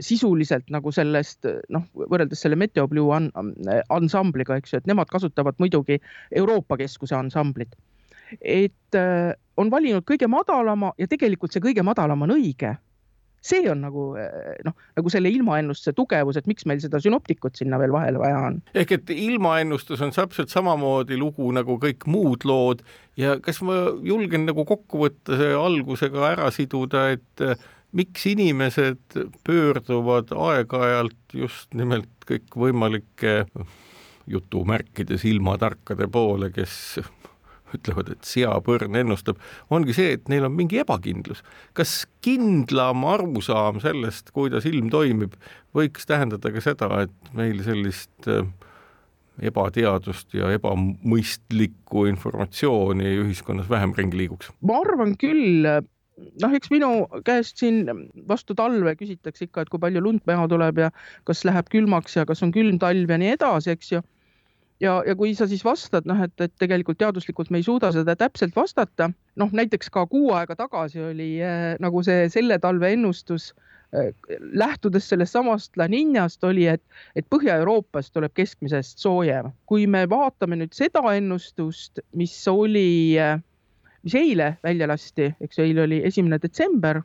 sisuliselt 0.00 0.70
nagu 0.72 0.92
sellest 0.94 1.44
noh, 1.72 1.84
võrreldes 2.08 2.40
selle 2.40 2.56
Meteo 2.56 2.86
Blue 2.88 3.12
ansambliga, 3.92 4.56
eks 4.56 4.72
ju, 4.72 4.80
et 4.80 4.88
nemad 4.88 5.10
kasutavad 5.12 5.58
muidugi 5.60 6.00
Euroopa 6.32 6.78
Keskuse 6.80 7.16
ansamblit. 7.18 7.76
et 8.40 8.96
äh, 8.98 9.36
on 9.56 9.70
valinud 9.70 10.02
kõige 10.08 10.26
madalama 10.26 10.90
ja 10.98 11.06
tegelikult 11.06 11.54
see 11.54 11.62
kõige 11.62 11.84
madalam 11.86 12.24
on 12.26 12.34
õige. 12.34 12.76
see 13.46 13.68
on 13.70 13.84
nagu 13.84 14.08
äh, 14.18 14.56
noh, 14.66 14.74
nagu 14.96 15.12
selle 15.12 15.30
ilmaennustuse 15.30 15.92
tugevus, 15.94 16.36
et 16.36 16.48
miks 16.50 16.66
meil 16.66 16.80
seda 16.82 16.98
sünoptikut 16.98 17.54
sinna 17.54 17.78
veel 17.78 17.92
vahele 17.92 18.18
vaja 18.18 18.40
on. 18.48 18.58
ehk 18.74 18.96
et 18.96 19.10
ilmaennustus 19.14 20.02
on 20.02 20.10
täpselt 20.16 20.50
samamoodi 20.50 21.20
lugu 21.20 21.52
nagu 21.52 21.78
kõik 21.82 22.08
muud 22.10 22.48
lood 22.48 22.82
ja 23.16 23.36
kas 23.40 23.60
ma 23.62 23.84
julgen 24.02 24.48
nagu 24.48 24.64
kokku 24.64 25.04
võtta 25.04 25.38
see 25.38 25.54
algusega 25.54 26.30
ära 26.32 26.50
siduda, 26.50 27.10
et 27.14 27.46
miks 27.96 28.26
inimesed 28.28 29.20
pöörduvad 29.46 30.32
aeg-ajalt 30.36 31.36
just 31.36 31.72
nimelt 31.74 32.10
kõikvõimalike 32.28 33.44
jutumärkides 34.26 35.24
ilmatarkade 35.24 36.08
poole, 36.12 36.50
kes 36.54 36.98
ütlevad, 37.74 38.12
et 38.14 38.26
seapõrn 38.26 38.98
ennustab, 39.00 39.40
ongi 39.74 39.94
see, 39.96 40.14
et 40.16 40.28
neil 40.30 40.46
on 40.48 40.54
mingi 40.54 40.80
ebakindlus. 40.82 41.42
kas 41.76 42.04
kindlam 42.24 43.04
arusaam 43.08 43.80
sellest, 43.82 44.30
kuidas 44.36 44.66
ilm 44.68 44.90
toimib, 44.92 45.34
võiks 45.76 46.06
tähendada 46.08 46.52
ka 46.54 46.62
seda, 46.62 46.90
et 47.06 47.34
meil 47.36 47.62
sellist 47.66 48.30
äh, 48.30 48.46
ebateadust 49.50 50.34
ja 50.36 50.50
ebamõistlikku 50.56 52.06
informatsiooni 52.12 53.16
ühiskonnas 53.24 53.68
vähem 53.70 53.94
ringi 53.98 54.24
liiguks? 54.24 54.52
ma 54.62 54.80
arvan 54.84 55.16
küll, 55.20 55.66
noh, 56.16 56.56
eks 56.56 56.70
minu 56.72 56.90
käest 57.26 57.60
siin 57.60 57.84
vastu 58.28 58.56
talve 58.58 58.96
küsitakse 58.98 59.46
ikka, 59.46 59.64
et 59.64 59.72
kui 59.72 59.82
palju 59.82 60.02
lund 60.04 60.24
maha 60.28 60.48
tuleb 60.50 60.80
ja 60.86 60.90
kas 61.28 61.44
läheb 61.48 61.68
külmaks 61.72 62.16
ja 62.18 62.26
kas 62.28 62.42
on 62.46 62.54
külm 62.54 62.80
talv 62.82 63.12
ja 63.12 63.18
nii 63.20 63.34
edasi, 63.36 63.74
eks 63.74 63.92
ju. 63.92 64.02
ja, 64.80 64.98
ja 65.06 65.16
kui 65.16 65.34
sa 65.36 65.48
siis 65.48 65.64
vastad, 65.64 66.08
noh, 66.08 66.20
et, 66.24 66.34
et 66.40 66.52
tegelikult 66.60 67.00
teaduslikult 67.00 67.52
me 67.52 67.60
ei 67.60 67.68
suuda 67.68 67.92
seda 67.94 68.16
täpselt 68.16 68.56
vastata, 68.56 69.10
noh, 69.40 69.52
näiteks 69.52 69.92
ka 69.92 70.06
kuu 70.10 70.32
aega 70.36 70.56
tagasi 70.56 71.04
oli 71.12 71.30
äh, 71.44 71.74
nagu 71.80 72.04
see 72.06 72.28
selle 72.32 72.58
talve 72.60 72.92
ennustus 72.96 73.52
äh, 73.94 74.12
lähtudes 74.40 75.08
sellest 75.08 75.36
samast 75.36 75.76
La 75.76 75.88
Ninast 75.88 76.44
oli, 76.44 76.68
et, 76.72 76.84
et 77.16 77.28
Põhja-Euroopas 77.32 78.12
tuleb 78.12 78.32
keskmisest 78.36 79.04
soojem. 79.04 79.52
kui 79.66 79.86
me 79.86 80.06
vaatame 80.08 80.60
nüüd 80.60 80.76
seda 80.76 81.04
ennustust, 81.16 82.00
mis 82.16 82.36
oli 82.52 82.88
äh, 83.20 83.36
mis 84.06 84.14
eile 84.14 84.52
välja 84.62 84.86
lasti, 84.86 85.26
eks 85.42 85.58
eile 85.64 85.82
oli 85.82 85.98
esimene 86.06 86.38
detsember 86.42 87.00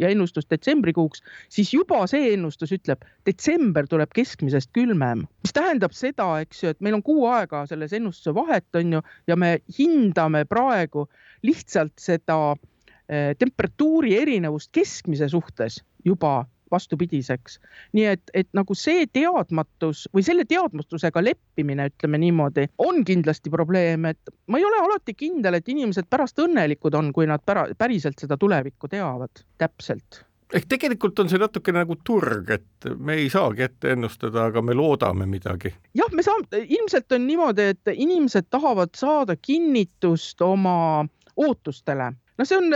ja 0.00 0.08
ennustus 0.08 0.48
detsembrikuuks, 0.50 1.20
siis 1.52 1.74
juba 1.74 2.00
see 2.08 2.30
ennustus 2.32 2.72
ütleb, 2.72 3.04
detsember 3.28 3.88
tuleb 3.90 4.14
keskmisest 4.16 4.72
külmem, 4.76 5.26
mis 5.44 5.52
tähendab 5.56 5.92
seda, 5.96 6.30
eks 6.44 6.64
ju, 6.64 6.72
et 6.72 6.80
meil 6.80 6.96
on 6.96 7.04
kuu 7.04 7.26
aega 7.28 7.66
selles 7.68 7.92
ennustuse 7.96 8.34
vahet, 8.36 8.66
on 8.78 8.96
ju, 8.96 9.04
ja 9.28 9.36
me 9.36 9.58
hindame 9.76 10.46
praegu 10.48 11.04
lihtsalt 11.44 11.94
seda 12.00 12.38
eh, 12.54 13.34
temperatuuri 13.36 14.16
erinevust 14.22 14.72
keskmise 14.72 15.28
suhtes 15.32 15.82
juba 16.08 16.38
vastupidiseks. 16.72 17.58
nii 17.92 18.04
et, 18.12 18.22
et 18.34 18.48
nagu 18.56 18.74
see 18.74 19.06
teadmatus 19.06 20.06
või 20.14 20.24
selle 20.26 20.44
teadmatusega 20.48 21.24
leppimine, 21.24 21.88
ütleme 21.92 22.20
niimoodi, 22.22 22.68
on 22.78 23.04
kindlasti 23.04 23.50
probleem, 23.50 24.04
et 24.12 24.34
ma 24.46 24.58
ei 24.60 24.64
ole 24.68 24.82
alati 24.82 25.14
kindel, 25.14 25.58
et 25.58 25.68
inimesed 25.68 26.08
pärast 26.10 26.38
õnnelikud 26.42 26.94
on, 26.98 27.12
kui 27.12 27.26
nad 27.26 27.44
pära, 27.46 27.68
päriselt 27.78 28.18
seda 28.22 28.38
tulevikku 28.40 28.88
teavad 28.88 29.44
täpselt 29.58 30.24
ehk 30.54 30.68
tegelikult 30.70 31.18
on 31.18 31.30
see 31.30 31.40
natukene 31.42 31.82
nagu 31.82 31.96
turg, 32.06 32.50
et 32.54 32.88
me 33.02 33.16
ei 33.18 33.30
saagi 33.32 33.64
ette 33.66 33.90
ennustada, 33.96 34.46
aga 34.50 34.62
me 34.62 34.76
loodame 34.78 35.26
midagi. 35.26 35.72
jah, 35.98 36.12
me 36.14 36.22
saame, 36.22 36.62
ilmselt 36.62 37.12
on 37.12 37.26
niimoodi, 37.26 37.70
et 37.74 37.92
inimesed 37.92 38.46
tahavad 38.50 38.94
saada 38.94 39.36
kinnitust 39.36 40.40
oma 40.46 41.06
ootustele 41.36 42.12
noh, 42.38 42.48
see 42.48 42.58
on 42.58 42.70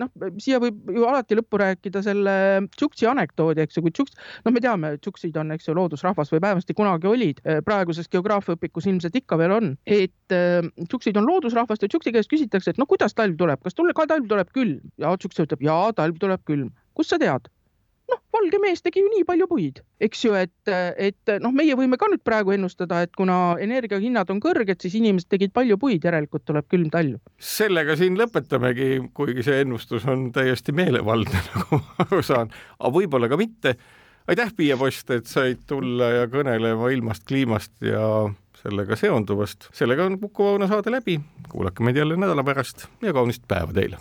noh, 0.00 0.10
siia 0.42 0.60
võib 0.62 0.90
ju 0.92 1.06
alati 1.08 1.38
lõppu 1.38 1.60
rääkida 1.62 2.02
selle 2.04 2.34
Tšuksi 2.76 3.08
anekdoodi, 3.10 3.64
eks 3.64 3.78
ju, 3.78 3.84
kui 3.84 3.94
Tšuks, 3.94 4.18
no 4.46 4.54
me 4.54 4.62
teame, 4.64 4.94
Tšuksid 5.02 5.38
on, 5.40 5.54
eks 5.56 5.68
ju, 5.68 5.76
loodusrahvas 5.78 6.32
või 6.32 6.42
vähemasti 6.44 6.76
kunagi 6.78 7.10
olid, 7.10 7.42
praeguses 7.66 8.10
geograafiaõpikus 8.12 8.88
ilmselt 8.90 9.16
ikka 9.22 9.38
veel 9.40 9.56
on, 9.58 9.72
et 9.86 10.36
Tšuksid 10.88 11.18
on 11.20 11.28
loodusrahvast 11.28 11.84
ja 11.84 11.92
Tšuksi 11.92 12.14
käest 12.16 12.32
küsitakse, 12.32 12.74
et 12.74 12.82
no 12.82 12.88
kuidas 12.90 13.16
talv 13.18 13.38
tuleb, 13.40 13.62
kas 13.64 13.78
tule, 13.78 13.94
ka 13.96 14.08
talv 14.10 14.28
tuleb 14.30 14.52
külm 14.56 14.80
ja 15.02 15.14
Tšuks 15.16 15.44
ütleb, 15.46 15.66
jaa, 15.68 15.92
talv 15.96 16.20
tuleb 16.22 16.44
külm. 16.48 16.70
kust 16.96 17.14
sa 17.14 17.18
tead? 17.20 17.48
Noh, 18.12 18.20
valge 18.34 18.60
mees 18.62 18.82
tegi 18.84 19.02
ju 19.02 19.10
nii 19.10 19.24
palju 19.28 19.48
puid, 19.50 19.80
eks 20.02 20.24
ju, 20.26 20.34
et, 20.38 20.72
et 21.00 21.32
noh, 21.42 21.54
meie 21.54 21.76
võime 21.78 21.98
ka 22.00 22.08
nüüd 22.12 22.22
praegu 22.26 22.54
ennustada, 22.54 23.02
et 23.04 23.14
kuna 23.16 23.56
energiahinnad 23.62 24.30
on 24.34 24.42
kõrged, 24.42 24.80
siis 24.82 24.96
inimesed 25.00 25.30
tegid 25.32 25.54
palju 25.56 25.78
puid, 25.80 26.04
järelikult 26.04 26.44
tuleb 26.48 26.68
külm 26.72 26.90
talv. 26.92 27.18
sellega 27.38 27.96
siin 27.98 28.18
lõpetamegi, 28.20 28.92
kuigi 29.16 29.46
see 29.46 29.64
ennustus 29.64 30.06
on 30.10 30.30
täiesti 30.34 30.74
meelevaldne, 30.76 31.42
nagu 31.54 31.80
ma 31.80 32.06
aru 32.06 32.22
saan, 32.26 32.52
aga 32.78 32.94
võib-olla 32.98 33.30
ka 33.32 33.40
mitte. 33.40 33.76
aitäh, 34.28 34.52
Piia 34.56 34.76
Post, 34.78 35.10
et 35.10 35.26
said 35.26 35.64
tulla 35.66 36.12
ja 36.20 36.30
kõnelema 36.30 36.92
ilmast, 36.94 37.26
kliimast 37.28 37.74
ja 37.86 38.06
sellega 38.62 38.96
seonduvast. 38.96 39.70
sellega 39.74 40.06
on 40.06 40.20
Kuku 40.22 40.52
Õuna 40.54 40.70
saade 40.70 40.94
läbi, 40.94 41.18
kuulake 41.50 41.84
meid 41.84 41.98
jälle 41.98 42.16
nädala 42.16 42.44
pärast 42.46 42.86
ja 43.02 43.12
kaunist 43.12 43.48
päeva 43.48 43.74
teile 43.74 43.98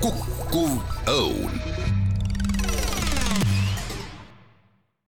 kukkuv 0.00 0.72
õun 1.12 1.52